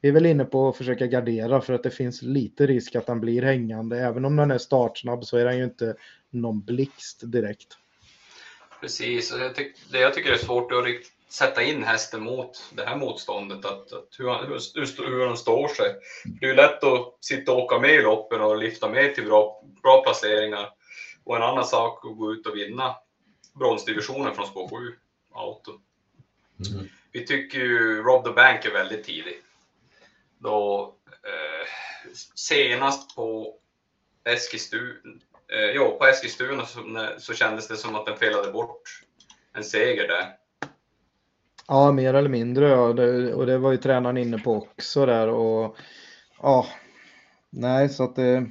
vi 0.00 0.08
är 0.08 0.12
väl 0.12 0.26
inne 0.26 0.44
på 0.44 0.68
att 0.68 0.76
försöka 0.76 1.06
gardera 1.06 1.60
för 1.60 1.72
att 1.72 1.82
det 1.82 1.90
finns 1.90 2.22
lite 2.22 2.66
risk 2.66 2.94
att 2.94 3.06
den 3.06 3.20
blir 3.20 3.42
hängande. 3.42 3.98
Även 3.98 4.24
om 4.24 4.36
den 4.36 4.50
är 4.50 4.58
startsnabb 4.58 5.24
så 5.24 5.36
är 5.36 5.44
den 5.44 5.58
ju 5.58 5.64
inte 5.64 5.96
någon 6.30 6.60
blixt 6.60 7.20
direkt. 7.24 7.76
Precis, 8.80 9.34
jag 9.38 9.72
det 9.92 9.98
jag 9.98 10.14
tycker 10.14 10.32
är 10.32 10.36
svårt 10.36 10.72
att 10.72 10.84
sätta 11.28 11.62
in 11.62 11.84
hästen 11.84 12.22
mot 12.22 12.72
det 12.72 12.84
här 12.84 12.96
motståndet, 12.96 13.64
att, 13.64 13.92
att 13.92 14.08
hur, 14.18 14.28
han, 14.28 14.46
hur, 14.46 15.10
hur 15.10 15.26
han 15.26 15.36
står 15.36 15.68
sig. 15.68 15.94
Det 16.24 16.46
är 16.46 16.50
ju 16.50 16.56
lätt 16.56 16.84
att 16.84 17.16
sitta 17.20 17.52
och 17.52 17.58
åka 17.58 17.78
med 17.78 17.94
i 17.94 18.02
loppen 18.02 18.40
och 18.40 18.56
lyfta 18.56 18.88
med 18.88 19.14
till 19.14 19.24
bra, 19.24 19.62
bra 19.82 20.02
placeringar. 20.02 20.68
Och 21.24 21.36
en 21.36 21.42
annan 21.42 21.64
sak 21.64 22.04
att 22.04 22.18
gå 22.18 22.32
ut 22.32 22.46
och 22.46 22.56
vinna 22.56 22.96
bronsdivisionen 23.52 24.34
från 24.34 24.46
spår 24.46 24.68
7, 24.68 24.94
auto. 25.34 25.72
Mm. 26.72 26.88
Vi 27.12 27.26
tycker 27.26 27.58
ju 27.58 28.02
Rob 28.02 28.24
the 28.24 28.30
Bank 28.30 28.64
är 28.64 28.72
väldigt 28.72 29.04
tidig. 29.04 29.42
Då, 30.38 30.94
eh, 31.08 31.68
senast 32.34 33.16
på 33.16 33.54
Eskilstuna, 34.24 34.94
eh, 35.52 35.70
ja, 35.74 35.96
på 35.98 36.06
Eskilstuna 36.06 36.66
så, 36.66 37.08
så 37.18 37.34
kändes 37.34 37.68
det 37.68 37.76
som 37.76 37.94
att 37.94 38.06
den 38.06 38.16
felade 38.16 38.52
bort 38.52 39.02
en 39.52 39.64
seger 39.64 40.08
där. 40.08 40.36
Ja, 41.68 41.92
mer 41.92 42.14
eller 42.14 42.28
mindre. 42.28 42.68
Ja. 42.68 42.92
Det, 42.92 43.34
och 43.34 43.46
det 43.46 43.58
var 43.58 43.72
ju 43.72 43.78
tränaren 43.78 44.16
inne 44.16 44.38
på 44.38 44.56
också 44.56 45.06
där. 45.06 45.28
Och 45.28 45.76
ja, 46.42 46.66
nej, 47.50 47.88
så 47.88 48.04
att 48.04 48.16
det. 48.16 48.46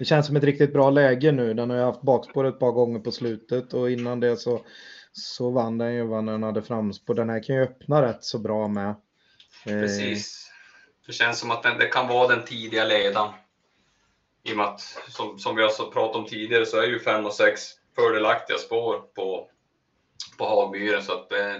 Det 0.00 0.06
känns 0.06 0.26
som 0.26 0.36
ett 0.36 0.44
riktigt 0.44 0.72
bra 0.72 0.90
läge 0.90 1.32
nu. 1.32 1.54
Den 1.54 1.70
har 1.70 1.76
ju 1.76 1.82
haft 1.82 2.02
bakspår 2.02 2.44
ett 2.44 2.58
par 2.58 2.72
gånger 2.72 3.00
på 3.00 3.12
slutet 3.12 3.74
och 3.74 3.90
innan 3.90 4.20
det 4.20 4.36
så, 4.36 4.64
så 5.12 5.50
vann 5.50 5.78
den 5.78 5.94
ju 5.94 6.04
vad 6.04 6.26
den 6.26 6.42
hade 6.42 6.62
framspår. 6.62 7.14
Den 7.14 7.30
här 7.30 7.42
kan 7.42 7.56
ju 7.56 7.62
öppna 7.62 8.02
rätt 8.02 8.24
så 8.24 8.38
bra 8.38 8.68
med. 8.68 8.88
Eh, 9.66 9.80
Precis. 9.80 10.50
Det 11.06 11.12
känns 11.12 11.38
som 11.38 11.50
att 11.50 11.62
den, 11.62 11.78
det 11.78 11.86
kan 11.86 12.08
vara 12.08 12.28
den 12.28 12.44
tidiga 12.44 12.84
ledan. 12.84 13.32
I 14.42 14.52
och 14.52 14.56
med 14.56 14.66
att, 14.66 14.80
som, 15.08 15.38
som 15.38 15.56
vi 15.56 15.62
har 15.62 15.90
pratat 15.90 16.16
om 16.16 16.26
tidigare, 16.26 16.66
så 16.66 16.80
är 16.80 16.86
ju 16.86 17.00
5 17.00 17.26
och 17.26 17.34
6 17.34 17.62
fördelaktiga 17.94 18.58
spår 18.58 18.98
på, 19.14 19.48
på 20.38 20.44
Hagmyren 20.44 21.02
så 21.02 21.12
att 21.12 21.32
eh, 21.32 21.56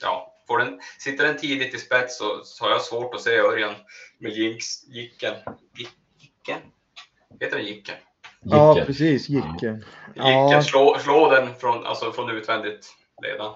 ja, 0.00 0.34
får 0.46 0.58
den, 0.58 0.80
sitter 0.98 1.24
den 1.24 1.38
tidigt 1.38 1.74
i 1.74 1.78
spets 1.78 2.18
så, 2.18 2.40
så 2.44 2.64
har 2.64 2.70
jag 2.70 2.82
svårt 2.82 3.14
att 3.14 3.22
se 3.22 3.38
Örjan 3.38 3.74
med 4.18 4.32
Jinx, 4.32 4.84
Jicken. 4.88 5.34
Jicken? 5.76 6.60
Heter 7.40 7.56
den 7.56 7.66
Jicken? 7.66 7.94
Ja, 8.42 8.82
precis. 8.86 9.28
Jicken. 9.28 9.84
Jicken, 10.14 10.40
ja. 10.50 10.62
slå, 10.62 10.96
slå 10.98 11.30
den 11.30 11.54
från, 11.54 11.86
alltså 11.86 12.12
från 12.12 12.30
utvändigt 12.30 12.86
ledan. 13.22 13.54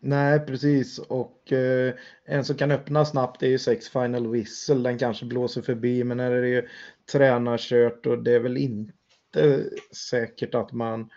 Nej, 0.00 0.40
precis. 0.40 0.98
Och 0.98 1.52
eh, 1.52 1.94
en 2.24 2.44
som 2.44 2.56
kan 2.56 2.70
öppna 2.70 3.04
snabbt 3.04 3.42
är 3.42 3.46
ju 3.46 3.58
sex 3.58 3.88
Final 3.88 4.26
Whistle. 4.26 4.74
Den 4.74 4.98
kanske 4.98 5.24
blåser 5.24 5.62
förbi, 5.62 6.04
men 6.04 6.16
när 6.16 6.30
det 6.30 6.48
är 6.48 6.70
tränarkört 7.12 8.06
och 8.06 8.22
det 8.22 8.34
är 8.34 8.40
väl 8.40 8.56
inte 8.56 9.64
säkert 10.10 10.54
att 10.54 10.72
man... 10.72 11.10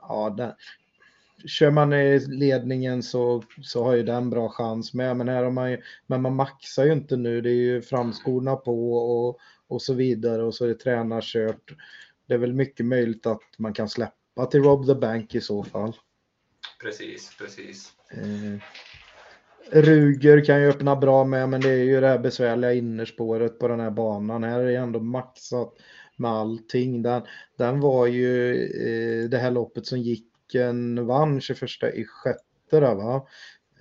Ja, 0.00 0.34
den, 0.36 0.52
kör 1.46 1.70
man 1.70 1.92
i 1.92 2.18
ledningen 2.18 3.02
så, 3.02 3.42
så 3.62 3.84
har 3.84 3.94
ju 3.94 4.02
den 4.02 4.30
bra 4.30 4.48
chans 4.48 4.94
med. 4.94 5.16
Men 5.16 5.28
här 5.28 5.44
har 5.44 5.50
man 5.50 5.70
ju, 5.70 5.82
men 6.06 6.22
man 6.22 6.36
maxar 6.36 6.84
ju 6.84 6.92
inte 6.92 7.16
nu. 7.16 7.40
Det 7.40 7.50
är 7.50 7.54
ju 7.54 7.82
framskorna 7.82 8.56
på 8.56 8.94
och, 8.94 9.38
och 9.72 9.82
så 9.82 9.94
vidare 9.94 10.42
och 10.42 10.54
så 10.54 10.64
är 10.64 10.68
det 10.68 10.74
tränarkört. 10.74 11.72
Det 12.26 12.34
är 12.34 12.38
väl 12.38 12.52
mycket 12.52 12.86
möjligt 12.86 13.26
att 13.26 13.42
man 13.58 13.72
kan 13.72 13.88
släppa 13.88 14.46
till 14.50 14.62
Rob 14.62 14.86
the 14.86 14.94
Bank 14.94 15.34
i 15.34 15.40
så 15.40 15.64
fall. 15.64 15.96
Precis, 16.82 17.36
precis. 17.38 17.92
Eh, 18.10 18.60
Ruger 19.82 20.44
kan 20.44 20.60
ju 20.60 20.68
öppna 20.68 20.96
bra 20.96 21.24
med, 21.24 21.48
men 21.48 21.60
det 21.60 21.70
är 21.70 21.84
ju 21.84 22.00
det 22.00 22.08
här 22.08 22.18
besvärliga 22.18 22.72
innerspåret 22.72 23.58
på 23.58 23.68
den 23.68 23.80
här 23.80 23.90
banan. 23.90 24.44
Här 24.44 24.60
är 24.60 24.66
det 24.66 24.76
ändå 24.76 25.00
maxat 25.00 25.74
med 26.16 26.30
allting. 26.30 27.02
Den, 27.02 27.22
den 27.58 27.80
var 27.80 28.06
ju 28.06 28.54
eh, 28.64 29.28
det 29.28 29.38
här 29.38 29.50
loppet 29.50 29.86
som 29.86 29.98
gick 29.98 30.28
Häcken 30.52 31.06
vann 31.06 31.40
21 31.40 31.62
i 31.94 32.04
sjätte 32.04 32.80
där 32.80 32.94
va. 32.94 33.26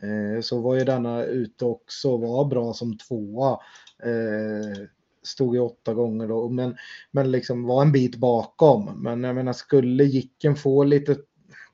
Eh, 0.01 0.41
så 0.41 0.61
var 0.61 0.75
ju 0.75 0.83
denna 0.83 1.23
ute 1.23 1.65
också 1.65 2.17
var 2.17 2.45
bra 2.45 2.73
som 2.73 2.97
tvåa. 2.97 3.59
Eh, 4.03 4.83
stod 5.23 5.55
ju 5.55 5.61
åtta 5.61 5.93
gånger 5.93 6.27
då, 6.27 6.49
men, 6.49 6.75
men 7.11 7.31
liksom 7.31 7.63
var 7.63 7.81
en 7.81 7.91
bit 7.91 8.15
bakom. 8.15 9.03
Men 9.03 9.23
jag 9.23 9.35
menar, 9.35 9.53
skulle 9.53 10.03
Jicken 10.03 10.55
få 10.55 10.83
lite 10.83 11.17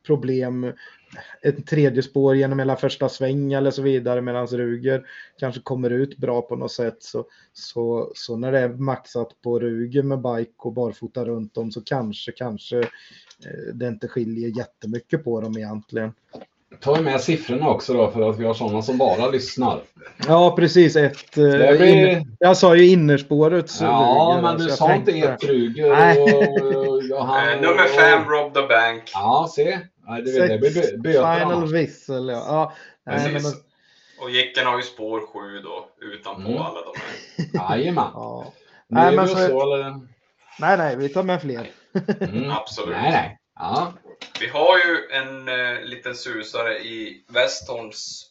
problem, 0.05 0.73
ett 1.41 1.67
tredje 1.67 2.03
spår 2.03 2.35
genom 2.35 2.59
hela 2.59 2.75
första 2.75 3.09
sväng 3.09 3.53
eller 3.53 3.71
så 3.71 3.81
vidare, 3.81 4.21
medan 4.21 4.47
Ruger 4.47 5.05
kanske 5.39 5.61
kommer 5.61 5.89
ut 5.89 6.17
bra 6.17 6.41
på 6.41 6.55
något 6.55 6.71
sätt. 6.71 6.97
Så, 7.03 7.25
så, 7.53 8.11
så 8.15 8.37
när 8.37 8.51
det 8.51 8.59
är 8.59 8.69
maxat 8.69 9.41
på 9.41 9.59
Ruger 9.59 10.03
med 10.03 10.21
bike 10.21 10.53
och 10.57 10.73
barfota 10.73 11.25
runt 11.25 11.57
om 11.57 11.71
så 11.71 11.81
kanske, 11.81 12.31
kanske 12.31 12.79
eh, 12.79 13.73
det 13.73 13.87
inte 13.87 14.07
skiljer 14.07 14.57
jättemycket 14.57 15.23
på 15.23 15.41
dem 15.41 15.57
egentligen. 15.57 16.13
Ta 16.79 17.01
med 17.01 17.21
siffrorna 17.21 17.69
också 17.69 17.93
då 17.93 18.11
för 18.11 18.29
att 18.29 18.39
vi 18.39 18.45
har 18.45 18.53
sådana 18.53 18.81
som 18.81 18.97
bara 18.97 19.27
lyssnar. 19.27 19.81
Ja 20.27 20.55
precis, 20.55 20.95
ett, 20.95 21.37
eh, 21.37 21.43
blir... 21.43 22.07
in, 22.07 22.37
jag 22.39 22.57
sa 22.57 22.75
ju 22.75 22.87
innerspåret. 22.87 23.71
Ja, 23.81 23.87
ruger, 23.87 24.41
men 24.41 24.57
du 24.57 24.69
sa 24.69 24.95
inte 24.95 25.11
ett 25.11 25.43
Ruger. 25.43 25.91
Och, 25.91 27.03
Johan, 27.09 27.49
eh, 27.49 27.61
Nummer 27.61 27.87
fem, 27.87 28.29
Rob 28.29 28.53
the 28.53 28.61
Bank. 28.61 29.03
Ja, 29.13 29.49
se. 29.55 29.79
Nej, 30.07 30.21
det, 30.21 30.47
det 30.47 30.57
blir 30.57 30.97
böter 30.97 31.39
Final 31.39 31.71
whistle, 31.71 32.33
ja. 32.33 32.73
ja 33.05 33.11
nej, 33.11 33.33
men... 33.33 33.41
Och 34.21 34.29
Jicken 34.29 34.65
har 34.65 34.77
ju 34.77 34.83
spår 34.83 35.19
sju 35.19 35.59
då, 35.63 35.87
utanpå 36.01 36.49
mm. 36.49 36.61
alla 36.61 36.79
de 36.81 36.93
här. 36.99 37.77
Jajamän. 37.77 38.11
Ja. 38.13 38.53
Nej, 38.87 39.15
men 39.15 39.27
så... 39.27 39.35
så, 39.35 39.73
eller? 39.73 39.99
nej, 40.59 40.77
nej, 40.77 40.95
vi 40.95 41.09
tar 41.09 41.23
med 41.23 41.41
fler. 41.41 41.69
Mm. 42.19 42.51
Absolut. 42.51 42.95
Nej, 42.95 43.11
nej. 43.11 43.37
Ja. 43.59 43.93
Vi 44.39 44.47
har 44.47 44.77
ju 44.77 45.07
en 45.11 45.47
eh, 45.47 45.81
liten 45.81 46.15
susare 46.15 46.79
i 46.79 47.25
Westholms 47.27 48.25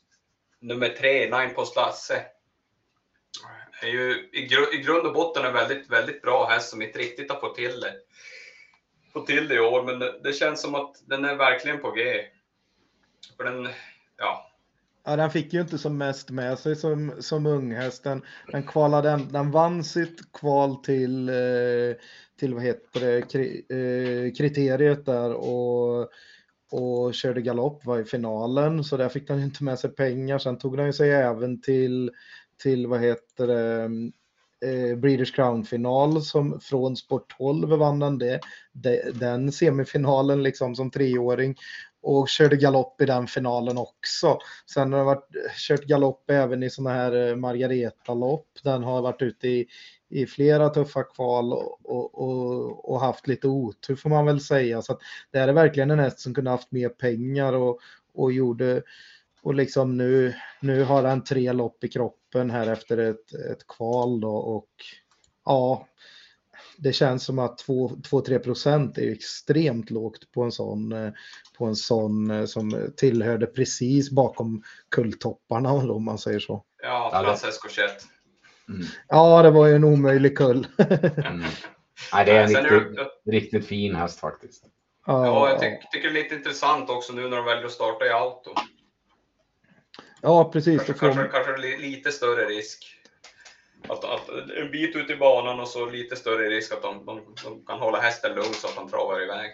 nummer 0.61 0.89
tre, 0.89 1.39
Nine 1.39 1.55
Post 1.55 1.77
Lasse. 1.77 2.23
Är 3.83 3.89
ju 3.89 4.31
i, 4.33 4.47
gru 4.47 4.67
i 4.73 4.83
grund 4.83 5.07
och 5.07 5.13
botten 5.13 5.45
en 5.45 5.53
väldigt, 5.53 5.91
väldigt 5.91 6.23
bra 6.23 6.49
häst 6.49 6.71
som 6.71 6.83
inte 6.83 6.99
riktigt 6.99 7.31
har 7.31 7.41
fått 7.41 7.57
till 7.57 7.81
det. 7.81 7.95
Fått 9.13 9.27
till 9.27 9.49
det 9.49 9.55
i 9.55 9.61
år, 9.61 9.83
men 9.83 9.99
det, 9.99 10.21
det 10.23 10.33
känns 10.33 10.63
som 10.63 10.75
att 10.75 11.03
den 11.07 11.25
är 11.25 11.35
verkligen 11.35 11.79
på 11.79 11.91
G. 11.91 12.25
För 13.37 13.45
den, 13.45 13.69
ja, 14.17 14.47
Ja, 15.09 15.17
den 15.17 15.31
fick 15.31 15.53
ju 15.53 15.61
inte 15.61 15.79
som 15.79 15.99
mest 15.99 16.31
med 16.31 16.59
sig 16.59 16.77
som, 16.77 17.13
som 17.21 17.47
unghäst. 17.47 18.05
Den, 18.05 18.23
den, 18.47 18.63
kvalade, 18.63 19.21
den 19.31 19.51
vann 19.51 19.85
sitt 19.85 20.33
kval 20.33 20.77
till, 20.77 21.29
eh, 21.29 21.97
till 22.39 22.55
vad 22.55 22.63
heter 22.63 23.01
det, 23.01 23.19
eh, 23.75 24.33
kriteriet 24.33 25.07
där 25.07 25.33
och, 25.33 26.09
och 26.71 27.15
körde 27.15 27.43
galopp, 27.43 27.85
var 27.85 27.99
i 27.99 28.05
finalen. 28.05 28.85
Så 28.85 28.97
där 28.97 29.09
fick 29.09 29.29
den 29.29 29.43
inte 29.43 29.65
med 29.65 29.79
sig 29.79 29.91
pengar. 29.91 30.39
Sen 30.39 30.59
tog 30.59 30.77
den 30.77 30.93
sig 30.93 31.11
även 31.11 31.61
till, 31.61 32.11
till 32.63 32.87
vad 32.87 33.01
heter 33.01 33.47
det, 33.47 33.83
eh, 34.69 34.97
Breeders 34.97 35.33
Crown-final 35.33 36.23
som 36.23 36.61
från 36.61 36.97
Sport 36.97 37.39
12 37.39 37.69
vann 37.69 37.99
den 37.99 38.19
det, 38.19 38.41
den 39.15 39.53
semifinalen 39.53 40.43
liksom 40.43 40.75
som 40.75 40.91
treåring 40.91 41.57
och 42.03 42.29
körde 42.29 42.57
galopp 42.57 43.01
i 43.01 43.05
den 43.05 43.27
finalen 43.27 43.79
också. 43.79 44.39
Sen 44.75 44.93
har 44.93 44.99
han 44.99 45.07
varit, 45.07 45.29
kört 45.57 45.85
galopp 45.85 46.31
även 46.31 46.63
i 46.63 46.71
sådana 46.71 46.97
här 46.97 47.29
eh, 47.29 47.37
Margareta-lopp. 47.37 48.49
Den 48.63 48.83
har 48.83 49.03
varit 49.03 49.23
ute 49.23 49.49
i, 49.49 49.67
i 50.09 50.27
flera 50.27 50.69
tuffa 50.69 51.03
kval 51.03 51.53
och, 51.53 51.79
och, 51.85 52.15
och, 52.15 52.91
och, 52.93 53.01
haft 53.01 53.27
lite 53.27 53.49
otur 53.49 53.97
får 53.97 54.11
man 54.11 54.27
väl 54.27 54.41
säga. 54.41 54.83
Så 54.83 54.93
att 54.93 54.99
det 55.31 55.39
här 55.39 55.49
är 55.49 55.53
verkligen 55.53 55.91
en 55.91 55.99
häst 55.99 56.21
som 56.21 56.35
kunde 56.35 56.51
haft 56.51 56.73
mer 56.73 56.89
pengar 56.89 57.53
och, 57.53 57.81
och 58.15 58.33
gjorde 58.33 58.83
och 59.43 59.55
liksom 59.55 59.97
nu, 59.97 60.35
nu 60.61 60.85
har 60.85 61.03
han 61.03 61.25
tre 61.25 61.53
lopp 61.53 61.85
i 61.85 61.89
kroppen 61.89 62.51
här 62.51 62.73
efter 62.73 62.99
ett, 62.99 63.35
ett 63.35 63.67
kval 63.67 64.21
då 64.21 64.37
och 64.37 64.71
ja, 65.45 65.87
det 66.79 66.93
känns 66.93 67.25
som 67.25 67.39
att 67.39 67.65
2-3 67.67 68.39
procent 68.39 68.99
är 68.99 69.13
extremt 69.13 69.91
lågt 69.91 70.33
på 70.33 70.43
en 70.43 70.53
sån, 70.53 71.13
på 71.59 71.67
en 71.67 71.77
sån 71.77 72.49
som 72.49 72.93
tillhörde 72.97 73.47
precis 73.47 74.11
bakom 74.11 74.63
kulltopparna 74.91 75.73
om 75.73 76.05
man 76.05 76.19
säger 76.19 76.41
så. 76.41 76.65
Ja, 76.83 77.23
Francesco 77.25 77.69
Chet. 77.69 78.16
Mm. 78.69 78.87
Ja, 79.09 79.43
det 79.43 79.51
var 79.51 79.67
ju 79.67 79.75
en 79.75 79.85
omöjlig 79.85 80.39
kull. 80.39 80.67
mm. 80.79 81.45
Nej, 82.13 82.25
det 82.25 82.33
är 82.33 82.43
en 82.43 82.49
riktigt, 82.49 82.97
det... 83.25 83.33
riktigt 83.33 83.67
fin 83.67 83.95
häst 83.95 84.21
faktiskt. 84.21 84.65
Ja, 85.07 85.51
jag 85.51 85.61
tycker, 85.61 85.89
tycker 85.93 86.11
det 86.11 86.21
är 86.21 86.23
lite 86.23 86.35
intressant 86.35 86.91
också 86.91 87.13
nu 87.13 87.29
när 87.29 87.37
de 87.37 87.45
väljer 87.45 87.65
att 87.65 87.73
starta 87.73 88.07
i 88.07 88.11
auto. 88.11 88.51
Ja, 90.23 90.51
precis. 90.53 90.77
Kanske, 90.77 91.07
kanske, 91.07 91.29
kanske 91.29 91.57
lite 91.77 92.13
större 92.13 92.45
risk. 92.45 92.93
Att, 93.89 94.05
att, 94.05 94.29
en 94.29 94.71
bit 94.71 94.97
ut 94.97 95.11
i 95.11 95.17
banan 95.17 95.61
och 95.61 95.69
så 95.69 95.87
lite 95.87 96.17
större 96.17 96.49
risk 96.49 96.73
att 96.73 96.83
de, 96.83 97.07
de, 97.07 97.35
de 97.45 97.67
kan 97.67 97.79
hålla 97.79 98.01
hästen 98.01 98.35
lugn 98.35 98.55
så 98.55 98.67
att 98.67 98.77
han 98.77 98.89
travar 98.89 99.23
iväg. 99.23 99.51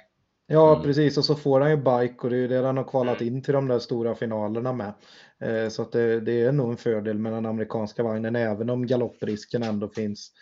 Ja, 0.46 0.72
mm. 0.72 0.82
precis. 0.82 1.18
Och 1.18 1.24
så 1.24 1.34
får 1.34 1.60
han 1.60 1.70
ju 1.70 1.76
bike 1.76 2.16
och 2.18 2.30
det 2.30 2.36
är 2.36 2.40
ju 2.40 2.48
det 2.48 2.66
han 2.66 2.76
har 2.76 2.84
kvalat 2.84 3.20
mm. 3.20 3.34
in 3.34 3.42
till 3.42 3.54
de 3.54 3.68
där 3.68 3.78
stora 3.78 4.14
finalerna 4.14 4.72
med. 4.72 4.92
Eh, 5.40 5.68
så 5.68 5.82
att 5.82 5.92
det, 5.92 6.20
det, 6.20 6.42
är 6.42 6.52
nog 6.52 6.70
en 6.70 6.76
fördel 6.76 7.18
med 7.18 7.32
den 7.32 7.46
amerikanska 7.46 8.02
vagnen, 8.02 8.36
även 8.36 8.70
om 8.70 8.86
galopprisken 8.86 9.62
ändå 9.62 9.88
finns. 9.88 10.32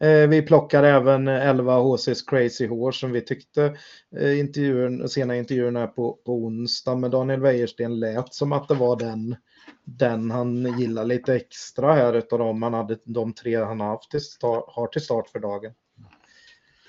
Eh, 0.00 0.28
vi 0.28 0.42
plockar 0.42 0.82
även 0.82 1.28
11 1.28 1.78
HC's 1.78 2.22
Crazy 2.26 2.66
Horse 2.66 3.00
som 3.00 3.12
vi 3.12 3.20
tyckte 3.20 3.76
eh, 4.16 4.40
intervjun, 4.40 5.08
sena 5.08 5.36
intervjun 5.36 5.76
här 5.76 5.86
på, 5.86 6.18
på 6.24 6.32
onsdag 6.32 6.96
med 6.96 7.10
Daniel 7.10 7.40
Wäjersten 7.40 8.00
lät 8.00 8.34
som 8.34 8.52
att 8.52 8.68
det 8.68 8.74
var 8.74 8.96
den 8.96 9.36
den 9.84 10.30
han 10.30 10.78
gillar 10.78 11.04
lite 11.04 11.34
extra 11.34 11.92
här 11.92 12.14
utav 12.14 12.38
dem 12.38 12.62
han 12.62 12.74
hade, 12.74 12.98
de 13.04 13.32
tre 13.32 13.56
han 13.56 13.80
haft 13.80 14.10
till 14.10 14.20
start, 14.20 14.64
har 14.68 14.86
till 14.86 15.02
start 15.02 15.28
för 15.28 15.38
dagen. 15.38 15.72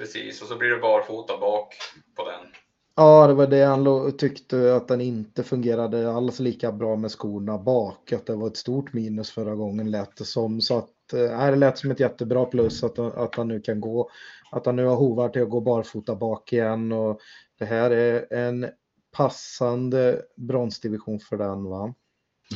Precis, 0.01 0.41
och 0.41 0.47
så 0.47 0.57
blir 0.57 0.69
det 0.69 0.77
barfota 0.77 1.37
bak 1.37 1.75
på 2.15 2.25
den. 2.25 2.47
Ja, 2.95 3.27
det 3.27 3.33
var 3.33 3.47
det 3.47 3.63
han 3.63 4.17
tyckte 4.17 4.75
att 4.75 4.87
den 4.87 5.01
inte 5.01 5.43
fungerade 5.43 6.13
alls 6.13 6.39
lika 6.39 6.71
bra 6.71 6.95
med 6.95 7.11
skorna 7.11 7.57
bak. 7.57 8.13
Att 8.13 8.25
det 8.25 8.35
var 8.35 8.47
ett 8.47 8.57
stort 8.57 8.93
minus 8.93 9.31
förra 9.31 9.55
gången 9.55 9.91
lät 9.91 10.17
det 10.17 10.25
som. 10.25 10.61
Så 10.61 10.77
att 10.77 11.13
äh, 11.13 11.45
det 11.45 11.55
lät 11.55 11.77
som 11.77 11.91
ett 11.91 11.99
jättebra 11.99 12.45
plus 12.45 12.83
att, 12.83 12.99
att 12.99 13.35
han 13.35 13.47
nu 13.47 13.61
kan 13.61 13.81
gå. 13.81 14.09
Att 14.51 14.65
han 14.65 14.75
nu 14.75 14.85
har 14.85 14.95
hovar 14.95 15.29
till 15.29 15.43
att 15.43 15.49
gå 15.49 15.61
barfota 15.61 16.15
bak 16.15 16.53
igen. 16.53 16.91
Och 16.91 17.19
det 17.59 17.65
här 17.65 17.91
är 17.91 18.33
en 18.33 18.69
passande 19.11 20.21
bronsdivision 20.35 21.19
för 21.19 21.37
den 21.37 21.63
va? 21.63 21.93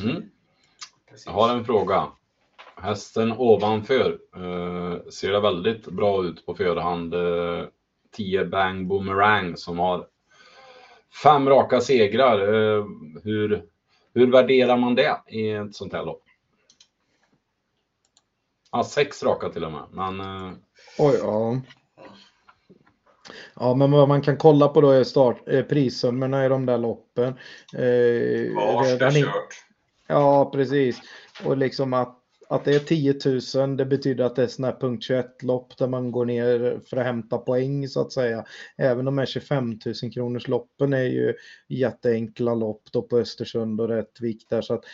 Mm. 0.02 0.22
Jag 1.26 1.32
har 1.32 1.56
en 1.56 1.64
fråga. 1.64 2.06
Hästen 2.80 3.32
ovanför 3.32 4.18
eh, 4.36 5.10
ser 5.10 5.32
det 5.32 5.40
väldigt 5.40 5.86
bra 5.86 6.24
ut 6.24 6.46
på 6.46 6.54
förhand. 6.54 7.14
Eh, 7.14 7.64
10 8.12 8.44
Bang 8.44 8.86
Boomerang 8.86 9.56
som 9.56 9.78
har 9.78 10.06
fem 11.22 11.48
raka 11.48 11.80
segrar. 11.80 12.38
Eh, 12.38 12.84
hur, 13.24 13.64
hur 14.14 14.32
värderar 14.32 14.76
man 14.76 14.94
det 14.94 15.20
i 15.28 15.50
ett 15.50 15.74
sånt 15.74 15.92
här 15.92 16.04
lopp? 16.04 16.22
Ja, 18.72 18.84
sex 18.84 19.22
raka 19.22 19.48
till 19.48 19.64
och 19.64 19.72
med. 19.72 19.84
Men, 19.90 20.20
eh... 20.20 20.52
Oj, 20.98 21.18
ja. 21.22 21.60
Ja, 23.54 23.74
men 23.74 23.90
vad 23.90 24.08
man 24.08 24.22
kan 24.22 24.36
kolla 24.36 24.68
på 24.68 24.80
då 24.80 24.90
är 24.90 25.04
start, 25.04 25.48
eh, 25.48 25.62
prissummorna 25.62 26.46
i 26.46 26.48
de 26.48 26.66
där 26.66 26.78
loppen. 26.78 27.28
Eh, 27.72 28.56
Vars 28.56 28.98
det 28.98 29.12
kört. 29.12 29.64
Ja, 30.06 30.50
precis. 30.50 31.00
Och 31.44 31.56
liksom 31.56 31.92
att, 31.92 32.18
att 32.48 32.64
det 32.64 32.74
är 32.74 32.78
10 32.78 33.14
000, 33.66 33.76
det 33.76 33.84
betyder 33.84 34.24
att 34.24 34.36
det 34.36 34.42
är 34.42 34.46
sådana 34.46 34.72
här 34.72 34.80
punkt 34.80 35.10
21-lopp 35.10 35.78
där 35.78 35.88
man 35.88 36.12
går 36.12 36.24
ner 36.24 36.80
för 36.86 36.96
att 36.96 37.06
hämta 37.06 37.38
poäng 37.38 37.88
så 37.88 38.00
att 38.00 38.12
säga. 38.12 38.44
Även 38.76 39.04
de 39.04 39.18
här 39.18 39.26
25 39.26 39.78
000 40.02 40.12
kronors 40.12 40.48
loppen 40.48 40.92
är 40.92 41.04
ju 41.04 41.34
jätteenkla 41.68 42.54
lopp 42.54 42.82
då 42.92 43.02
på 43.02 43.18
Östersund 43.18 43.80
och 43.80 43.88
Rättvik 43.88 44.46
där. 44.48 44.62
Så 44.62 44.74
att, 44.74 44.84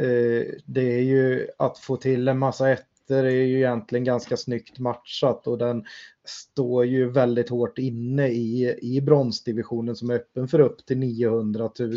eh, 0.00 0.54
det 0.64 0.94
är 0.94 1.02
ju 1.02 1.48
att 1.58 1.78
få 1.78 1.96
till 1.96 2.28
en 2.28 2.38
massa 2.38 2.70
ettor 2.70 3.24
är 3.24 3.30
ju 3.30 3.56
egentligen 3.56 4.04
ganska 4.04 4.36
snyggt 4.36 4.78
matchat 4.78 5.46
och 5.46 5.58
den 5.58 5.84
står 6.24 6.86
ju 6.86 7.10
väldigt 7.10 7.48
hårt 7.48 7.78
inne 7.78 8.28
i, 8.28 8.78
i 8.82 9.00
bronsdivisionen 9.00 9.96
som 9.96 10.10
är 10.10 10.14
öppen 10.14 10.48
för 10.48 10.60
upp 10.60 10.86
till 10.86 10.98
900 10.98 11.70
000. 11.78 11.96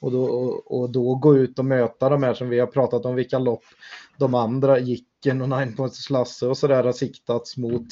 Och 0.00 0.12
då, 0.12 0.24
och, 0.24 0.80
och 0.80 0.90
då 0.90 1.14
gå 1.14 1.36
ut 1.36 1.58
och 1.58 1.64
möta 1.64 2.08
de 2.08 2.22
här 2.22 2.34
som 2.34 2.48
vi 2.48 2.58
har 2.58 2.66
pratat 2.66 3.04
om 3.04 3.14
vilka 3.14 3.38
lopp 3.38 3.64
de 4.18 4.34
andra 4.34 4.78
Jicken 4.78 5.42
och 5.42 5.48
Nine 5.48 5.76
Points 5.76 6.10
Lasse 6.10 6.46
och 6.46 6.58
sådär 6.58 6.84
har 6.84 6.92
siktats 6.92 7.56
mot. 7.56 7.86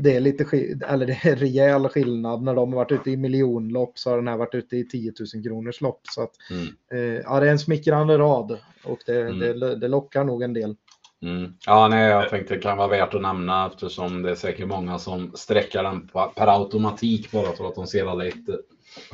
Det 0.00 0.16
är 0.16 0.20
lite 0.20 0.44
eller 0.88 1.06
det 1.06 1.20
är 1.22 1.36
rejäl 1.36 1.88
skillnad. 1.88 2.42
När 2.42 2.54
de 2.54 2.72
har 2.72 2.76
varit 2.76 2.92
ute 2.92 3.10
i 3.10 3.16
miljonlopp 3.16 3.98
så 3.98 4.10
har 4.10 4.16
den 4.16 4.28
här 4.28 4.36
varit 4.36 4.54
ute 4.54 4.76
i 4.76 4.84
10 4.84 5.12
000 5.34 5.44
kronors 5.44 5.80
lopp. 5.80 6.00
Så 6.02 6.22
att, 6.22 6.32
mm. 6.50 6.66
eh, 6.92 7.22
ja, 7.24 7.40
det 7.40 7.46
är 7.46 7.50
en 7.50 7.58
smickrande 7.58 8.18
rad 8.18 8.58
och 8.84 8.98
det, 9.06 9.20
mm. 9.20 9.60
det, 9.60 9.76
det 9.76 9.88
lockar 9.88 10.24
nog 10.24 10.42
en 10.42 10.52
del. 10.52 10.76
Mm. 11.22 11.54
Ja, 11.66 11.88
nej, 11.88 12.08
jag 12.08 12.28
tänkte 12.28 12.54
det 12.54 12.60
kan 12.60 12.76
vara 12.76 12.88
värt 12.88 13.14
att 13.14 13.22
nämna 13.22 13.66
eftersom 13.66 14.22
det 14.22 14.30
är 14.30 14.34
säkert 14.34 14.66
många 14.66 14.98
som 14.98 15.32
sträcker 15.36 15.82
den 15.82 16.08
per 16.08 16.46
automatik 16.46 17.30
bara 17.30 17.52
för 17.52 17.68
att 17.68 17.74
de 17.74 17.86
ser 17.86 18.06
alla 18.06 18.26
ettor. 18.26 18.62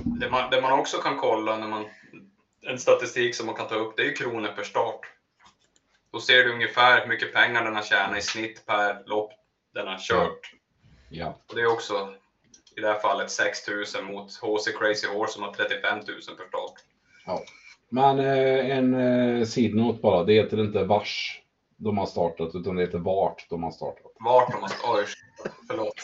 Det 0.04 0.30
man, 0.30 0.50
det 0.50 0.60
man 0.60 0.78
också 0.78 0.96
kan 0.96 1.16
kolla 1.16 1.58
när 1.58 1.68
man 1.68 1.84
en 2.66 2.78
statistik 2.78 3.34
som 3.34 3.46
man 3.46 3.54
kan 3.54 3.68
ta 3.68 3.74
upp, 3.74 3.96
det 3.96 4.02
är 4.02 4.06
ju 4.06 4.12
kronor 4.12 4.48
per 4.56 4.62
start. 4.62 5.00
Då 6.12 6.20
ser 6.20 6.44
du 6.44 6.52
ungefär 6.52 7.00
hur 7.00 7.08
mycket 7.08 7.34
pengar 7.34 7.64
den 7.64 7.74
har 7.74 7.82
tjänat 7.82 8.18
i 8.18 8.22
snitt 8.22 8.66
per 8.66 9.02
lopp 9.06 9.32
den 9.74 9.86
har 9.86 9.98
kört. 9.98 10.52
Ja. 11.08 11.38
Och 11.48 11.54
det 11.54 11.60
är 11.60 11.72
också 11.72 12.14
i 12.76 12.80
det 12.80 12.86
här 12.86 12.98
fallet 12.98 13.30
6 13.30 13.58
000 13.68 14.04
mot 14.04 14.30
HC 14.30 14.78
Crazy 14.78 15.06
Horse 15.06 15.32
som 15.32 15.42
har 15.42 15.52
35 15.52 15.98
000 15.98 16.04
per 16.06 16.48
start. 16.48 16.74
Ja. 17.26 17.42
Men 17.88 18.18
eh, 18.18 18.76
en 18.76 18.94
eh, 18.94 19.44
sidnot 19.44 20.02
bara, 20.02 20.24
det 20.24 20.32
heter 20.32 20.60
inte 20.60 20.84
vars 20.84 21.40
de 21.84 21.98
har 21.98 22.06
startat, 22.06 22.54
utan 22.54 22.76
det 22.76 22.82
heter 22.82 22.98
vart 22.98 23.46
de 23.50 23.62
har 23.62 23.70
startat. 23.70 24.12
Vart 24.20 24.52
de 24.52 24.62
har 24.62 24.68
startat? 24.68 24.96
Oj, 24.96 25.04
förlåt. 25.68 25.94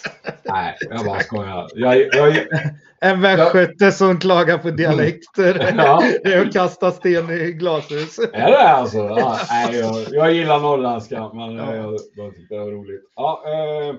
Nej, 0.43 0.77
jag 0.81 1.05
bara 1.05 1.21
skojar. 1.21 1.69
Jag, 1.75 2.15
jag, 2.15 2.47
en 3.01 3.21
västgöte 3.21 3.93
som 3.93 4.19
klagar 4.19 4.59
på 4.59 4.71
dialekter. 4.71 5.75
Ja. 5.77 6.03
Det 6.25 6.33
är 6.33 6.47
att 6.47 6.53
kasta 6.53 6.91
sten 6.91 7.31
i 7.31 7.53
glashus. 7.53 8.19
Är 8.19 8.51
det 8.51 8.69
alltså? 8.69 8.99
Ja, 8.99 9.39
nej, 9.51 9.77
jag, 9.77 10.07
jag 10.11 10.33
gillar 10.33 10.61
norrländska, 10.61 11.31
men 11.35 11.57
ja. 11.57 11.75
jag, 11.75 11.99
jag 12.15 12.35
tyckte 12.35 12.55
det 12.55 12.61
var 12.61 12.71
roligt. 12.71 13.03
Ja, 13.17 13.43
eh, 13.47 13.95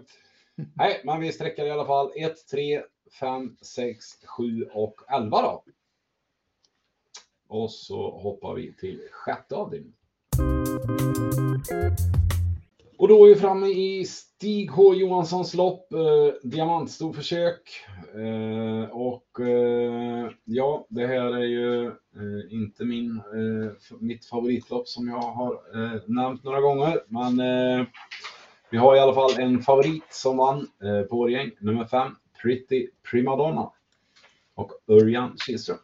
nej, 0.75 1.01
men 1.03 1.19
vi 1.19 1.31
sträcker 1.31 1.65
i 1.65 1.71
alla 1.71 1.85
fall 1.85 2.11
1, 2.15 2.33
3, 2.51 2.81
5, 3.19 3.55
6, 3.61 4.05
7 4.37 4.65
och 4.73 4.95
11 5.09 5.41
då. 5.41 5.63
Och 7.49 7.71
så 7.71 8.11
hoppar 8.11 8.53
vi 8.53 8.73
till 8.73 8.99
sjätte 9.11 9.55
avdelningen. 9.55 9.95
Och 12.97 13.07
då 13.07 13.25
är 13.25 13.29
vi 13.29 13.35
framme 13.35 13.67
i 13.67 14.05
Stig 14.05 14.71
H 14.71 14.93
Johanssons 14.95 15.53
lopp, 15.53 15.93
eh, 15.93 16.49
diamantstor 16.49 17.13
försök. 17.13 17.61
Eh, 18.15 18.89
och 18.91 19.39
eh, 19.39 20.29
ja, 20.43 20.85
det 20.89 21.07
här 21.07 21.35
är 21.35 21.43
ju 21.43 21.85
eh, 21.87 22.53
inte 22.53 22.85
min, 22.85 23.17
eh, 23.17 23.97
mitt 23.99 24.25
favoritlopp 24.25 24.87
som 24.87 25.07
jag 25.07 25.21
har 25.21 25.53
eh, 25.53 26.01
nämnt 26.05 26.43
några 26.43 26.61
gånger. 26.61 26.99
Men 27.07 27.39
eh, 27.39 27.85
vi 28.69 28.77
har 28.77 28.95
i 28.95 28.99
alla 28.99 29.13
fall 29.13 29.39
en 29.39 29.61
favorit 29.61 30.05
som 30.09 30.37
vann 30.37 30.59
eh, 30.59 31.01
på 31.01 31.15
vår 31.15 31.31
gäng, 31.31 31.51
nummer 31.59 31.85
5, 31.85 32.15
Pretty 32.41 32.87
Primadonna. 33.11 33.71
Och 34.55 34.71
Örjan 34.87 35.37
Kihlström. 35.37 35.77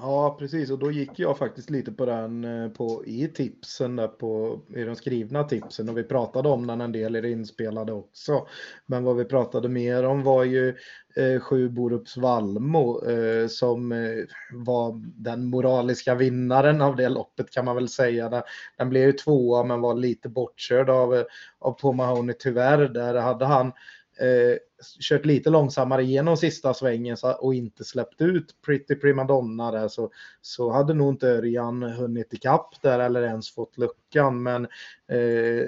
Ja, 0.00 0.36
precis. 0.38 0.70
Och 0.70 0.78
då 0.78 0.90
gick 0.90 1.18
jag 1.18 1.38
faktiskt 1.38 1.70
lite 1.70 1.92
på 1.92 2.06
den 2.06 2.44
eh, 2.44 2.70
på, 2.70 3.02
i 3.06 3.28
tipsen, 3.28 3.96
där 3.96 4.08
på, 4.08 4.60
i 4.76 4.82
de 4.82 4.96
skrivna 4.96 5.44
tipsen. 5.44 5.88
Och 5.88 5.98
vi 5.98 6.02
pratade 6.04 6.48
om 6.48 6.66
den 6.66 6.80
en 6.80 6.92
del 6.92 7.16
i 7.16 7.20
det 7.20 7.30
inspelade 7.30 7.92
också. 7.92 8.46
Men 8.86 9.04
vad 9.04 9.16
vi 9.16 9.24
pratade 9.24 9.68
mer 9.68 10.04
om 10.04 10.22
var 10.22 10.44
ju 10.44 10.68
eh, 11.16 11.40
sju 11.40 11.68
Borups 11.68 12.16
Valmo 12.16 13.04
eh, 13.08 13.46
som 13.48 13.92
eh, 13.92 14.24
var 14.52 15.02
den 15.16 15.46
moraliska 15.46 16.14
vinnaren 16.14 16.80
av 16.82 16.96
det 16.96 17.08
loppet 17.08 17.50
kan 17.50 17.64
man 17.64 17.74
väl 17.76 17.88
säga. 17.88 18.28
Den, 18.28 18.42
den 18.76 18.88
blev 18.88 19.06
ju 19.06 19.12
tvåa 19.12 19.64
men 19.64 19.80
var 19.80 19.94
lite 19.94 20.28
bortkörd 20.28 20.90
av, 20.90 21.14
eh, 21.14 21.24
av 21.58 21.72
Paul 21.72 22.32
tyvärr. 22.38 22.88
Där 22.88 23.14
hade 23.14 23.44
han 23.44 23.66
eh, 23.66 23.72
Eh, 24.20 24.56
kört 25.00 25.24
lite 25.24 25.50
långsammare 25.50 26.04
genom 26.04 26.36
sista 26.36 26.74
svängen 26.74 27.16
och 27.38 27.54
inte 27.54 27.84
släppt 27.84 28.20
ut 28.20 28.54
Pretty 28.66 28.94
Primadonna 28.94 29.70
där 29.70 29.88
så, 29.88 30.10
så 30.40 30.70
hade 30.70 30.94
nog 30.94 31.12
inte 31.12 31.28
Örjan 31.28 31.82
hunnit 31.82 32.32
ikapp 32.32 32.82
där 32.82 32.98
eller 32.98 33.22
ens 33.22 33.50
fått 33.50 33.78
luckan. 33.78 34.42
Men 34.42 34.64
eh, 35.08 35.66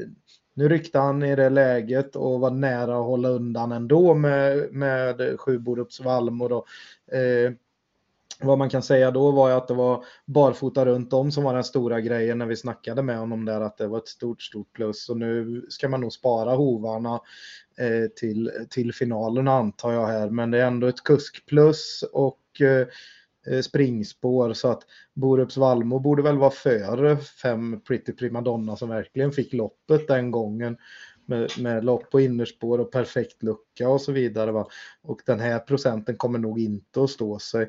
nu 0.54 0.68
ryckte 0.68 0.98
han 0.98 1.22
i 1.22 1.36
det 1.36 1.48
läget 1.50 2.16
och 2.16 2.40
var 2.40 2.50
nära 2.50 2.98
att 2.98 3.06
hålla 3.06 3.28
undan 3.28 3.72
ändå 3.72 4.14
med, 4.14 4.72
med 4.72 5.40
Sjuborups 5.40 6.00
Valmo. 6.00 6.48
Då. 6.48 6.66
Eh, 7.12 7.52
vad 8.42 8.58
man 8.58 8.70
kan 8.70 8.82
säga 8.82 9.10
då 9.10 9.30
var 9.30 9.48
ju 9.48 9.54
att 9.54 9.68
det 9.68 9.74
var 9.74 10.04
barfota 10.26 10.84
runt 10.84 11.12
om 11.12 11.32
som 11.32 11.44
var 11.44 11.54
den 11.54 11.64
stora 11.64 12.00
grejen 12.00 12.38
när 12.38 12.46
vi 12.46 12.56
snackade 12.56 13.02
med 13.02 13.18
honom 13.18 13.44
där 13.44 13.60
att 13.60 13.76
det 13.76 13.86
var 13.86 13.98
ett 13.98 14.08
stort, 14.08 14.42
stort 14.42 14.72
plus. 14.72 15.08
Och 15.08 15.16
nu 15.16 15.66
ska 15.68 15.88
man 15.88 16.00
nog 16.00 16.12
spara 16.12 16.54
hovarna 16.54 17.20
eh, 17.78 18.10
till, 18.16 18.50
till 18.70 18.94
finalerna 18.94 19.52
antar 19.52 19.92
jag 19.92 20.06
här. 20.06 20.30
Men 20.30 20.50
det 20.50 20.58
är 20.58 20.66
ändå 20.66 20.86
ett 20.86 21.04
kuskplus 21.04 22.04
och 22.12 22.60
eh, 22.60 22.86
eh 23.54 23.60
springspår 23.60 24.52
så 24.52 24.68
att 24.68 24.82
Borups 25.14 25.56
Valmo 25.56 25.98
borde 25.98 26.22
väl 26.22 26.38
vara 26.38 26.50
före 26.50 27.16
fem 27.16 27.80
Pretty 27.80 28.12
Primadonna 28.12 28.76
som 28.76 28.88
verkligen 28.88 29.32
fick 29.32 29.52
loppet 29.52 30.08
den 30.08 30.30
gången 30.30 30.76
med, 31.30 31.50
med 31.58 31.84
lopp 31.84 32.10
på 32.10 32.20
innerspår 32.20 32.78
och 32.78 32.92
perfekt 32.92 33.42
lucka 33.42 33.88
och 33.88 34.00
så 34.00 34.12
vidare. 34.12 34.52
Va? 34.52 34.66
Och 35.02 35.20
den 35.26 35.40
här 35.40 35.58
procenten 35.58 36.16
kommer 36.16 36.38
nog 36.38 36.60
inte 36.60 37.02
att 37.02 37.10
stå 37.10 37.38
sig. 37.38 37.68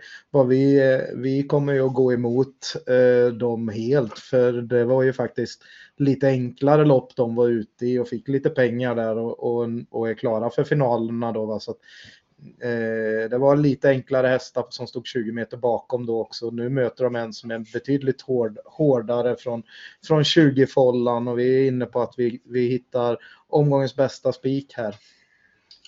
Vi, 0.49 0.93
eh, 0.93 0.99
vi 1.16 1.43
kommer 1.43 1.74
ju 1.74 1.86
att 1.86 1.93
gå 1.93 2.14
emot 2.14 2.76
eh, 2.88 3.34
dem 3.34 3.70
helt 3.70 4.20
för 4.20 4.53
det 4.53 4.86
var 4.86 5.03
ju 5.03 5.14
faktiskt 5.14 5.64
lite 5.97 6.28
enklare 6.28 6.86
lopp 6.86 7.16
de 7.16 7.36
var 7.36 7.49
ute 7.49 7.86
i 7.86 7.99
och 7.99 8.07
fick 8.07 8.28
lite 8.28 8.49
pengar 8.49 8.95
där 8.95 9.18
och, 9.18 9.43
och, 9.43 9.68
och 9.89 10.09
är 10.09 10.14
klara 10.14 10.49
för 10.49 10.64
finalerna 10.64 11.32
då. 11.32 11.45
Va? 11.45 11.59
Så 11.59 11.72
att, 11.72 11.78
Eh, 11.78 12.20
Eh, 12.61 13.29
det 13.29 13.37
var 13.37 13.55
lite 13.55 13.89
enklare 13.89 14.27
hästar 14.27 14.65
som 14.69 14.87
stod 14.87 15.07
20 15.07 15.31
meter 15.31 15.57
bakom 15.57 16.05
då 16.05 16.21
också. 16.21 16.49
Nu 16.49 16.69
möter 16.69 17.03
de 17.03 17.15
en 17.15 17.33
som 17.33 17.51
är 17.51 17.59
betydligt 17.73 18.21
hård, 18.21 18.57
hårdare 18.65 19.35
från, 19.35 19.63
från 20.07 20.23
20-follan 20.23 21.27
och 21.27 21.39
vi 21.39 21.57
är 21.63 21.67
inne 21.67 21.85
på 21.85 22.01
att 22.01 22.13
vi, 22.17 22.41
vi 22.45 22.67
hittar 22.67 23.17
omgångens 23.47 23.95
bästa 23.95 24.33
spik 24.33 24.73
här. 24.73 24.95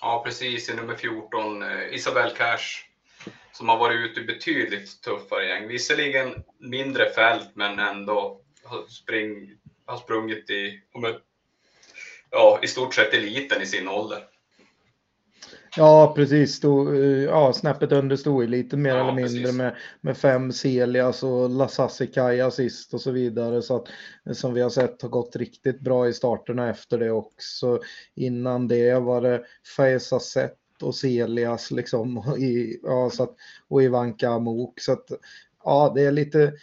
Ja, 0.02 0.22
precis 0.26 0.70
i 0.70 0.76
nummer 0.76 0.96
14, 0.96 1.64
Isabel 1.64 1.88
eh, 1.88 1.96
Isabelle 1.96 2.36
Cash, 2.36 2.86
som 3.52 3.70
har 3.70 3.78
varit 3.78 4.10
ute 4.10 4.20
i 4.20 4.24
betydligt 4.24 5.02
tuffare 5.02 5.48
gäng. 5.48 5.68
Visserligen 5.68 6.44
mindre 6.60 7.10
fält, 7.10 7.50
men 7.54 7.80
ändå 7.80 8.42
har, 8.64 8.88
spring, 8.88 9.58
har 9.86 9.98
sprungit 9.98 10.50
i, 10.50 10.82
ja, 12.30 12.60
i 12.64 12.68
stort 12.68 12.96
sett 12.96 13.14
eliten 13.14 13.62
i 13.62 13.66
sin 13.66 13.88
ålder. 13.88 14.33
Ja, 15.78 16.14
precis. 16.16 16.56
Stod, 16.56 16.96
ja, 17.24 17.54
snäppet 17.54 17.92
under 17.92 18.16
stoeliten 18.16 18.82
mer 18.82 18.96
ja, 18.96 19.02
eller 19.02 19.14
mindre 19.14 19.52
med, 19.52 19.76
med 20.02 20.18
fem 20.18 20.52
Celias 20.52 21.24
och 21.24 21.50
Lasassi 21.50 22.08
Kaja 22.08 22.52
sist 22.52 22.94
och 22.94 23.02
så 23.02 23.12
vidare. 23.12 23.62
Så 23.62 23.76
att, 23.76 23.88
som 24.38 24.54
vi 24.54 24.62
har 24.62 24.70
sett 24.70 25.02
har 25.02 25.10
gått 25.10 25.36
riktigt 25.36 25.80
bra 25.80 26.08
i 26.08 26.14
starterna 26.14 26.70
efter 26.70 26.98
det 26.98 27.12
också. 27.12 27.80
Innan 28.16 28.68
det 28.68 29.00
var 29.00 29.22
det 29.22 29.44
Faisa 29.78 30.20
Sett 30.20 30.58
och 30.82 30.96
Celias 30.96 31.72
liksom. 31.72 32.18
Och, 32.18 32.38
i, 32.40 32.80
ja, 32.84 33.10
så 33.10 33.24
att, 33.24 33.36
och 33.68 33.84
Ivanka 33.84 34.30
Amok. 34.30 34.80
Så 34.80 34.92
att, 34.92 35.08
ja, 35.64 35.92
det 35.96 36.02
är 36.02 36.12
lite 36.12 36.54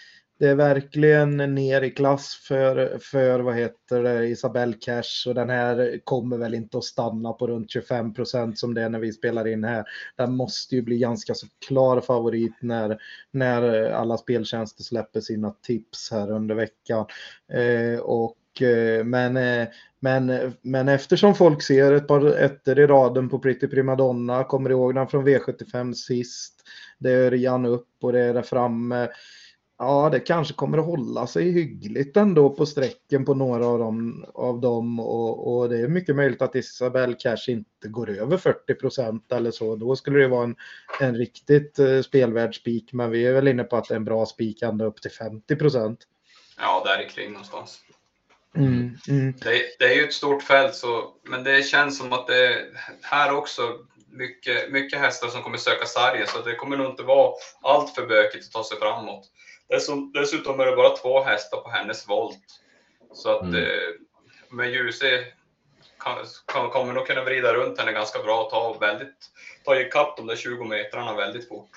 det 0.40 0.48
är 0.48 0.54
verkligen 0.54 1.36
ner 1.36 1.82
i 1.82 1.90
klass 1.90 2.34
för, 2.48 2.98
för 2.98 3.40
vad 3.40 3.54
heter 3.54 4.02
det, 4.02 4.26
Isabelle 4.26 4.76
Cash 4.80 5.28
och 5.28 5.34
den 5.34 5.50
här 5.50 6.00
kommer 6.04 6.38
väl 6.38 6.54
inte 6.54 6.78
att 6.78 6.84
stanna 6.84 7.32
på 7.32 7.46
runt 7.46 7.70
25 7.70 8.14
procent 8.14 8.58
som 8.58 8.74
det 8.74 8.82
är 8.82 8.88
när 8.88 8.98
vi 8.98 9.12
spelar 9.12 9.46
in 9.46 9.64
här. 9.64 9.84
Den 10.16 10.36
måste 10.36 10.74
ju 10.74 10.82
bli 10.82 10.98
ganska 10.98 11.34
så 11.34 11.46
klar 11.66 12.00
favorit 12.00 12.52
när, 12.60 12.98
när 13.30 13.90
alla 13.90 14.16
speltjänster 14.16 14.82
släpper 14.82 15.20
sina 15.20 15.50
tips 15.50 16.10
här 16.10 16.30
under 16.30 16.54
veckan. 16.54 17.06
Eh, 17.52 18.00
och, 18.00 18.62
eh, 18.62 19.04
men, 19.04 19.36
eh, 19.36 19.68
men, 20.00 20.52
men 20.62 20.88
eftersom 20.88 21.34
folk 21.34 21.62
ser 21.62 21.92
ett 21.92 22.08
par 22.08 22.26
ettor 22.26 22.78
i 22.78 22.86
raden 22.86 23.28
på 23.28 23.38
Pretty 23.38 23.68
Primadonna, 23.68 24.44
kommer 24.44 24.70
ihåg 24.70 24.94
den 24.94 25.08
från 25.08 25.28
V75 25.28 25.92
sist, 25.92 26.54
det 26.98 27.10
är 27.10 27.32
Jan 27.32 27.66
upp 27.66 27.88
och 28.02 28.12
det 28.12 28.20
är 28.20 28.34
där 28.34 28.42
framme 28.42 29.08
Ja, 29.82 30.08
det 30.12 30.20
kanske 30.20 30.54
kommer 30.54 30.78
att 30.78 30.84
hålla 30.84 31.26
sig 31.26 31.50
hyggligt 31.50 32.16
ändå 32.16 32.50
på 32.50 32.66
sträcken 32.66 33.24
på 33.24 33.34
några 33.34 33.66
av 33.66 33.78
dem. 33.78 34.24
Av 34.34 34.60
dem 34.60 35.00
och, 35.00 35.56
och 35.56 35.68
det 35.68 35.78
är 35.78 35.88
mycket 35.88 36.16
möjligt 36.16 36.42
att 36.42 36.54
Isabel 36.54 37.14
Cash 37.18 37.48
inte 37.48 37.88
går 37.88 38.10
över 38.10 38.36
40 38.36 38.74
procent 38.74 39.32
eller 39.32 39.50
så. 39.50 39.76
Då 39.76 39.96
skulle 39.96 40.18
det 40.18 40.28
vara 40.28 40.44
en, 40.44 40.56
en 41.00 41.16
riktigt 41.16 41.78
eh, 41.78 42.00
spelvärd 42.00 42.54
spik. 42.54 42.92
Men 42.92 43.10
vi 43.10 43.26
är 43.26 43.32
väl 43.32 43.48
inne 43.48 43.64
på 43.64 43.76
att 43.76 43.88
det 43.88 43.94
är 43.94 43.96
en 43.96 44.04
bra 44.04 44.26
spik 44.26 44.62
ända 44.62 44.84
upp 44.84 45.02
till 45.02 45.10
50 45.10 45.56
procent. 45.56 45.98
Ja, 46.58 46.82
där 46.86 47.08
kring 47.08 47.32
någonstans. 47.32 47.80
Mm, 48.56 48.98
mm. 49.08 49.34
Det, 49.42 49.78
det, 49.78 49.84
är 49.84 49.94
ju 49.94 50.04
ett 50.04 50.12
stort 50.12 50.42
fält, 50.42 50.74
så, 50.74 51.14
men 51.24 51.44
det 51.44 51.62
känns 51.62 51.98
som 51.98 52.12
att 52.12 52.26
det 52.26 52.46
är 52.46 52.66
här 53.02 53.34
också 53.34 53.62
mycket, 54.10 54.72
mycket 54.72 54.98
hästar 54.98 55.28
som 55.28 55.42
kommer 55.42 55.58
söka 55.58 55.86
sargen, 55.86 56.26
så 56.26 56.42
det 56.42 56.54
kommer 56.54 56.76
nog 56.76 56.86
inte 56.86 57.02
vara 57.02 57.32
allt 57.62 57.94
för 57.94 58.06
bökigt 58.06 58.46
att 58.46 58.52
ta 58.52 58.64
sig 58.64 58.78
framåt. 58.78 59.30
Dessutom 60.12 60.60
är 60.60 60.66
det 60.66 60.76
bara 60.76 60.96
två 60.96 61.22
hästar 61.22 61.58
på 61.58 61.70
hennes 61.70 62.08
volt. 62.08 62.60
Så 63.12 63.30
att 63.30 63.42
mm. 63.42 63.54
eh, 63.54 63.70
med 64.50 64.70
Ljuse 64.70 65.24
kan, 65.98 66.16
kan, 66.46 66.70
kommer 66.70 66.92
nog 66.92 67.06
kunna 67.06 67.24
vrida 67.24 67.54
runt 67.54 67.78
henne 67.78 67.92
ganska 67.92 68.22
bra 68.22 68.44
och 68.44 68.50
ta, 68.50 68.78
väldigt, 68.80 69.30
ta 69.64 69.80
ikapp 69.80 70.16
de 70.16 70.26
där 70.26 70.36
20 70.36 70.64
metrarna 70.64 71.14
väldigt 71.14 71.48
fort. 71.48 71.70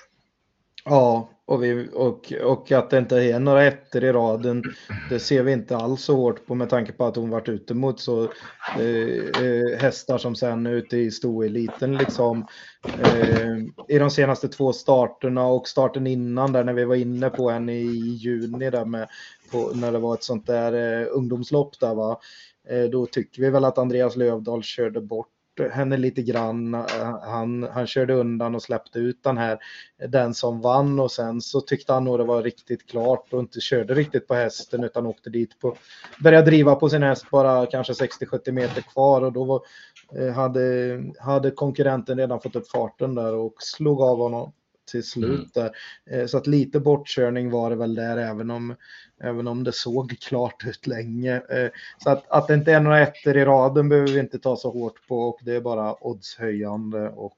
Ja, 0.86 1.30
och, 1.46 1.64
vi, 1.64 1.90
och, 1.94 2.34
och 2.44 2.72
att 2.72 2.90
det 2.90 2.98
inte 2.98 3.18
är 3.18 3.40
några 3.40 3.64
ettor 3.64 4.04
i 4.04 4.12
raden, 4.12 4.64
det 5.10 5.20
ser 5.20 5.44
vi 5.44 5.52
inte 5.52 5.78
alls 5.78 6.04
så 6.04 6.16
hårt 6.16 6.46
på 6.46 6.56
med 6.56 6.70
tanke 6.70 6.92
på 6.92 7.06
att 7.06 7.16
hon 7.16 7.30
varit 7.30 7.50
ute 7.50 7.74
mot 7.74 8.00
så 8.00 8.24
eh, 8.80 9.44
eh, 9.44 9.80
hästar 9.80 10.18
som 10.18 10.36
sen 10.36 10.66
är 10.66 10.72
ute 10.72 10.98
i 10.98 11.12
stoeliten 11.12 11.98
liksom. 11.98 12.48
Eh, 13.04 13.58
I 13.88 14.00
de 14.00 14.10
senaste 14.10 14.48
två 14.48 14.74
starterna 14.74 15.46
och 15.46 15.68
starten 15.68 16.08
innan 16.08 16.54
där 16.54 16.64
när 16.64 16.74
vi 16.74 16.86
var 16.86 16.96
inne 16.96 17.30
på 17.30 17.50
en 17.50 17.70
i 17.70 17.84
juni 18.22 18.70
där 18.70 18.86
med 18.86 19.08
på, 19.52 19.72
när 19.76 19.92
det 19.92 20.00
var 20.00 20.14
ett 20.14 20.24
sånt 20.24 20.48
där 20.48 21.02
eh, 21.02 21.08
ungdomslopp 21.12 21.80
där 21.80 21.96
va. 21.96 22.20
Eh, 22.70 22.84
då 22.84 23.06
tycker 23.06 23.42
vi 23.42 23.50
väl 23.50 23.66
att 23.66 23.78
Andreas 23.78 24.16
Lövdahl 24.16 24.64
körde 24.64 25.02
bort 25.02 25.33
henne 25.72 25.98
lite 25.98 26.22
grann. 26.22 26.74
Han, 27.22 27.64
han 27.64 27.88
körde 27.88 28.14
undan 28.14 28.56
och 28.56 28.62
släppte 28.62 29.00
ut 29.00 29.24
den 29.24 29.38
här, 29.38 29.60
den 30.08 30.34
som 30.34 30.62
vann. 30.62 31.00
Och 31.00 31.12
sen 31.12 31.42
så 31.42 31.62
tyckte 31.62 31.94
han 31.94 32.04
nog 32.04 32.20
det 32.20 32.24
var 32.24 32.44
riktigt 32.44 32.90
klart 32.90 33.34
och 33.34 33.40
inte 33.40 33.60
körde 33.60 33.94
riktigt 33.94 34.28
på 34.28 34.34
hästen 34.34 34.84
utan 34.84 35.06
åkte 35.06 35.30
dit 35.30 35.60
på, 35.60 35.76
började 36.24 36.46
driva 36.46 36.76
på 36.76 36.90
sin 36.90 37.04
häst 37.04 37.26
bara 37.32 37.66
kanske 37.66 37.94
60-70 37.94 38.52
meter 38.52 38.82
kvar. 38.82 39.22
Och 39.22 39.34
då 39.34 39.44
var, 39.44 39.62
eh, 40.20 40.34
hade, 40.34 41.00
hade 41.20 41.52
konkurrenten 41.52 42.18
redan 42.18 42.42
fått 42.42 42.56
upp 42.56 42.72
farten 42.72 43.16
där 43.16 43.34
och 43.34 43.56
slog 43.60 44.02
av 44.02 44.18
honom 44.18 44.54
till 44.86 45.04
slut 45.04 45.40
mm. 45.40 45.50
där. 45.54 45.72
Mm. 46.12 46.28
Så 46.28 46.38
att 46.38 46.48
lite 46.48 46.80
bortkörning 46.80 47.50
var 47.50 47.70
det 47.70 47.76
väl 47.76 47.96
där 47.96 48.18
även 48.18 48.52
om, 48.52 48.76
även 49.24 49.48
om 49.48 49.64
det 49.64 49.72
såg 49.72 50.20
klart 50.22 50.64
ut 50.66 50.88
länge. 50.88 51.36
Eh, 51.36 51.70
så 51.98 52.10
att, 52.10 52.32
att 52.32 52.48
det 52.48 52.54
inte 52.54 52.72
är 52.72 52.80
några 52.80 53.00
ettor 53.00 53.38
i 53.38 53.46
raden 53.46 53.90
behöver 53.90 54.08
vi 54.08 54.20
inte 54.20 54.40
ta 54.40 54.56
så 54.56 54.72
hårt 54.72 55.08
på 55.08 55.22
och 55.22 55.40
det 55.42 55.56
är 55.56 55.62
bara 55.62 56.04
oddshöjande 56.04 57.10
och 57.10 57.38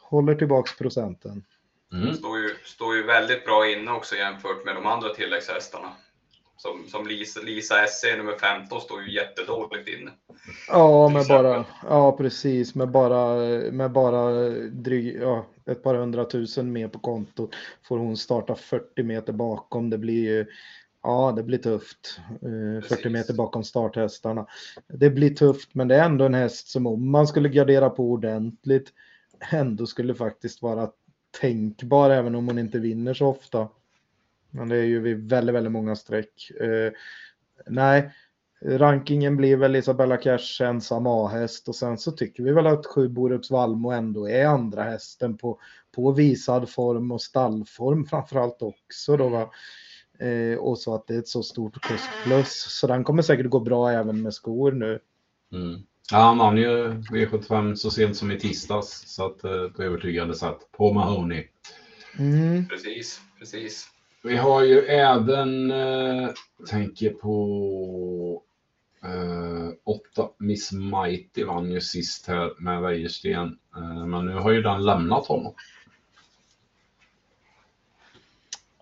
håller 0.00 0.34
tillbaks 0.34 0.78
procenten. 0.78 1.44
Mm. 1.92 2.14
Står, 2.14 2.38
ju, 2.38 2.54
står 2.64 2.96
ju 2.96 3.02
väldigt 3.02 3.44
bra 3.44 3.70
inne 3.70 3.90
också 3.90 4.16
jämfört 4.16 4.64
med 4.64 4.74
de 4.74 4.86
andra 4.86 5.08
tilläggshästarna. 5.08 5.88
Som, 6.56 6.88
som 6.88 7.06
Lisa, 7.06 7.40
Lisa 7.40 7.86
SC 7.86 8.04
nummer 8.16 8.36
15 8.38 8.80
står 8.80 9.02
ju 9.02 9.14
jättedåligt 9.14 9.88
inne. 9.88 10.10
Ja, 10.68 11.08
med 11.08 11.26
bara, 11.26 11.64
ja 11.82 12.16
precis, 12.16 12.74
med 12.74 12.90
bara, 12.90 13.34
med 13.70 13.92
bara 13.92 14.48
dryg, 14.58 15.16
ja, 15.22 15.46
ett 15.70 15.82
par 15.82 15.94
hundratusen 15.94 16.72
mer 16.72 16.88
på 16.88 16.98
kontot 16.98 17.54
får 17.82 17.98
hon 17.98 18.16
starta 18.16 18.54
40 18.54 19.02
meter 19.02 19.32
bakom. 19.32 19.90
Det 19.90 19.98
blir 19.98 20.24
ju, 20.24 20.46
ja 21.02 21.32
det 21.36 21.42
blir 21.42 21.58
tufft. 21.58 22.20
Eh, 22.30 22.88
40 22.88 23.08
meter 23.08 23.34
bakom 23.34 23.64
starthästarna. 23.64 24.46
Det 24.86 25.10
blir 25.10 25.30
tufft, 25.34 25.74
men 25.74 25.88
det 25.88 25.96
är 25.96 26.04
ändå 26.04 26.24
en 26.24 26.34
häst 26.34 26.68
som 26.68 26.86
om 26.86 27.10
man 27.10 27.26
skulle 27.26 27.48
gardera 27.48 27.90
på 27.90 28.10
ordentligt 28.10 28.92
ändå 29.52 29.86
skulle 29.86 30.14
faktiskt 30.14 30.62
vara 30.62 30.90
tänkbar 31.40 32.10
även 32.10 32.34
om 32.34 32.46
hon 32.46 32.58
inte 32.58 32.78
vinner 32.78 33.14
så 33.14 33.26
ofta. 33.26 33.68
Men 34.50 34.68
det 34.68 34.76
är 34.76 34.84
ju 34.84 35.00
vid 35.00 35.28
väldigt, 35.28 35.54
väldigt 35.54 35.72
många 35.72 35.96
streck. 35.96 36.50
Eh, 36.60 36.92
nej, 37.66 38.10
rankingen 38.62 39.36
blir 39.36 39.56
väl 39.56 39.76
Isabella 39.76 40.16
Cash 40.16 40.62
ensam 40.62 41.06
A-häst 41.06 41.68
och 41.68 41.76
sen 41.76 41.98
så 41.98 42.12
tycker 42.12 42.42
vi 42.42 42.52
väl 42.52 42.66
att 42.66 42.86
Sju 42.86 43.08
Borups 43.08 43.50
Valmo 43.50 43.90
ändå 43.90 44.28
är 44.28 44.46
andra 44.46 44.82
hästen 44.82 45.36
på, 45.36 45.58
på 45.94 46.12
visad 46.12 46.70
form 46.70 47.12
och 47.12 47.22
stallform 47.22 48.06
framförallt 48.06 48.62
också 48.62 49.16
då 49.16 49.28
va. 49.28 49.50
Eh, 50.18 50.58
och 50.58 50.78
så 50.78 50.94
att 50.94 51.06
det 51.06 51.14
är 51.14 51.18
ett 51.18 51.28
så 51.28 51.42
stort 51.42 51.82
plus. 52.24 52.50
Så 52.68 52.86
den 52.86 53.04
kommer 53.04 53.22
säkert 53.22 53.50
gå 53.50 53.60
bra 53.60 53.90
även 53.90 54.22
med 54.22 54.34
skor 54.34 54.72
nu. 54.72 54.98
Mm. 55.52 55.82
Ja, 56.12 56.18
han 56.18 56.38
vann 56.38 56.56
ju 56.56 56.88
V75 56.88 57.74
så 57.74 57.90
sent 57.90 58.16
som 58.16 58.30
i 58.30 58.40
tisdags 58.40 59.04
så 59.06 59.26
att 59.26 59.44
eh, 59.44 59.68
på 59.76 59.82
övertygande 59.82 60.34
sätt 60.34 60.58
på 60.72 60.92
Mahoney. 60.92 61.46
Mm. 62.18 62.68
Precis, 62.68 63.20
precis. 63.38 63.86
Vi 64.22 64.36
har 64.36 64.64
ju 64.64 64.80
även, 64.80 65.70
eh, 65.70 66.28
tänker 66.70 67.10
på 67.10 68.42
eh, 69.04 69.68
åtta 69.84 70.30
Miss 70.38 70.72
Mighty 70.72 71.44
vann 71.44 71.70
ju 71.70 71.80
sist 71.80 72.26
här 72.26 72.62
med 72.62 72.82
Wäjersten. 72.82 73.58
Eh, 73.76 74.06
men 74.06 74.26
nu 74.26 74.32
har 74.32 74.50
ju 74.50 74.62
den 74.62 74.84
lämnat 74.84 75.26
honom. 75.26 75.54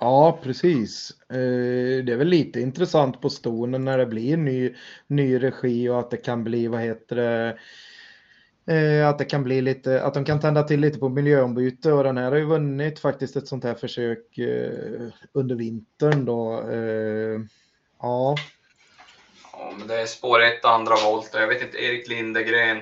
Ja, 0.01 0.39
precis. 0.43 1.11
Eh, 1.31 2.05
Det 2.05 2.13
är 2.13 2.17
väl 2.17 2.29
lite 2.29 2.61
intressant 2.61 3.21
på 3.21 3.31
stonen 3.31 3.85
när 3.85 3.99
det 3.99 4.07
blir 4.07 4.37
ny, 4.37 4.75
ny 5.07 5.39
regi 5.43 5.89
och 5.89 5.99
att 5.99 6.11
det 6.11 6.17
kan 6.17 6.45
bli, 6.45 6.67
vad 6.69 6.81
heter 6.81 7.17
det, 7.17 7.59
eh, 8.75 9.09
att 9.09 9.19
det 9.19 9.25
kan 9.25 9.45
bli 9.45 9.61
lite, 9.61 10.03
att 10.03 10.15
de 10.15 10.25
kan 10.25 10.41
tända 10.41 10.63
till 10.63 10.81
lite 10.81 10.99
på 10.99 11.09
miljöombyte 11.09 11.93
och 11.93 12.05
den 12.05 12.17
här 12.17 12.31
har 12.31 12.39
ju 12.39 12.45
vunnit 12.45 12.99
faktiskt 12.99 13.37
ett 13.37 13.49
sånt 13.49 13.65
här 13.65 13.75
försök 13.75 14.39
eh, 14.39 15.09
under 15.33 15.55
vintern 15.57 16.25
då. 16.25 16.71
Eh, 16.71 17.41
ja, 18.01 18.37
Ja, 19.59 19.73
men 19.79 19.89
det 19.89 20.01
är 20.01 20.07
spår 20.07 20.43
ett, 20.43 20.65
andra 20.65 20.95
volt. 21.05 21.31
Jag 21.35 21.47
vet 21.47 21.63
inte, 21.63 21.79
Erik 21.79 22.09
Lindegren, 22.09 22.79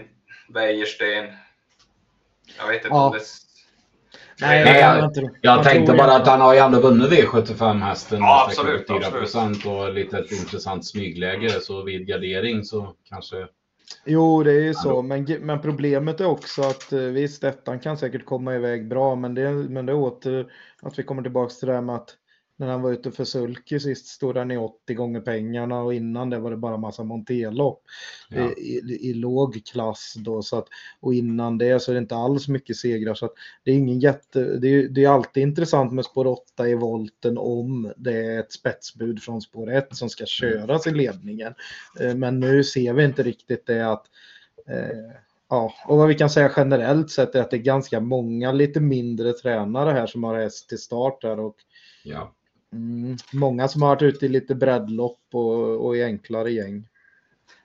Wäjersten. 0.49 1.27
Jag 2.59 2.68
vet 2.68 2.77
inte 2.77 2.89
Ja. 2.89 3.07
om 3.07 3.12
det... 3.12 3.20
nej, 4.41 4.81
jag-. 4.81 5.12
Jag 5.41 5.57
Man 5.57 5.64
tänkte 5.64 5.93
bara 5.93 6.16
att 6.16 6.27
han 6.27 6.41
har 6.41 6.55
ju 6.55 6.61
ändå 6.61 6.81
vunnit 6.81 7.11
V75 7.11 7.79
hästen. 7.83 8.18
Ja, 8.18 8.24
med 8.24 8.45
absolut, 8.45 8.87
4 8.89 8.97
absolut. 8.97 9.20
procent 9.20 9.66
och 9.66 9.93
lite 9.93 10.18
ett 10.18 10.33
intressant 10.33 10.87
smygläge. 10.87 11.51
Så 11.61 11.83
vid 11.83 12.07
gardering 12.07 12.64
så 12.64 12.95
kanske. 13.09 13.47
Jo, 14.05 14.43
det 14.43 14.53
är 14.53 14.61
ju 14.61 14.74
så, 14.74 15.03
men, 15.03 15.27
men 15.41 15.62
problemet 15.62 16.20
är 16.20 16.27
också 16.27 16.62
att 16.62 16.93
eh, 16.93 16.99
visst, 16.99 17.45
ettan 17.45 17.81
kan 17.81 17.99
säkert 17.99 18.24
komma 18.24 18.55
iväg 18.55 18.89
bra, 18.89 19.14
men 19.14 19.35
det, 19.35 19.51
men 19.51 19.87
det 19.87 19.93
är 19.93 19.97
åter 19.97 20.53
att 20.83 20.99
vi 20.99 21.03
kommer 21.03 21.22
tillbaka 21.22 21.55
till 21.55 21.68
det 21.68 21.74
här 21.74 21.81
med 21.81 21.95
att 21.95 22.14
när 22.59 22.67
han 22.67 22.83
var 22.83 22.93
ute 22.93 23.11
för 23.11 23.25
sulky 23.25 23.81
sist 23.81 24.07
stod 24.07 24.37
han 24.37 24.51
i 24.51 24.57
80 24.57 24.95
gånger 24.95 25.21
pengarna 25.21 25.81
och 25.83 25.95
innan 25.95 26.31
det 26.31 26.39
var 26.39 26.51
det 26.51 26.57
bara 26.57 26.77
massa 26.77 27.05
monterlopp 27.05 27.83
Ja. 28.29 28.53
i, 28.53 28.61
i, 28.63 29.11
i 29.11 29.15
låg 29.15 29.65
klass 29.73 30.15
då 30.17 30.43
så 30.43 30.59
att 30.59 30.69
och 31.01 31.15
innan 31.15 31.59
det 31.59 31.81
så 31.81 31.91
är 31.91 31.95
det 31.95 31.99
inte 31.99 32.17
alls 32.17 32.49
mycket 32.49 32.77
segrar 32.77 33.15
så 33.15 33.27
att 33.27 33.33
det 33.65 33.71
är 33.71 33.75
ingen 33.75 34.01
jätte, 34.01 34.59
det 34.59 34.69
är, 34.69 34.89
det 34.89 35.05
är 35.05 35.09
alltid 35.09 35.43
intressant 35.43 35.93
med 35.93 36.05
spår 36.05 36.27
8 36.27 36.69
i 36.69 36.75
volten 36.75 37.39
om 37.39 37.93
det 37.97 38.27
är 38.27 38.41
ett 38.41 38.53
spetsbud 38.53 39.23
från 39.23 39.41
spår 39.41 39.73
1 39.73 39.97
som 39.97 40.09
ska 40.09 40.27
köras 40.27 40.87
i 40.87 40.91
ledningen. 40.91 41.55
Eh, 42.01 42.15
Men 42.15 42.41
nu 42.41 42.65
ser 42.65 42.93
vi 42.93 43.05
inte 43.05 43.23
riktigt 43.23 43.67
det 43.67 43.93
att 43.93 44.07
eh, 44.69 44.99
Ja, 45.49 45.75
och 45.87 45.97
vad 45.97 46.09
vi 46.09 46.15
kan 46.15 46.31
säga 46.31 46.53
generellt 46.57 47.11
sett 47.11 47.35
är 47.35 47.41
att 47.41 47.51
det 47.51 47.57
är 47.57 47.63
ganska 47.63 48.01
många 48.01 48.53
lite 48.53 48.81
mindre 48.81 49.33
tränare 49.33 49.91
här 49.91 50.07
som 50.07 50.25
har 50.25 50.39
häst 50.39 50.69
till 50.69 50.79
start 50.79 51.23
här 51.25 51.41
och 51.41 51.57
Ja. 52.05 52.33
Mm, 52.73 53.17
många 53.33 53.69
som 53.69 53.83
har 53.83 53.89
varit 53.89 54.03
ute 54.03 54.27
i 54.27 54.29
lite 54.29 54.55
breddlopp 54.55 55.21
och, 55.33 55.87
och 55.87 55.97
i 55.97 56.03
enklare 56.05 56.51
gäng. 56.53 56.89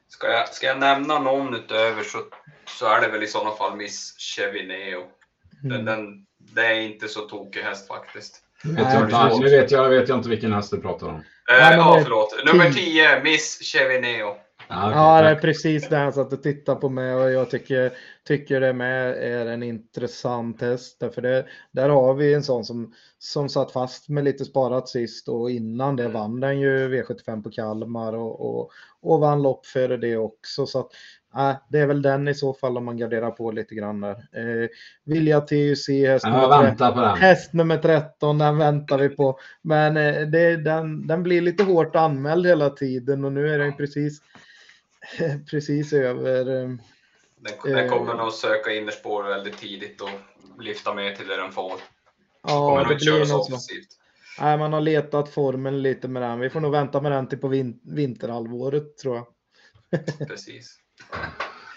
Ska 0.08 0.28
jag, 0.28 0.54
ska 0.54 0.68
jag 0.68 0.80
nämna 0.80 1.20
någon 1.20 1.56
utöver 1.56 2.04
så, 2.04 2.18
så 2.80 2.86
är 2.86 3.02
det 3.02 3.08
väl 3.08 3.24
i 3.24 3.28
sådana 3.28 3.52
fall 3.52 3.76
Miss 3.78 4.16
Chevineo. 4.18 5.04
Den, 5.62 5.72
Mm. 5.72 5.86
den, 5.86 6.26
det 6.38 6.66
är 6.66 6.80
inte 6.82 7.08
så 7.08 7.20
tokig 7.22 7.60
häst 7.62 7.88
faktiskt. 7.88 8.44
Nu 8.64 8.74
Nej, 8.74 8.84
vet, 8.84 8.94
jag 8.94 9.10
precis. 9.10 9.40
nu 9.40 9.50
vet 9.50 9.72
jag, 9.72 9.90
vet 9.90 10.10
jag 10.10 10.18
inte 10.18 10.30
vilken 10.30 10.54
häst 10.54 10.72
du 10.72 10.82
pratar 10.82 11.08
om. 11.08 11.16
Eh, 11.16 11.22
Ja, 11.48 11.70
men 11.70 11.80
ja, 11.80 12.00
förlåt. 12.04 12.46
Nummer 12.46 12.72
tio. 12.72 12.84
10, 13.16 13.24
Miss 13.24 13.60
Chevineo. 13.62 14.36
Ja, 14.72 14.88
okej, 14.88 14.98
Ja, 14.98 15.22
det 15.22 15.30
är 15.30 15.36
precis 15.36 15.90
det 15.90 15.98
han 15.98 16.14
satt 16.14 16.34
och 16.34 16.44
tittade 16.44 16.82
på 16.82 16.90
mig 16.90 17.16
och 17.16 17.32
jag 17.32 17.50
tycker, 17.50 17.92
tycker 18.28 18.62
det 18.62 18.74
med 18.74 19.10
är 19.10 19.46
en 19.46 19.64
intressant 19.64 20.62
häst. 20.62 21.00
Därför 21.00 21.22
det, 21.22 21.46
där 21.72 21.90
har 21.90 22.14
vi 22.14 22.34
en 22.34 22.44
sån 22.44 22.66
som, 22.66 22.94
som 23.20 23.50
satt 23.50 23.72
fast 23.72 24.10
med 24.10 24.24
lite 24.24 24.46
sparat 24.46 24.90
sist 24.90 25.30
och 25.30 25.52
innan 25.52 25.96
det 25.96 26.08
vann 26.08 26.40
den 26.40 26.60
ju 26.60 26.90
V75 26.90 27.44
på 27.44 27.52
Kalmar 27.52 28.14
och, 28.14 28.42
och, 28.42 28.72
och 29.02 29.20
vann 29.20 29.42
lopp 29.42 29.66
före 29.66 29.98
det 29.98 30.18
också. 30.18 30.66
Så 30.66 30.80
att, 30.80 30.90
äh, 31.36 31.56
det 31.70 31.80
är 31.80 31.88
väl 31.88 32.02
den 32.02 32.28
i 32.28 32.34
så 32.34 32.54
fall 32.54 32.78
om 32.78 32.86
man 32.86 32.98
garderar 32.98 33.32
på 33.32 33.52
lite 33.52 33.76
grann 33.76 34.02
där. 34.02 34.12
Eh, 34.12 34.70
Vilja 35.04 35.42
TUC 35.42 35.88
häst 35.90 36.26
nummer. 36.26 37.16
Häst 37.16 37.54
nummer 37.54 37.78
13, 37.78 38.38
den 38.38 38.58
väntar 38.58 38.98
vi 38.98 39.10
på. 39.10 39.40
Men 39.62 39.98
eh, 39.98 40.22
det, 40.22 40.58
den, 40.58 41.08
den 41.08 41.24
blir 41.24 41.42
lite 41.42 41.64
hårt 41.64 41.96
anmäld 41.96 42.46
hela 42.46 42.70
tiden 42.70 43.26
och 43.26 43.34
nu 43.34 43.54
är 43.54 43.60
den 43.60 43.78
precis, 43.78 44.22
precis 45.52 45.94
över. 45.94 46.40
eh, 46.64 46.70
Den, 47.38 47.54
den 47.64 47.76
Eh. 47.78 47.90
kommer 47.90 48.14
nog 48.16 48.34
söka 48.34 48.72
innerspår 48.74 49.24
väldigt 49.24 49.58
tidigt 49.58 50.02
och 50.02 50.10
lyfta 50.60 50.94
med 50.94 51.16
till 51.16 51.28
det 51.28 51.36
den 51.38 51.52
får. 51.52 51.74
Ja, 52.48 52.86
det 52.88 52.94
inte 52.94 53.06
blir 53.06 53.26
så. 53.26 53.40
offensivt. 53.40 53.88
Nej, 54.40 54.58
man 54.58 54.74
har 54.74 54.82
letat 54.82 55.30
formen 55.30 55.82
lite 55.82 56.08
med 56.08 56.22
den. 56.22 56.40
Vi 56.40 56.50
får 56.50 56.60
nog 56.60 56.72
vänta 56.72 57.02
med 57.02 57.12
den 57.12 57.28
till 57.28 57.38
på 57.38 57.48
vin 57.48 57.80
vinterhalvåret 57.84 58.98
tror 58.98 59.16
jag. 59.16 59.28
Precis. 60.28 60.78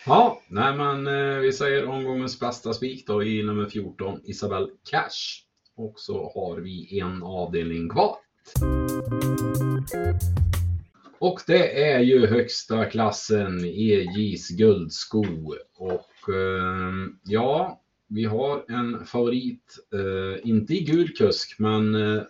Ja, 0.06 0.40
nej 0.48 0.76
men 0.76 1.06
eh, 1.06 1.38
vi 1.38 1.52
säger 1.52 1.86
omgångens 1.88 2.40
bästa 2.40 2.72
spik 2.74 3.06
då 3.06 3.22
i 3.22 3.42
nummer 3.42 3.66
14, 3.68 4.20
Isabel 4.24 4.70
Cash. 4.90 5.44
Och 5.76 5.94
så 5.96 6.32
har 6.34 6.56
vi 6.60 7.00
en 7.00 7.22
avdelning 7.22 7.88
kvar. 7.90 8.16
Och 11.24 11.40
det 11.46 11.82
är 11.82 12.00
ju 12.00 12.26
högsta 12.26 12.84
klassen 12.84 13.64
EJs 13.64 14.48
guldsko. 14.48 15.24
Och 15.76 16.34
eh, 16.34 16.92
ja, 17.24 17.80
vi 18.08 18.24
har 18.24 18.64
en 18.68 19.06
favorit, 19.06 19.78
eh, 19.92 20.48
inte 20.48 20.74
i 20.74 20.80
gul 20.80 21.16
kusk, 21.16 21.58
men 21.58 21.94
eh, 21.94 22.22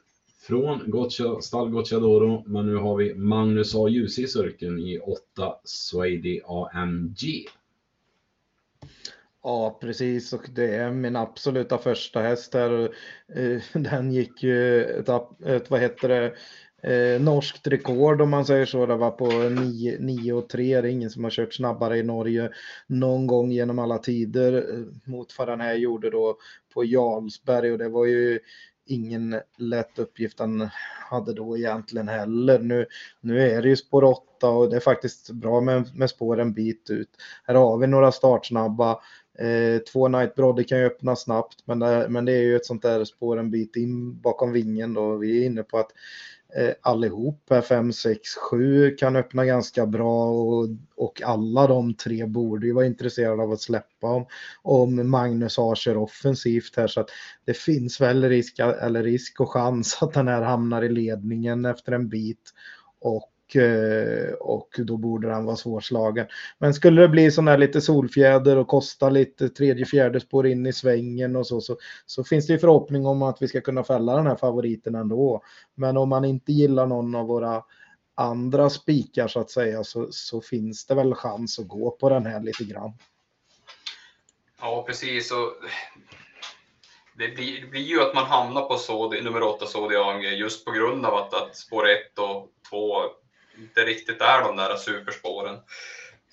från 0.47 0.91
Goccia, 0.91 1.41
stall 1.41 1.71
Gocciadoro. 1.71 2.45
Men 2.47 2.67
nu 2.67 2.77
har 2.77 2.97
vi 2.97 3.15
Magnus 3.15 3.75
A. 3.75 3.89
Ljus 3.89 4.19
i 4.19 4.27
cirkeln 4.27 4.79
i 4.79 4.99
8 4.99 5.21
Swady 5.65 6.41
AMG. 6.45 7.47
Ja, 9.45 9.79
precis. 9.81 10.33
Och 10.33 10.47
det 10.55 10.75
är 10.75 10.91
min 10.91 11.17
absoluta 11.17 11.79
första 11.79 12.21
häst 12.21 12.55
här. 12.55 12.95
Eh, 13.35 13.63
den 13.73 14.13
gick 14.13 14.43
ju 14.43 14.85
ett, 14.85 15.09
ett 15.47 15.71
vad 15.71 15.81
heter 15.81 16.09
det, 16.09 16.35
eh, 16.85 17.21
norskt 17.21 17.67
rekord 17.67 18.21
om 18.21 18.31
man 18.31 18.47
säger 18.47 18.67
så. 18.67 18.87
Det 18.87 18.97
var 18.97 19.11
på 19.11 19.27
9 20.01 20.33
och 20.33 20.49
3. 20.49 20.81
Det 20.81 20.89
är 20.89 20.93
ingen 20.93 21.11
som 21.11 21.25
har 21.25 21.31
kört 21.31 21.55
snabbare 21.55 21.99
i 21.99 22.03
Norge 22.03 22.51
någon 22.87 23.27
gång 23.27 23.51
genom 23.51 23.79
alla 23.79 23.99
tider 23.99 24.53
eh, 24.53 25.11
mot 25.11 25.39
vad 25.39 25.49
den 25.49 25.61
här 25.61 25.75
gjorde 25.75 26.11
då 26.11 26.37
på 26.75 26.85
Jarlsberg. 26.85 27.73
Och 27.73 27.79
det 27.79 27.89
var 27.89 28.07
ju 28.07 28.41
ingen 28.87 29.41
lätt 29.59 29.99
uppgift 29.99 30.39
han 30.39 30.69
hade 31.11 31.33
då 31.35 31.57
egentligen 31.57 32.09
heller. 32.09 32.59
Nu, 32.59 32.87
nu 33.21 33.41
är 33.41 33.63
det 33.63 33.69
ju 33.69 33.77
spår 33.77 34.05
8 34.05 34.49
och 34.49 34.71
det 34.71 34.77
är 34.77 34.81
faktiskt 34.81 35.31
bra 35.31 35.61
med, 35.61 35.97
med 35.97 36.11
spår 36.11 36.41
en 36.41 36.53
bit 36.53 36.91
ut. 36.91 37.11
Här 37.45 37.55
har 37.55 37.79
vi 37.79 37.87
några 37.87 38.13
startsnabba. 38.13 39.01
Eh, 39.39 39.79
två 39.79 40.09
Night 40.09 40.35
Brody 40.35 40.65
kan 40.65 40.79
ju 40.79 40.85
öppna 40.85 41.17
snabbt, 41.17 41.57
men 41.65 41.79
det, 41.79 42.07
men 42.09 42.25
det 42.25 42.33
är 42.33 42.43
ju 42.43 42.57
ett 42.57 42.67
sånt 42.67 42.83
där 42.83 43.05
spår 43.05 43.39
en 43.39 43.51
bit 43.51 43.77
in 43.77 44.21
bakom 44.21 44.53
vingen 44.53 44.95
då. 44.95 45.17
Vi 45.17 45.43
är 45.43 45.47
inne 45.47 45.63
på 45.63 45.79
att 45.79 45.91
allihop 46.81 47.47
här 47.51 47.61
5, 47.61 47.93
6, 47.93 48.21
7 48.51 48.91
kan 48.91 49.17
öppna 49.17 49.45
ganska 49.45 49.87
bra 49.87 50.29
och, 50.29 50.69
och 50.97 51.23
alla 51.23 51.67
de 51.67 51.95
tre 51.95 52.27
borde 52.27 52.67
ju 52.67 52.73
vara 52.73 52.87
intresserade 52.87 53.43
av 53.43 53.53
att 53.53 53.61
släppa 53.61 54.07
om, 54.07 54.27
om 54.63 55.11
Magnus 55.11 55.57
har 55.57 55.75
kör 55.75 55.97
offensivt 55.97 56.77
här. 56.77 56.87
Så 56.87 57.01
att 57.01 57.09
det 57.45 57.57
finns 57.57 58.01
väl 58.01 58.25
risk, 58.29 58.59
eller 58.59 59.03
risk 59.03 59.41
och 59.41 59.51
chans 59.51 59.99
att 60.01 60.13
den 60.13 60.29
här 60.29 60.43
hamnar 60.43 60.83
i 60.83 60.89
ledningen 60.89 61.65
efter 61.65 61.93
en 61.93 62.09
bit. 62.09 62.53
Och 63.01 63.34
Eh, 63.57 64.33
och 64.33 64.69
då 64.79 64.97
borde 64.97 65.29
den 65.29 65.45
vara 65.45 65.57
svårslagen. 65.57 66.27
Men 66.59 66.75
skulle 66.75 67.03
det 67.03 67.09
bli 67.09 67.31
sån 67.31 67.49
här 67.49 67.59
lite 67.59 67.81
solfjäder 67.81 68.57
och 68.57 68.69
kosta 68.69 69.11
lite 69.11 69.49
tredje, 69.49 69.87
fjärde 69.87 70.21
spår 70.21 70.47
in 70.47 70.67
i 70.67 70.73
svängen 70.73 71.37
och 71.37 71.47
så, 71.47 71.61
så, 71.61 71.77
så 72.07 72.25
finns 72.25 72.47
det 72.47 72.53
ju 72.53 72.59
förhoppning 72.59 73.07
om 73.07 73.23
att 73.23 73.43
vi 73.43 73.49
ska 73.49 73.61
kunna 73.61 73.85
fälla 73.85 74.17
den 74.17 74.27
här 74.27 74.37
favoriten 74.37 74.95
ändå. 74.95 75.43
Men 75.75 75.97
om 75.97 76.09
man 76.09 76.25
inte 76.25 76.53
gillar 76.53 76.87
någon 76.87 77.15
av 77.15 77.27
våra 77.27 77.63
andra 78.15 78.71
spikar 78.71 79.29
så 79.29 79.41
att 79.41 79.51
säga 79.51 79.85
så, 79.85 80.09
så 80.11 80.41
finns 80.41 80.87
det 80.87 80.95
väl 80.95 81.15
chans 81.15 81.59
att 81.59 81.69
gå 81.69 81.91
på 81.91 82.09
den 82.09 82.27
här 82.27 82.41
lite 82.41 82.65
grann. 82.65 82.93
Ja, 84.61 84.85
precis. 84.87 85.33
Och 85.33 85.53
det, 87.19 87.29
blir, 87.29 87.61
det 87.61 87.67
blir 87.67 87.81
ju 87.81 88.03
att 88.03 88.15
man 88.15 88.25
hamnar 88.25 88.63
på 88.63 88.77
Sodi, 88.77 89.23
nummer 89.23 89.43
8 89.43 89.67
Sodiang, 89.67 90.23
just 90.23 90.65
på 90.65 90.71
grund 90.71 91.07
av 91.07 91.15
att, 91.15 91.35
att 91.35 91.57
spår 91.57 91.89
1 91.89 92.19
och 92.19 92.49
2 92.71 92.95
inte 93.59 93.85
riktigt 93.85 94.21
är 94.21 94.43
de 94.43 94.57
där 94.57 94.77
superspåren. 94.77 95.59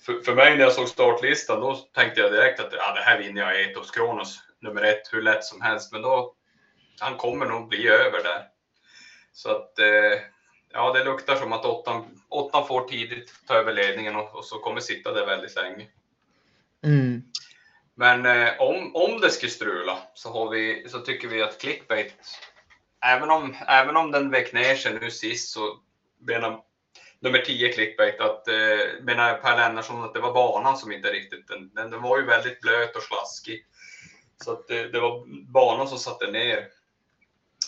För, 0.06 0.20
för 0.20 0.34
mig 0.34 0.56
när 0.56 0.64
jag 0.64 0.72
såg 0.72 0.88
startlistan 0.88 1.60
då 1.60 1.74
tänkte 1.74 2.20
jag 2.20 2.32
direkt 2.32 2.60
att 2.60 2.72
ja, 2.72 2.94
det 2.94 3.00
här 3.00 3.18
vinner 3.18 3.42
jag 3.42 3.60
Etos 3.60 3.90
Kronos 3.90 4.38
nummer 4.60 4.82
1 4.82 4.98
hur 5.12 5.22
lätt 5.22 5.44
som 5.44 5.60
helst. 5.60 5.92
Men 5.92 6.02
då 6.02 6.34
han 7.00 7.16
kommer 7.16 7.46
nog 7.46 7.68
bli 7.68 7.88
över 7.88 8.22
där. 8.22 8.48
Så 9.32 9.50
att 9.50 9.78
eh, 9.78 10.20
ja, 10.72 10.92
det 10.92 11.04
luktar 11.04 11.36
som 11.36 11.52
att 11.52 11.64
åttan, 11.64 12.22
åttan 12.28 12.66
får 12.66 12.88
tidigt 12.88 13.34
ta 13.46 13.54
över 13.54 13.72
ledningen 13.72 14.16
och, 14.16 14.34
och 14.34 14.44
så 14.44 14.58
kommer 14.58 14.80
sitta 14.80 15.12
där 15.12 15.26
väldigt 15.26 15.56
länge. 15.56 15.86
Mm. 16.84 17.22
Men 17.94 18.26
eh, 18.26 18.60
om, 18.60 18.96
om 18.96 19.20
det 19.20 19.30
skulle 19.30 19.52
strula 19.52 19.98
så, 20.14 20.32
har 20.32 20.50
vi, 20.50 20.88
så 20.88 20.98
tycker 20.98 21.28
vi 21.28 21.42
att 21.42 21.60
clickbait, 21.60 22.14
även 23.06 23.30
om, 23.30 23.56
även 23.68 23.96
om 23.96 24.10
den 24.10 24.30
väck 24.30 24.52
ner 24.52 24.74
sig 24.74 24.98
nu 25.00 25.10
sist 25.10 25.52
så 25.52 25.80
menar 26.20 26.60
nummer 27.22 27.38
10 27.38 27.72
clickbait 27.72 28.20
att 28.20 28.48
eh, 28.48 28.54
menar 29.02 29.34
Per 29.34 29.56
Lennartsson 29.56 30.04
att 30.04 30.14
det 30.14 30.20
var 30.20 30.34
banan 30.34 30.76
som 30.76 30.92
inte 30.92 31.08
riktigt, 31.08 31.48
den, 31.48 31.70
den, 31.74 31.90
den 31.90 32.02
var 32.02 32.18
ju 32.18 32.26
väldigt 32.26 32.60
blöt 32.60 32.96
och 32.96 33.02
slaskig. 33.02 33.64
Så 34.44 34.52
att 34.52 34.68
det, 34.68 34.88
det 34.88 35.00
var 35.00 35.26
banan 35.52 35.88
som 35.88 35.98
satte 35.98 36.30
ner, 36.30 36.66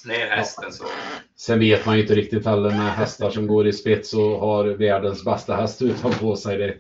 ner 0.04 0.26
hästen. 0.26 0.72
Så. 0.72 0.84
Sen 1.36 1.58
vet 1.58 1.86
man 1.86 1.96
ju 1.96 2.02
inte 2.02 2.14
riktigt 2.14 2.46
heller 2.46 2.70
med 2.70 2.94
hästar 2.94 3.30
som 3.30 3.46
går 3.46 3.66
i 3.66 3.72
spets 3.72 4.14
och 4.14 4.40
har 4.40 4.64
världens 4.64 5.24
bästa 5.24 5.56
häst 5.56 5.82
utanpå 5.82 6.36
sig. 6.36 6.56
Det, 6.58 6.76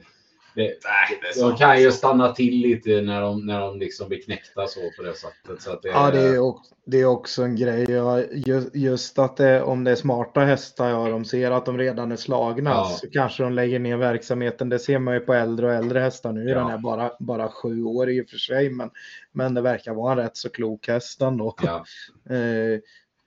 det, 0.54 0.62
Nej, 0.62 1.20
det 1.34 1.40
är 1.40 1.48
de 1.50 1.56
kan 1.56 1.82
ju 1.82 1.92
stanna 1.92 2.32
till 2.32 2.54
lite 2.54 3.00
när 3.00 3.20
de, 3.20 3.46
när 3.46 3.60
de 3.60 3.78
liksom 3.78 4.08
blir 4.08 4.22
knäckta 4.22 4.66
så 4.66 4.80
på 4.96 5.02
det 5.02 5.14
sättet. 5.14 5.62
Så 5.62 5.72
att 5.72 5.82
det, 5.82 5.88
Ja, 5.88 6.10
det 6.10 6.20
är, 6.20 6.38
också, 6.38 6.74
det 6.86 7.00
är 7.00 7.04
också 7.06 7.42
en 7.42 7.56
grej. 7.56 7.90
Ja, 7.90 8.20
ju- 8.20 8.70
just 8.74 9.18
att 9.18 9.36
det, 9.36 9.62
om 9.62 9.84
det 9.84 9.90
är 9.90 9.94
smarta 9.96 10.40
hästar, 10.40 10.88
ja, 10.90 11.08
de 11.08 11.24
ser 11.24 11.50
att 11.50 11.66
de 11.66 11.78
redan 11.78 12.12
är 12.12 12.16
slagna, 12.16 12.70
Ja. 12.70 12.84
så 13.00 13.10
kanske 13.10 13.42
de 13.42 13.52
lägger 13.52 13.78
ner 13.78 13.96
verksamheten. 13.96 14.68
Det 14.68 14.78
ser 14.78 14.98
man 14.98 15.14
ju 15.14 15.20
på 15.20 15.34
äldre 15.34 15.66
och 15.66 15.72
äldre 15.72 15.98
hästar. 16.00 16.32
Nu 16.32 16.44
är 16.44 16.48
Ja. 16.54 16.58
den 16.58 16.70
här 16.70 16.78
bara, 16.78 17.12
bara 17.20 17.48
sju 17.48 17.84
år 17.84 18.10
i 18.10 18.20
och 18.22 18.28
för 18.28 18.36
sig, 18.36 18.70
men, 18.70 18.90
men 19.32 19.54
det 19.54 19.60
verkar 19.60 19.94
vara 19.94 20.12
en 20.12 20.18
rätt 20.18 20.36
så 20.36 20.50
klok 20.50 20.88
häst 20.88 21.22
ändå. 21.22 21.54
ja. 21.62 21.84
Eh, 22.34 22.80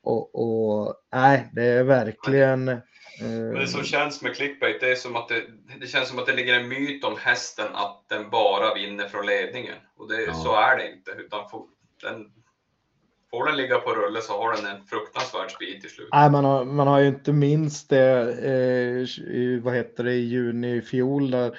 och, 0.04 0.36
och 0.36 0.96
nej, 1.14 1.50
det 1.54 1.64
är 1.66 1.84
verkligen... 1.84 2.82
eh, 3.22 3.28
Men 3.28 3.54
det 3.56 3.68
som 3.68 3.84
känns 3.84 4.22
med 4.22 4.36
clickbait, 4.36 4.80
det 4.80 4.92
är 4.92 4.96
som 4.96 5.16
att 5.16 5.28
det, 5.28 5.44
det 5.82 5.88
känns 5.88 6.10
som 6.10 6.20
att 6.20 6.26
det 6.26 6.34
ligger 6.34 6.60
en 6.60 6.68
myt 6.68 7.04
om 7.04 7.18
hästen 7.20 7.68
att 7.74 8.06
den 8.10 8.30
bara 8.30 8.74
vinner 8.74 9.08
från 9.08 9.26
ledningen. 9.26 9.76
Och 9.98 10.08
det, 10.10 10.22
Ja. 10.22 10.34
så 10.34 10.56
är 10.56 10.78
det 10.78 10.92
inte. 10.92 11.12
Utan 11.12 11.50
får, 11.50 11.66
den, 12.04 12.26
får 13.32 13.46
den 13.46 13.58
ligga 13.58 13.80
på 13.80 13.94
rulle 13.94 14.22
så 14.22 14.34
har 14.34 14.56
den 14.56 14.66
en 14.66 14.86
fruktansvärd 14.86 15.52
speed 15.52 15.82
till 15.82 15.90
slut. 15.90 16.10
Nej, 16.12 16.32
man 16.32 16.46
har, 16.46 16.66
man 16.66 16.88
har 16.88 17.00
ju 17.00 17.08
inte 17.08 17.32
minst 17.34 17.90
det, 17.90 18.22
eh, 18.44 19.20
i, 19.36 19.60
vad 19.64 19.76
heter 19.76 20.04
det, 20.04 20.14
i 20.14 20.26
juni 20.26 20.76
i 20.76 20.82
fjol, 20.82 21.32
där 21.32 21.46
eh, 21.46 21.52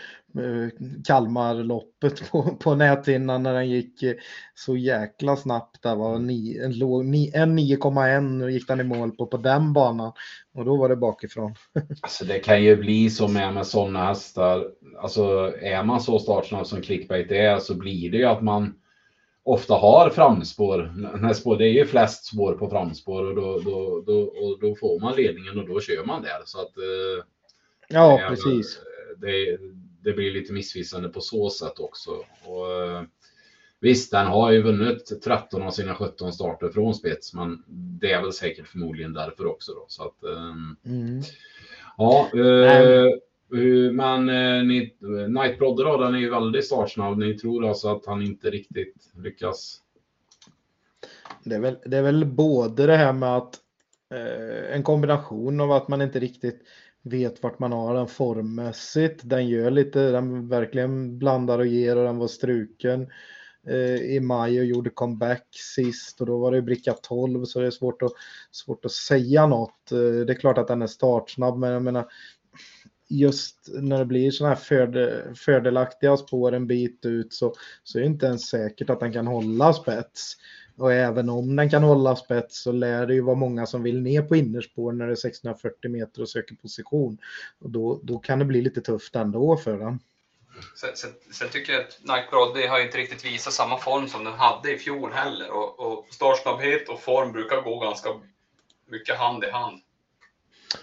Kalmarloppet 1.06 2.30
på, 2.30 2.42
på 2.42 2.74
näthinnan 2.74 3.42
när 3.42 3.54
den 3.54 3.68
gick 3.70 4.02
eh, 4.02 4.14
så 4.54 4.76
jäkla 4.76 5.36
snabbt. 5.36 5.82
Det 5.82 5.94
var 5.94 6.18
ni, 6.18 6.58
en, 6.64 6.72
låg- 6.72 7.04
ni, 7.04 7.30
en 7.34 7.58
9,1 7.58 8.48
gick 8.48 8.68
den 8.68 8.80
i 8.80 8.84
mål 8.84 9.10
på, 9.10 9.26
på 9.26 9.36
den 9.36 9.72
banan. 9.72 10.12
Och 10.54 10.64
då 10.64 10.76
var 10.76 10.88
det 10.88 10.96
bakifrån. 10.96 11.54
Alltså 12.02 12.24
det 12.24 12.38
kan 12.38 12.62
ju 12.62 12.76
bli 12.76 13.10
så 13.10 13.28
med, 13.28 13.54
med 13.54 13.66
sådana 13.66 14.04
hästar. 14.04 14.66
Alltså 15.02 15.22
är 15.62 15.82
man 15.82 16.00
så 16.00 16.18
startsnabb 16.18 16.66
som 16.66 16.82
clickbait 16.82 17.30
är 17.32 17.58
så 17.58 17.74
blir 17.74 18.10
det 18.10 18.16
ju 18.18 18.24
att 18.24 18.42
man 18.42 18.74
ofta 19.42 19.74
har 19.74 20.10
framspår. 20.10 20.92
När 21.20 21.32
spår, 21.32 21.56
det 21.56 21.64
är 21.68 21.72
ju 21.72 21.86
flest 21.86 22.24
spår 22.26 22.52
på 22.52 22.70
framspår 22.70 23.24
och 23.26 23.34
då, 23.36 23.58
då, 23.64 24.02
då, 24.06 24.20
och 24.20 24.60
då 24.60 24.74
får 24.74 25.00
man 25.00 25.16
ledningen 25.16 25.58
och 25.58 25.68
då 25.68 25.80
kör 25.80 26.04
man 26.06 26.22
där. 26.22 26.42
Så 26.44 26.60
att, 26.60 26.76
eh, 26.76 27.24
Ja, 27.88 28.16
det 28.16 28.22
är- 28.22 28.28
precis. 28.28 28.80
Det, 29.20 29.58
det 30.08 30.14
blir 30.14 30.30
lite 30.30 30.52
missvisande 30.52 31.08
på 31.08 31.20
så 31.20 31.50
sätt 31.50 31.78
också. 31.78 32.10
Och, 32.44 32.72
eh, 32.72 33.02
visst, 33.80 34.10
den 34.10 34.26
har 34.26 34.50
ju 34.50 34.62
vunnit 34.62 35.22
13 35.24 35.62
av 35.62 35.70
sina 35.70 35.94
17 35.94 36.32
starter 36.32 36.68
från 36.68 36.94
spets, 36.94 37.34
men 37.34 37.64
det 38.00 38.12
är 38.12 38.22
väl 38.22 38.32
säkert 38.32 38.68
förmodligen 38.68 39.12
därför 39.12 39.46
också. 39.46 39.72
Då, 39.72 39.84
så 39.88 40.02
att, 40.02 40.24
ehm, 40.24 40.76
Mm. 40.84 41.22
Ja, 41.96 42.30
eh, 42.34 43.04
eh, 43.04 43.92
men 43.92 44.28
eh, 44.28 44.64
ni, 44.64 44.96
Night 45.28 45.58
Brother 45.58 45.84
då, 45.84 45.96
den 45.96 46.14
är 46.14 46.18
ju 46.18 46.30
väldigt 46.30 46.66
startsnabb. 46.66 47.18
Ni 47.18 47.38
tror 47.38 47.68
alltså 47.68 47.88
att 47.88 48.06
han 48.06 48.22
inte 48.22 48.50
riktigt 48.50 49.10
lyckas? 49.14 49.80
Det 51.44 51.54
är, 51.54 51.60
väl, 51.60 51.78
det 51.86 51.96
är 51.96 52.02
väl 52.02 52.24
både 52.24 52.86
det 52.86 52.96
här 52.96 53.12
med 53.12 53.36
att 53.36 53.54
eh, 54.14 54.74
en 54.74 54.82
kombination 54.82 55.60
av 55.60 55.72
att 55.72 55.88
man 55.88 56.02
inte 56.02 56.20
riktigt 56.20 56.62
vet 57.08 57.42
vart 57.42 57.58
man 57.58 57.72
har 57.72 57.94
den 57.94 58.08
formmässigt. 58.08 59.20
Den 59.24 59.48
gör 59.48 59.70
lite, 59.70 60.10
den 60.10 60.48
verkligen 60.48 61.18
blandar 61.18 61.58
och 61.58 61.66
ger 61.66 61.96
och 61.96 62.04
den 62.04 62.18
var 62.18 62.28
struken 62.28 63.08
eh, 63.66 63.94
i 63.94 64.20
maj 64.20 64.60
och 64.60 64.66
gjorde 64.66 64.90
comeback 64.90 65.46
sist 65.50 66.20
och 66.20 66.26
då 66.26 66.38
var 66.38 66.52
det 66.52 66.62
bricka 66.62 66.92
12 66.92 67.44
så 67.44 67.60
det 67.60 67.66
är 67.66 67.70
svårt 67.70 68.02
att, 68.02 68.12
svårt 68.50 68.84
att 68.84 68.92
säga 68.92 69.46
något. 69.46 69.92
Eh, 69.92 69.98
det 69.98 70.32
är 70.32 70.40
klart 70.40 70.58
att 70.58 70.68
den 70.68 70.82
är 70.82 70.86
startsnabb 70.86 71.58
men 71.58 71.70
jag 71.70 71.82
menar 71.82 72.06
just 73.08 73.68
när 73.80 73.98
det 73.98 74.04
blir 74.04 74.30
sådana 74.30 74.54
här 74.54 74.62
förde, 74.62 75.24
fördelaktiga 75.34 76.16
spår 76.16 76.52
en 76.52 76.66
bit 76.66 77.06
ut 77.06 77.32
så, 77.32 77.54
så 77.82 77.98
är 77.98 78.02
det 78.02 78.06
inte 78.06 78.26
ens 78.26 78.48
säkert 78.48 78.90
att 78.90 79.00
den 79.00 79.12
kan 79.12 79.26
hålla 79.26 79.72
spets. 79.72 80.36
Och 80.78 80.92
även 80.92 81.28
om 81.30 81.56
den 81.56 81.70
kan 81.70 81.82
hålla 81.82 82.16
spets 82.16 82.62
så 82.62 82.72
lär 82.72 83.06
det 83.06 83.14
ju 83.14 83.20
vara 83.20 83.36
många 83.36 83.66
som 83.66 83.82
vill 83.82 84.02
ner 84.02 84.22
på 84.22 84.36
innerspår 84.36 84.92
när 84.92 85.06
det 85.06 85.12
är 85.12 85.16
640 85.16 85.90
meter 85.90 86.22
och 86.22 86.28
söker 86.28 86.54
position. 86.54 87.18
Och 87.58 87.70
då, 87.70 88.00
då 88.02 88.18
kan 88.18 88.38
det 88.38 88.44
bli 88.44 88.62
lite 88.62 88.80
tufft 88.80 89.16
ändå 89.16 89.56
för 89.56 89.78
den. 89.78 89.98
Sen, 90.80 90.90
sen, 90.96 91.10
sen 91.32 91.48
tycker 91.48 91.72
jag 91.72 91.82
att 91.82 91.98
Nike 92.02 92.26
Broddy 92.30 92.66
har 92.66 92.80
inte 92.80 92.98
riktigt 92.98 93.24
visat 93.24 93.52
samma 93.52 93.78
form 93.78 94.08
som 94.08 94.24
den 94.24 94.32
hade 94.32 94.72
i 94.72 94.78
fjol 94.78 95.12
heller. 95.12 95.50
Och, 95.50 95.80
och 95.80 96.06
startsnabbhet 96.10 96.88
och 96.88 97.00
form 97.00 97.32
brukar 97.32 97.62
gå 97.62 97.78
ganska 97.80 98.08
mycket 98.86 99.18
hand 99.18 99.44
i 99.44 99.50
hand. 99.50 99.80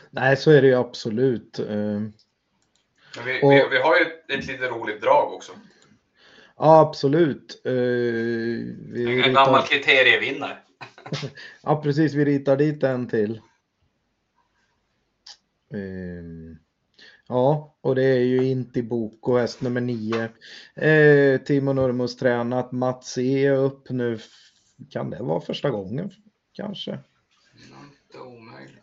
Nej, 0.10 0.38
så 0.38 0.52
är 0.52 0.62
det 0.62 0.68
ju 0.68 0.76
absolut. 0.76 1.60
Eh, 1.60 1.66
vi, 3.26 3.40
Och- 3.44 3.52
vi, 3.52 3.68
vi 3.72 3.78
har 3.78 4.00
ju 4.00 4.06
ett 4.38 4.48
lite 4.48 4.68
roligt 4.68 5.02
drag 5.02 5.34
också. 5.34 5.52
Ja, 6.58 6.80
absolut. 6.80 7.62
Eh, 7.66 7.72
vi 7.72 9.22
En 9.26 9.34
gammal 9.34 9.62
ritar, 9.62 9.68
kriterievinnare. 9.68 10.58
ja, 11.64 11.82
precis. 11.82 12.14
Vi 12.14 12.26
ritar 12.26 12.58
dit 12.58 12.84
en 12.84 13.08
till. 13.08 13.42
Eh, 15.74 16.56
Ja, 17.28 17.78
och 17.82 17.96
det 17.96 18.04
är 18.04 18.20
ju 18.20 18.44
inte 18.46 18.84
Boko, 18.84 19.38
häst 19.38 19.62
nummer 19.62 19.82
nio. 19.82 20.30
Eh, 20.76 21.42
Timo 21.42 21.74
Nurmos 21.74 22.18
tränat. 22.18 22.72
Mats 22.72 23.18
E 23.18 23.46
är 23.46 23.56
upp 23.56 23.90
nu. 23.90 24.20
Kan 24.90 25.10
det 25.10 25.24
vara 25.24 25.42
första 25.42 25.70
gången? 25.70 26.12
Kanske. 26.54 27.00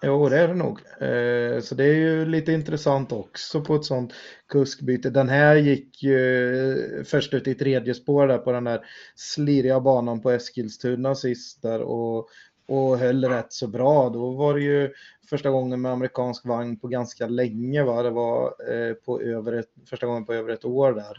Jo, 0.04 0.28
det 0.28 0.38
är 0.38 0.48
det 0.48 0.54
nog. 0.54 0.80
Eh, 1.00 1.60
så 1.60 1.74
det 1.74 1.84
är 1.84 1.94
ju 1.94 2.24
lite 2.26 2.52
intressant 2.52 3.12
också 3.12 3.64
på 3.64 3.74
ett 3.74 3.84
sånt 3.84 4.12
kuskbyte. 4.48 5.10
Den 5.10 5.28
här 5.28 5.56
gick 5.56 6.02
ju 6.02 7.04
först 7.04 7.34
ut 7.34 7.46
i 7.46 7.54
tredje 7.54 7.94
spår 7.94 8.26
där 8.26 8.38
på 8.38 8.52
den 8.52 8.64
där 8.64 8.80
sliriga 9.14 9.80
banan 9.80 10.20
på 10.20 10.30
Eskilstuna 10.30 11.14
sist 11.14 11.62
där 11.62 11.80
och, 11.80 12.28
och 12.68 12.98
höll 12.98 13.24
rätt 13.24 13.52
så 13.52 13.66
bra. 13.66 14.08
Då 14.08 14.30
var 14.30 14.54
det 14.54 14.60
ju 14.60 14.92
första 15.30 15.50
gången 15.50 15.80
med 15.80 15.92
amerikansk 15.92 16.46
vagn 16.46 16.76
på 16.76 16.88
ganska 16.88 17.26
länge. 17.26 17.82
Va? 17.82 18.02
Det 18.02 18.10
var 18.10 18.54
eh, 18.72 18.94
på 18.94 19.20
över 19.20 19.52
ett, 19.52 19.70
första 19.90 20.06
gången 20.06 20.24
på 20.24 20.34
över 20.34 20.52
ett 20.52 20.64
år 20.64 20.92
där. 20.92 21.18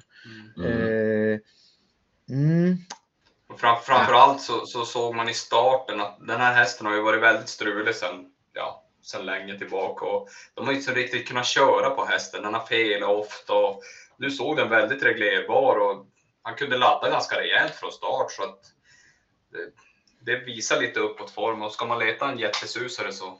Mm. 0.57 0.71
Eh, 0.71 1.39
mm, 2.29 2.77
fram, 3.57 3.81
framförallt 3.81 4.41
så, 4.41 4.65
så 4.65 4.85
såg 4.85 5.15
man 5.15 5.29
i 5.29 5.33
starten 5.33 6.01
att 6.01 6.17
den 6.27 6.39
här 6.39 6.53
hästen 6.53 6.87
har 6.87 6.95
ju 6.95 7.01
varit 7.01 7.23
väldigt 7.23 7.49
strulig 7.49 7.95
sedan, 7.95 8.25
ja, 8.53 8.83
sedan 9.01 9.25
länge 9.25 9.57
tillbaka. 9.57 10.05
Och 10.05 10.29
de 10.53 10.65
har 10.65 10.73
inte 10.73 10.85
så 10.85 10.91
riktigt 10.91 11.27
kunnat 11.27 11.47
köra 11.47 11.89
på 11.89 12.05
hästen. 12.05 12.43
Den 12.43 12.53
har 12.53 12.65
felat 12.65 13.09
ofta. 13.09 13.53
Och 13.53 13.81
nu 14.17 14.31
såg 14.31 14.57
den 14.57 14.69
väldigt 14.69 15.03
reglerbar 15.03 15.75
och 15.79 16.05
han 16.41 16.55
kunde 16.55 16.77
ladda 16.77 17.09
ganska 17.09 17.39
rejält 17.39 17.75
från 17.75 17.91
start. 17.91 18.31
Så 18.31 18.43
att 18.43 18.59
det, 19.51 19.73
det 20.19 20.35
visar 20.35 20.81
lite 20.81 20.99
uppåt 20.99 21.31
form 21.31 21.61
och 21.61 21.71
ska 21.71 21.85
man 21.85 21.99
leta 21.99 22.31
en 22.31 22.39
jättesusare 22.39 23.13
så 23.13 23.39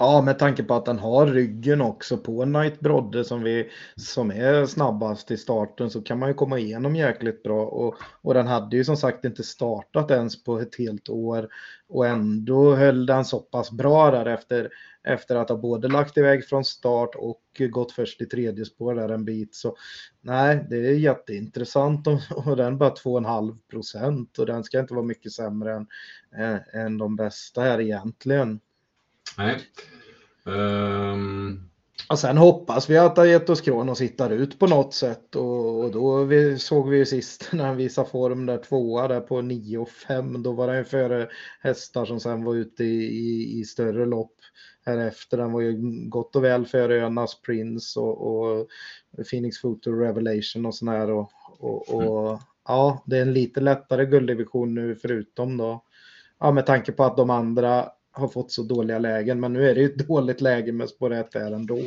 Ja, 0.00 0.22
med 0.22 0.38
tanke 0.38 0.62
på 0.62 0.74
att 0.74 0.84
den 0.84 0.98
har 0.98 1.26
ryggen 1.26 1.80
också 1.80 2.16
på 2.18 2.42
Knight 2.42 2.80
Brodde 2.80 3.24
som, 3.24 3.42
vi, 3.42 3.70
som 3.96 4.30
är 4.30 4.66
snabbast 4.66 5.30
i 5.30 5.36
starten 5.36 5.90
så 5.90 6.02
kan 6.02 6.18
man 6.18 6.28
ju 6.28 6.34
komma 6.34 6.58
igenom 6.58 6.96
jäkligt 6.96 7.42
bra. 7.42 7.66
Och, 7.66 7.94
och 8.22 8.34
den 8.34 8.46
hade 8.46 8.76
ju 8.76 8.84
som 8.84 8.96
sagt 8.96 9.24
inte 9.24 9.42
startat 9.42 10.10
ens 10.10 10.44
på 10.44 10.58
ett 10.58 10.78
helt 10.78 11.08
år 11.08 11.48
och 11.88 12.06
ändå 12.06 12.74
höll 12.74 13.06
den 13.06 13.24
så 13.24 13.38
pass 13.38 13.70
bra 13.70 14.10
där 14.10 14.26
efter, 14.26 14.70
efter 15.04 15.36
att 15.36 15.48
ha 15.48 15.56
både 15.56 15.88
lagt 15.88 16.16
iväg 16.16 16.48
från 16.48 16.64
start 16.64 17.14
och 17.14 17.42
gått 17.70 17.92
först 17.92 18.20
i 18.20 18.26
tredje 18.26 18.64
spår 18.64 18.94
där 18.94 19.08
en 19.08 19.24
bit. 19.24 19.54
Så 19.54 19.76
nej, 20.20 20.66
det 20.70 20.76
är 20.76 20.92
jätteintressant 20.94 22.06
och, 22.06 22.46
och 22.46 22.56
den 22.56 22.78
bara 22.78 22.90
2,5 22.90 23.58
procent 23.70 24.38
och 24.38 24.46
den 24.46 24.64
ska 24.64 24.80
inte 24.80 24.94
vara 24.94 25.06
mycket 25.06 25.32
sämre 25.32 25.74
än, 25.74 25.86
än, 26.36 26.60
än 26.72 26.98
de 26.98 27.16
bästa 27.16 27.60
här 27.60 27.80
egentligen. 27.80 28.60
Nej. 29.36 29.60
Ehm, 30.46 31.68
Och 32.10 32.18
sen 32.18 32.36
hoppas 32.36 32.90
vi 32.90 32.98
att 32.98 33.50
oss 33.50 33.60
Kronos 33.60 34.00
hittar 34.00 34.30
ut 34.30 34.58
på 34.58 34.66
något 34.66 34.94
sätt 34.94 35.36
och, 35.36 35.84
och 35.84 35.90
då 35.90 36.24
vi, 36.24 36.58
såg 36.58 36.88
vi 36.88 36.96
ju 36.96 37.06
sist 37.06 37.48
när 37.52 37.66
han 37.66 37.76
visade 37.76 38.08
form 38.08 38.46
där 38.46 38.58
tvåa 38.58 39.08
där 39.08 39.20
på 39.20 39.40
9 39.40 39.78
och 39.78 39.88
5 39.88 40.42
då 40.42 40.52
var 40.52 40.74
han 40.74 40.84
före 40.84 41.28
hästar 41.60 42.04
som 42.04 42.20
sen 42.20 42.44
var 42.44 42.54
ute 42.54 42.84
i, 42.84 43.04
i, 43.04 43.58
i 43.60 43.64
större 43.64 44.06
lopp 44.06 44.34
här 44.86 44.98
efter. 44.98 45.38
Han 45.38 45.52
var 45.52 45.60
ju 45.60 45.76
gott 46.08 46.36
och 46.36 46.44
väl 46.44 46.66
före 46.66 47.06
Önas 47.06 47.42
Prince 47.42 48.00
och, 48.00 48.26
och 48.26 48.68
Phoenix 49.30 49.60
Photo 49.60 49.92
Revelation 49.92 50.66
och 50.66 50.74
sån 50.74 50.88
här 50.88 51.10
och, 51.10 51.32
och, 51.58 51.94
och 51.94 52.40
ja, 52.68 53.04
det 53.06 53.18
är 53.18 53.22
en 53.22 53.32
lite 53.32 53.60
lättare 53.60 54.06
gulddivision 54.06 54.74
nu 54.74 54.96
förutom 54.96 55.56
då, 55.56 55.84
ja 56.40 56.52
med 56.52 56.66
tanke 56.66 56.92
på 56.92 57.04
att 57.04 57.16
de 57.16 57.30
andra 57.30 57.88
har 58.18 58.28
fått 58.28 58.52
så 58.52 58.62
dåliga 58.62 58.98
lägen, 58.98 59.40
men 59.40 59.52
nu 59.52 59.70
är 59.70 59.74
det 59.74 59.80
ju 59.80 59.86
ett 59.86 60.08
dåligt 60.08 60.40
läge 60.40 60.72
med 60.72 60.88
spår 60.88 61.12
1 61.12 61.32
där 61.32 61.52
ändå. 61.52 61.80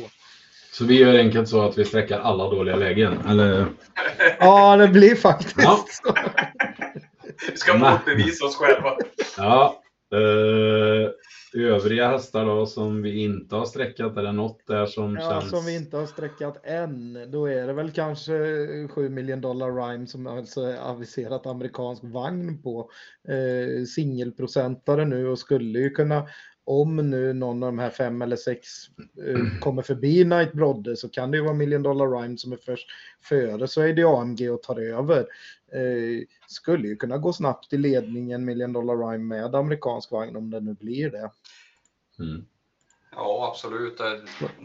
Så 0.72 0.84
vi 0.84 0.98
gör 0.98 1.18
enkelt 1.18 1.48
så 1.48 1.62
att 1.62 1.78
vi 1.78 1.84
sträcker 1.84 2.18
alla 2.18 2.44
dåliga 2.50 2.76
lägen, 2.76 3.18
eller? 3.28 3.66
Ja, 4.38 4.76
det 4.76 4.88
blir 4.88 5.14
faktiskt 5.14 5.54
Ja. 5.58 5.84
så. 6.04 6.14
Vi 7.50 7.56
ska 7.56 7.74
motbevisa 7.74 8.44
oss 8.44 8.56
själva. 8.56 8.96
Ja. 9.36 9.82
Eh, 10.14 11.10
övriga 11.54 12.08
hästar 12.08 12.46
då 12.46 12.66
som 12.66 13.02
vi 13.02 13.22
inte 13.24 13.56
har 13.56 13.64
sträckat, 13.64 14.16
är 14.16 14.22
det 14.22 14.32
något 14.32 14.66
där 14.66 14.86
som 14.86 15.16
Ja, 15.16 15.30
känns? 15.30 15.50
som 15.50 15.64
vi 15.64 15.76
inte 15.76 15.96
har 15.96 16.06
sträckat 16.06 16.66
än, 16.66 17.18
då 17.30 17.46
är 17.46 17.66
det 17.66 17.72
väl 17.72 17.90
kanske 17.90 18.32
7 18.88 19.08
million 19.08 19.40
dollar 19.40 19.72
rhyme 19.72 20.06
som 20.06 20.26
alltså 20.26 20.60
är 20.60 20.76
aviserat 20.90 21.46
amerikansk 21.46 22.02
vagn 22.04 22.62
på 22.62 22.90
eh, 23.28 23.84
singelprocentare 23.84 25.04
nu 25.04 25.28
och 25.28 25.38
skulle 25.38 25.78
ju 25.78 25.90
kunna 25.90 26.28
om 26.64 26.96
nu 26.96 27.32
någon 27.32 27.62
av 27.62 27.68
de 27.72 27.78
här 27.78 27.90
fem 27.90 28.22
eller 28.22 28.36
sex 28.36 28.68
eh, 29.26 29.60
kommer 29.60 29.82
förbi 29.82 30.24
Knight 30.24 30.52
Brodde 30.52 30.96
så 30.96 31.08
kan 31.08 31.30
det 31.30 31.36
ju 31.36 31.42
vara 31.42 31.54
Million 31.54 31.82
Dollar 31.82 32.20
Rhyme 32.20 32.38
som 32.38 32.52
är 32.52 32.56
först 32.56 32.86
före 33.20 33.68
så 33.68 33.80
är 33.80 33.94
det 33.94 34.02
AMG 34.02 34.50
och 34.50 34.62
tar 34.62 34.80
över. 34.80 35.18
Eh, 35.72 36.24
skulle 36.46 36.88
ju 36.88 36.96
kunna 36.96 37.18
gå 37.18 37.32
snabbt 37.32 37.72
i 37.72 37.78
ledningen 37.78 38.44
Million 38.44 38.72
Dollar 38.72 39.10
Rhyme 39.10 39.24
med 39.24 39.54
amerikansk 39.54 40.10
vagn 40.10 40.36
om 40.36 40.50
det 40.50 40.60
nu 40.60 40.74
blir 40.74 41.10
det. 41.10 41.30
Mm. 42.18 42.44
Ja, 43.16 43.48
absolut. 43.52 43.98
Det- 43.98 44.20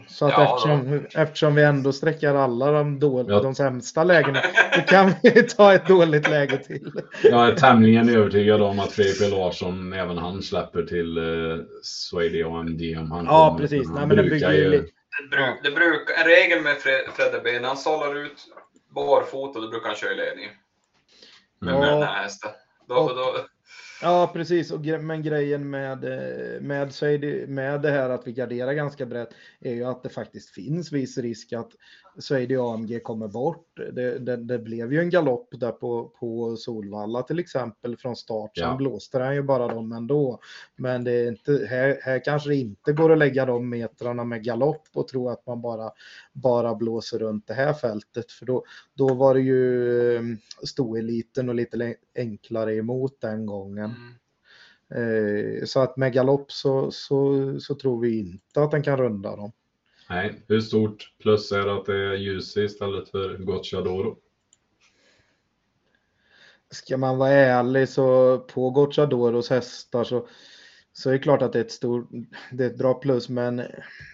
Så 0.08 0.26
att 0.26 0.32
Ja, 0.32 0.44
eftersom, 0.54 1.06
eftersom 1.14 1.54
vi 1.54 1.62
ändå 1.62 1.92
sträcker 1.92 2.34
alla 2.34 2.70
de, 2.72 2.98
då, 2.98 3.24
Ja. 3.28 3.40
de 3.40 3.54
sämsta 3.54 4.04
lägena 4.04 4.42
så 4.74 4.80
kan 4.80 5.12
vi 5.22 5.42
ta 5.42 5.74
ett 5.74 5.86
dåligt 5.88 6.28
läge 6.28 6.56
till. 6.58 6.92
Jag 7.22 7.48
är 7.48 7.56
tämligen 7.56 8.08
övertygad 8.08 8.62
om 8.62 8.80
att 8.80 8.92
Fredrik. 8.92 9.30
Larsson, 9.32 9.92
även 9.92 10.18
han 10.18 10.42
släpper 10.42 10.82
till 10.82 11.18
eh, 11.18 11.64
Swede 11.82 12.46
AMD 12.46 12.82
om 12.98 13.10
han 13.10 13.24
Ja, 13.24 13.48
kommer. 13.48 13.60
precis. 13.60 13.86
Han 13.86 13.94
Nej, 13.96 14.06
men 14.06 14.16
det 14.16 14.22
brukar 14.22 14.48
bygger 14.48 14.52
ju 14.52 14.58
ju- 14.64 14.70
lite- 14.70 14.92
Det, 15.22 15.36
bru, 15.36 15.44
det 15.62 15.70
brukar, 15.70 16.14
en 16.22 16.24
regel 16.28 16.62
med 16.62 16.76
Fre- 16.76 17.10
Fredde 17.14 17.40
B, 17.44 17.60
när 17.60 17.68
han 17.68 17.76
sållar 17.76 18.14
ut 18.24 18.38
barfota, 18.94 19.60
då 19.60 19.68
brukar 19.68 19.86
han 19.86 19.96
köra 19.96 20.12
i 20.12 20.16
ledningen. 20.16 20.50
Med, 21.60 21.74
Mm. 21.74 21.80
med 21.80 21.90
Ja. 21.90 21.94
den 21.98 22.08
här 22.08 22.22
hästen. 22.22 22.50
Då, 22.88 22.94
Och- 22.94 23.16
då, 23.16 23.34
Ja, 24.02 24.30
precis. 24.32 24.70
Och, 24.70 24.84
gre- 24.84 25.02
men 25.02 25.22
grejen 25.22 25.70
med, 25.70 26.04
eh, 26.04 26.60
med, 26.60 26.92
med 27.48 27.82
det 27.82 27.90
här 27.90 28.10
att 28.10 28.26
vi 28.26 28.32
garderar 28.32 28.72
ganska 28.72 29.06
brett 29.06 29.30
är 29.60 29.74
ju 29.74 29.84
att 29.84 30.02
det 30.02 30.08
faktiskt 30.08 30.50
finns 30.50 30.92
viss 30.92 31.18
risk 31.18 31.52
att 31.52 31.70
Swede 32.18 32.60
AMG 32.62 33.00
kommer 33.02 33.28
bort. 33.28 33.76
Det, 33.92 34.18
det, 34.18 34.36
det 34.36 34.58
blev 34.58 34.92
ju 34.92 35.00
en 35.00 35.10
galopp 35.10 35.48
där 35.60 35.72
på, 35.72 36.12
på 36.20 36.56
Solvalla 36.56 37.22
till 37.22 37.38
exempel 37.38 37.96
från 37.96 38.16
start. 38.16 38.50
Sen 38.58 38.68
Ja. 38.68 38.76
blåste 38.76 39.18
han 39.18 39.34
ju 39.34 39.42
bara 39.42 39.68
dem 39.68 39.92
ändå. 39.92 40.40
Men 40.76 41.04
det 41.04 41.12
är 41.12 41.28
inte, 41.28 41.66
här, 41.70 41.98
här 42.02 42.24
kanske 42.24 42.48
det 42.48 42.56
inte 42.56 42.92
går 42.92 43.12
att 43.12 43.18
lägga 43.18 43.46
de 43.46 43.68
metrarna 43.68 44.24
med 44.24 44.44
galopp 44.44 44.88
och 44.94 45.08
tro 45.08 45.28
att 45.28 45.46
man 45.46 45.60
bara, 45.60 45.90
bara 46.32 46.74
blåser 46.74 47.18
runt 47.18 47.46
det 47.46 47.54
här 47.54 47.72
fältet. 47.72 48.32
För 48.32 48.46
då, 48.46 48.64
då 48.94 49.14
var 49.14 49.34
det 49.34 49.40
ju 49.40 50.16
eh, 50.16 50.22
stoeliten 50.64 51.48
och 51.48 51.54
lite 51.54 51.94
enklare 52.14 52.74
emot 52.74 53.20
den 53.20 53.46
gången. 53.46 53.84
mm. 53.84 54.14
Eh, 54.94 55.64
så 55.64 55.80
att 55.80 55.96
med 55.96 56.12
galopp 56.12 56.52
så, 56.52 56.90
så, 56.90 57.54
så 57.60 57.74
tror 57.74 58.00
vi 58.00 58.18
inte 58.18 58.62
att 58.62 58.70
den 58.70 58.82
kan 58.82 58.96
runda 58.96 59.36
dem. 59.36 59.52
Nej, 60.10 60.44
hur 60.48 60.60
stort 60.60 61.12
plus 61.22 61.52
är 61.52 61.66
det 61.66 61.74
att 61.74 61.86
det 61.86 61.96
är 61.96 62.14
Jussi 62.14 62.60
istället 62.64 63.08
för 63.08 63.36
Gocciadoro? 63.38 64.16
Ska 66.70 66.96
man 66.96 67.18
vara 67.18 67.30
ärlig 67.30 67.88
så 67.88 68.38
på 68.38 68.70
Gocciadoros 68.70 69.50
hästar 69.50 70.04
så, 70.04 70.28
så 70.92 71.08
är 71.08 71.12
det 71.12 71.18
klart 71.18 71.42
att 71.42 71.52
det 71.52 71.58
är 71.58 71.64
ett, 71.64 71.72
stort, 71.72 72.08
det 72.52 72.64
är 72.64 72.70
ett 72.70 72.78
bra 72.78 72.94
plus 72.94 73.28
men, 73.28 73.62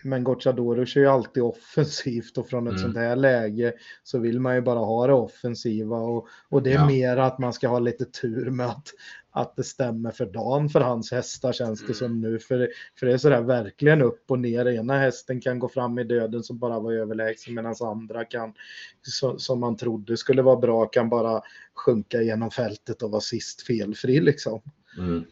men 0.05 0.25
Gocciadoro 0.25 0.87
kör 0.87 1.01
ju 1.01 1.07
alltid 1.07 1.43
offensivt 1.43 2.39
och 2.39 2.49
från 2.49 2.67
ett 2.67 2.71
Mm. 2.73 2.83
sånt 2.83 2.97
här 2.97 3.17
läge 3.17 3.73
så 4.03 4.19
vill 4.19 4.41
man 4.41 4.55
ju 4.55 4.61
bara 4.61 4.79
ha 4.79 5.07
det 5.07 5.13
offensiva 5.13 5.97
och, 5.97 6.29
och 6.49 6.63
det 6.63 6.71
är 6.71 6.75
Ja. 6.75 6.87
mer 6.87 7.17
att 7.17 7.39
man 7.39 7.53
ska 7.53 7.69
ha 7.69 7.79
lite 7.79 8.05
tur 8.05 8.51
med 8.51 8.67
att, 8.67 8.89
att 9.37 9.57
det 9.57 9.65
stämmer 9.65 10.11
för 10.11 10.27
dagen 10.27 10.69
för 10.69 10.81
hans 10.81 11.13
hästar 11.13 11.53
känns 11.53 11.81
det 11.81 11.85
Mm. 11.85 11.95
som 11.95 12.21
nu. 12.21 12.39
För, 12.39 12.69
för 12.99 13.07
det 13.07 13.13
är 13.13 13.19
sådär 13.19 13.41
verkligen 13.41 14.03
upp 14.03 14.31
och 14.31 14.39
ner. 14.39 14.67
Ena 14.69 14.99
hästen 14.99 15.41
kan 15.41 15.59
gå 15.59 15.69
fram 15.69 15.99
i 15.99 16.05
döden 16.05 16.43
som 16.43 16.59
bara 16.59 16.81
var 16.81 16.93
överlägsen 16.93 17.55
medan 17.55 17.75
andra 17.81 18.25
kan, 18.25 18.55
så, 19.03 19.39
som 19.39 19.61
man 19.61 19.77
trodde 19.77 20.17
skulle 20.17 20.43
vara 20.43 20.57
bra, 20.57 20.87
kan 20.87 21.09
bara 21.09 21.43
sjunka 21.75 22.23
genom 22.23 22.51
fältet 22.51 23.03
och 23.03 23.11
vara 23.11 23.21
sist 23.21 23.63
felfri 23.63 24.21
liksom. 24.21 24.61
Mm. 24.99 25.25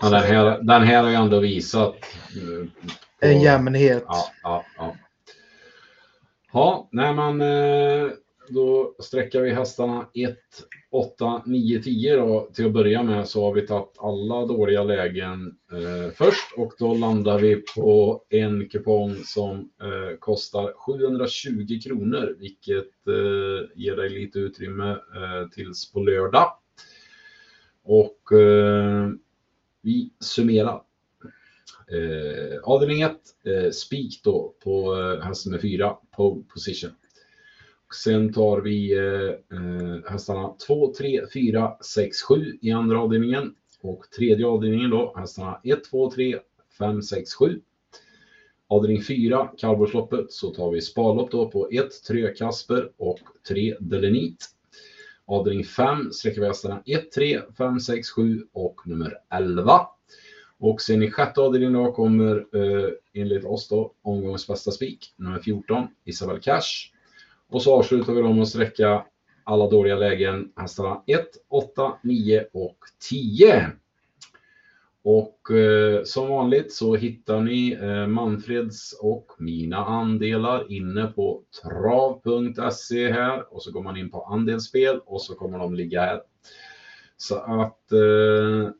Ja, 0.00 0.08
den, 0.10 0.22
här, 0.22 0.58
den 0.62 0.82
här 0.82 1.02
har 1.02 1.10
ju 1.10 1.16
ändå 1.16 1.38
visat. 1.40 1.94
eh, 1.94 2.66
på- 3.20 3.26
En 3.26 3.40
jämnhet. 3.40 4.04
Ja, 4.06 4.24
ja, 4.42 4.64
ja. 4.76 4.96
Ja, 6.52 6.88
nej 6.92 7.14
men 7.14 7.40
eh, 7.40 8.10
då 8.48 8.94
sträcker 8.98 9.40
vi 9.40 9.50
hästarna 9.50 10.08
1, 10.14 10.36
8, 10.90 11.42
9, 11.46 11.82
10 11.82 12.16
då. 12.16 12.50
Till 12.54 12.66
att 12.66 12.72
börja 12.72 13.02
med 13.02 13.28
så 13.28 13.44
har 13.44 13.54
vi 13.54 13.66
tagit 13.66 13.94
alla 13.98 14.46
dåliga 14.46 14.84
lägen 14.84 15.56
eh, 15.72 16.12
först 16.14 16.52
och 16.56 16.72
då 16.78 16.94
landar 16.94 17.38
vi 17.38 17.56
på 17.56 18.22
en 18.28 18.68
kupong 18.68 19.16
som 19.24 19.58
eh, 19.58 20.18
kostar 20.18 20.72
720 20.72 21.80
kronor, 21.84 22.36
vilket 22.38 23.06
eh, 23.08 23.68
ger 23.74 23.96
dig 23.96 24.08
lite 24.08 24.38
utrymme 24.38 24.90
eh, 24.90 25.48
tills 25.54 25.92
på 25.92 26.00
lördag. 26.00 26.52
Och 27.82 28.32
eh, 28.38 29.08
vi 29.82 30.10
summerar. 30.20 30.82
Eh, 31.92 32.58
avdelning 32.62 33.02
1, 33.02 33.12
eh, 33.44 33.70
spik 33.70 34.20
då 34.24 34.54
på 34.64 34.96
eh, 35.00 35.26
häst 35.26 35.46
nummer 35.46 35.58
4, 35.58 35.96
pole 36.16 36.42
position. 36.54 36.90
Och 37.90 37.94
sen 37.94 38.32
tar 38.32 38.60
vi 38.60 38.98
eh, 38.98 39.58
eh 39.58 40.10
hästarna 40.10 40.54
2, 40.66 40.94
3, 40.94 41.20
4, 41.32 41.76
6, 41.80 42.22
7 42.22 42.58
i 42.60 42.70
andra 42.70 43.00
avdelningen. 43.00 43.54
Och 43.82 44.04
tredje 44.16 44.46
avdelningen 44.46 44.90
då, 44.90 45.14
hästarna 45.16 45.60
1, 45.64 45.84
2, 45.84 46.10
3, 46.10 46.38
5, 46.78 47.02
6, 47.02 47.34
7. 47.34 47.60
Avdelning 48.68 49.02
4, 49.02 49.50
kallblodsloppet, 49.58 50.32
så 50.32 50.54
tar 50.54 50.70
vi 50.70 50.80
sparlopp 50.80 51.30
då 51.30 51.50
på 51.50 51.68
1, 51.70 51.88
3 52.08 52.34
Kasper 52.34 52.90
och 52.96 53.18
3 53.48 53.76
Delenit. 53.80 54.46
Avdelning 55.26 55.64
5 55.64 56.12
sträcker 56.12 56.40
vi 56.40 56.46
hästarna 56.46 56.82
1, 56.86 57.10
3, 57.12 57.40
5, 57.58 57.80
6, 57.80 58.10
7 58.10 58.46
och 58.52 58.80
nummer 58.84 59.18
11. 59.30 59.80
Och 60.58 60.80
sen 60.80 61.02
i 61.02 61.10
sjätte 61.10 61.40
avdelningen 61.40 61.72
då 61.84 61.92
kommer 61.92 62.36
eh, 62.36 62.90
enligt 63.12 63.44
oss 63.44 63.68
då 63.68 63.94
omgångens 64.02 64.46
bästa 64.46 64.70
spik, 64.70 65.14
nummer 65.16 65.38
14, 65.38 65.86
Isabel 66.04 66.40
Cash. 66.40 66.99
Och 67.50 67.62
så 67.62 67.74
avslutar 67.74 68.12
vi 68.12 68.22
då 68.22 68.32
med 68.32 68.42
att 68.42 68.48
sträcka 68.48 69.04
alla 69.44 69.70
dåliga 69.70 69.96
lägen, 69.96 70.52
hästarna 70.56 71.02
1, 71.06 71.28
8, 71.48 71.92
9 72.02 72.46
och 72.52 72.76
10. 73.10 73.70
Och 75.02 75.50
eh, 75.50 76.02
som 76.04 76.28
vanligt 76.28 76.72
så 76.72 76.94
hittar 76.94 77.40
ni 77.40 77.72
eh, 77.72 78.06
Manfreds 78.06 78.92
och 79.00 79.32
mina 79.38 79.76
andelar 79.76 80.72
inne 80.72 81.06
på 81.06 81.42
trav.se 81.62 83.12
här 83.12 83.54
och 83.54 83.62
så 83.62 83.72
går 83.72 83.82
man 83.82 83.96
in 83.96 84.10
på 84.10 84.22
andelsspel 84.22 85.00
och 85.06 85.22
så 85.22 85.34
kommer 85.34 85.58
de 85.58 85.74
ligga 85.74 86.00
här. 86.00 86.20
Så 87.16 87.36
att 87.36 87.92
eh, 87.92 88.70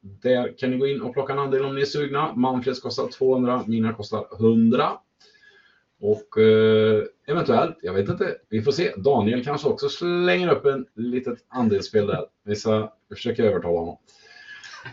där 0.00 0.58
kan 0.58 0.70
ni 0.70 0.78
gå 0.78 0.86
in 0.86 1.02
och 1.02 1.12
plocka 1.12 1.32
en 1.32 1.38
andel 1.38 1.64
om 1.64 1.74
ni 1.74 1.80
är 1.80 1.86
sugna. 1.86 2.34
Manfreds 2.34 2.80
kostar 2.80 3.08
200, 3.08 3.64
mina 3.66 3.94
kostar 3.94 4.26
100. 4.40 4.98
Och 6.00 6.38
eh, 6.38 7.04
eventuellt, 7.26 7.76
jag 7.82 7.92
vet 7.92 8.08
inte, 8.08 8.36
vi 8.48 8.62
får 8.62 8.72
se. 8.72 8.92
Daniel 8.96 9.44
kanske 9.44 9.68
också 9.68 9.88
slänger 9.88 10.48
upp 10.48 10.64
en 10.64 10.86
litet 10.94 11.38
andelsspel 11.48 12.06
där. 12.06 12.26
Vi 12.44 12.56
ska 12.56 12.92
försöka 13.14 13.44
övertala 13.44 13.78
honom. 13.78 13.96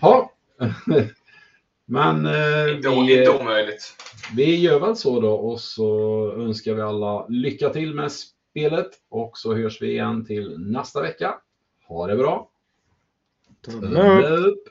Ja, 0.01 0.31
men 1.85 2.25
eh, 2.25 2.75
Inte, 2.75 2.89
vi, 2.89 3.19
inte 3.19 3.37
omöjligt. 3.41 3.93
vi 4.35 4.55
gör 4.55 4.79
väl 4.79 4.95
så 4.95 5.19
då 5.19 5.33
och 5.33 5.59
så 5.61 6.31
önskar 6.37 6.73
vi 6.73 6.81
alla 6.81 7.27
lycka 7.27 7.69
till 7.69 7.93
med 7.93 8.11
spelet 8.11 8.89
och 9.09 9.37
så 9.37 9.55
hörs 9.55 9.81
vi 9.81 9.91
igen 9.91 10.25
till 10.25 10.57
nästa 10.59 11.01
vecka. 11.01 11.35
Ha 11.87 12.07
det 12.07 12.15
bra! 12.15 12.49
Tumme 13.65 13.77
upp. 13.87 13.93
Tumme 13.93 14.27
upp! 14.27 14.63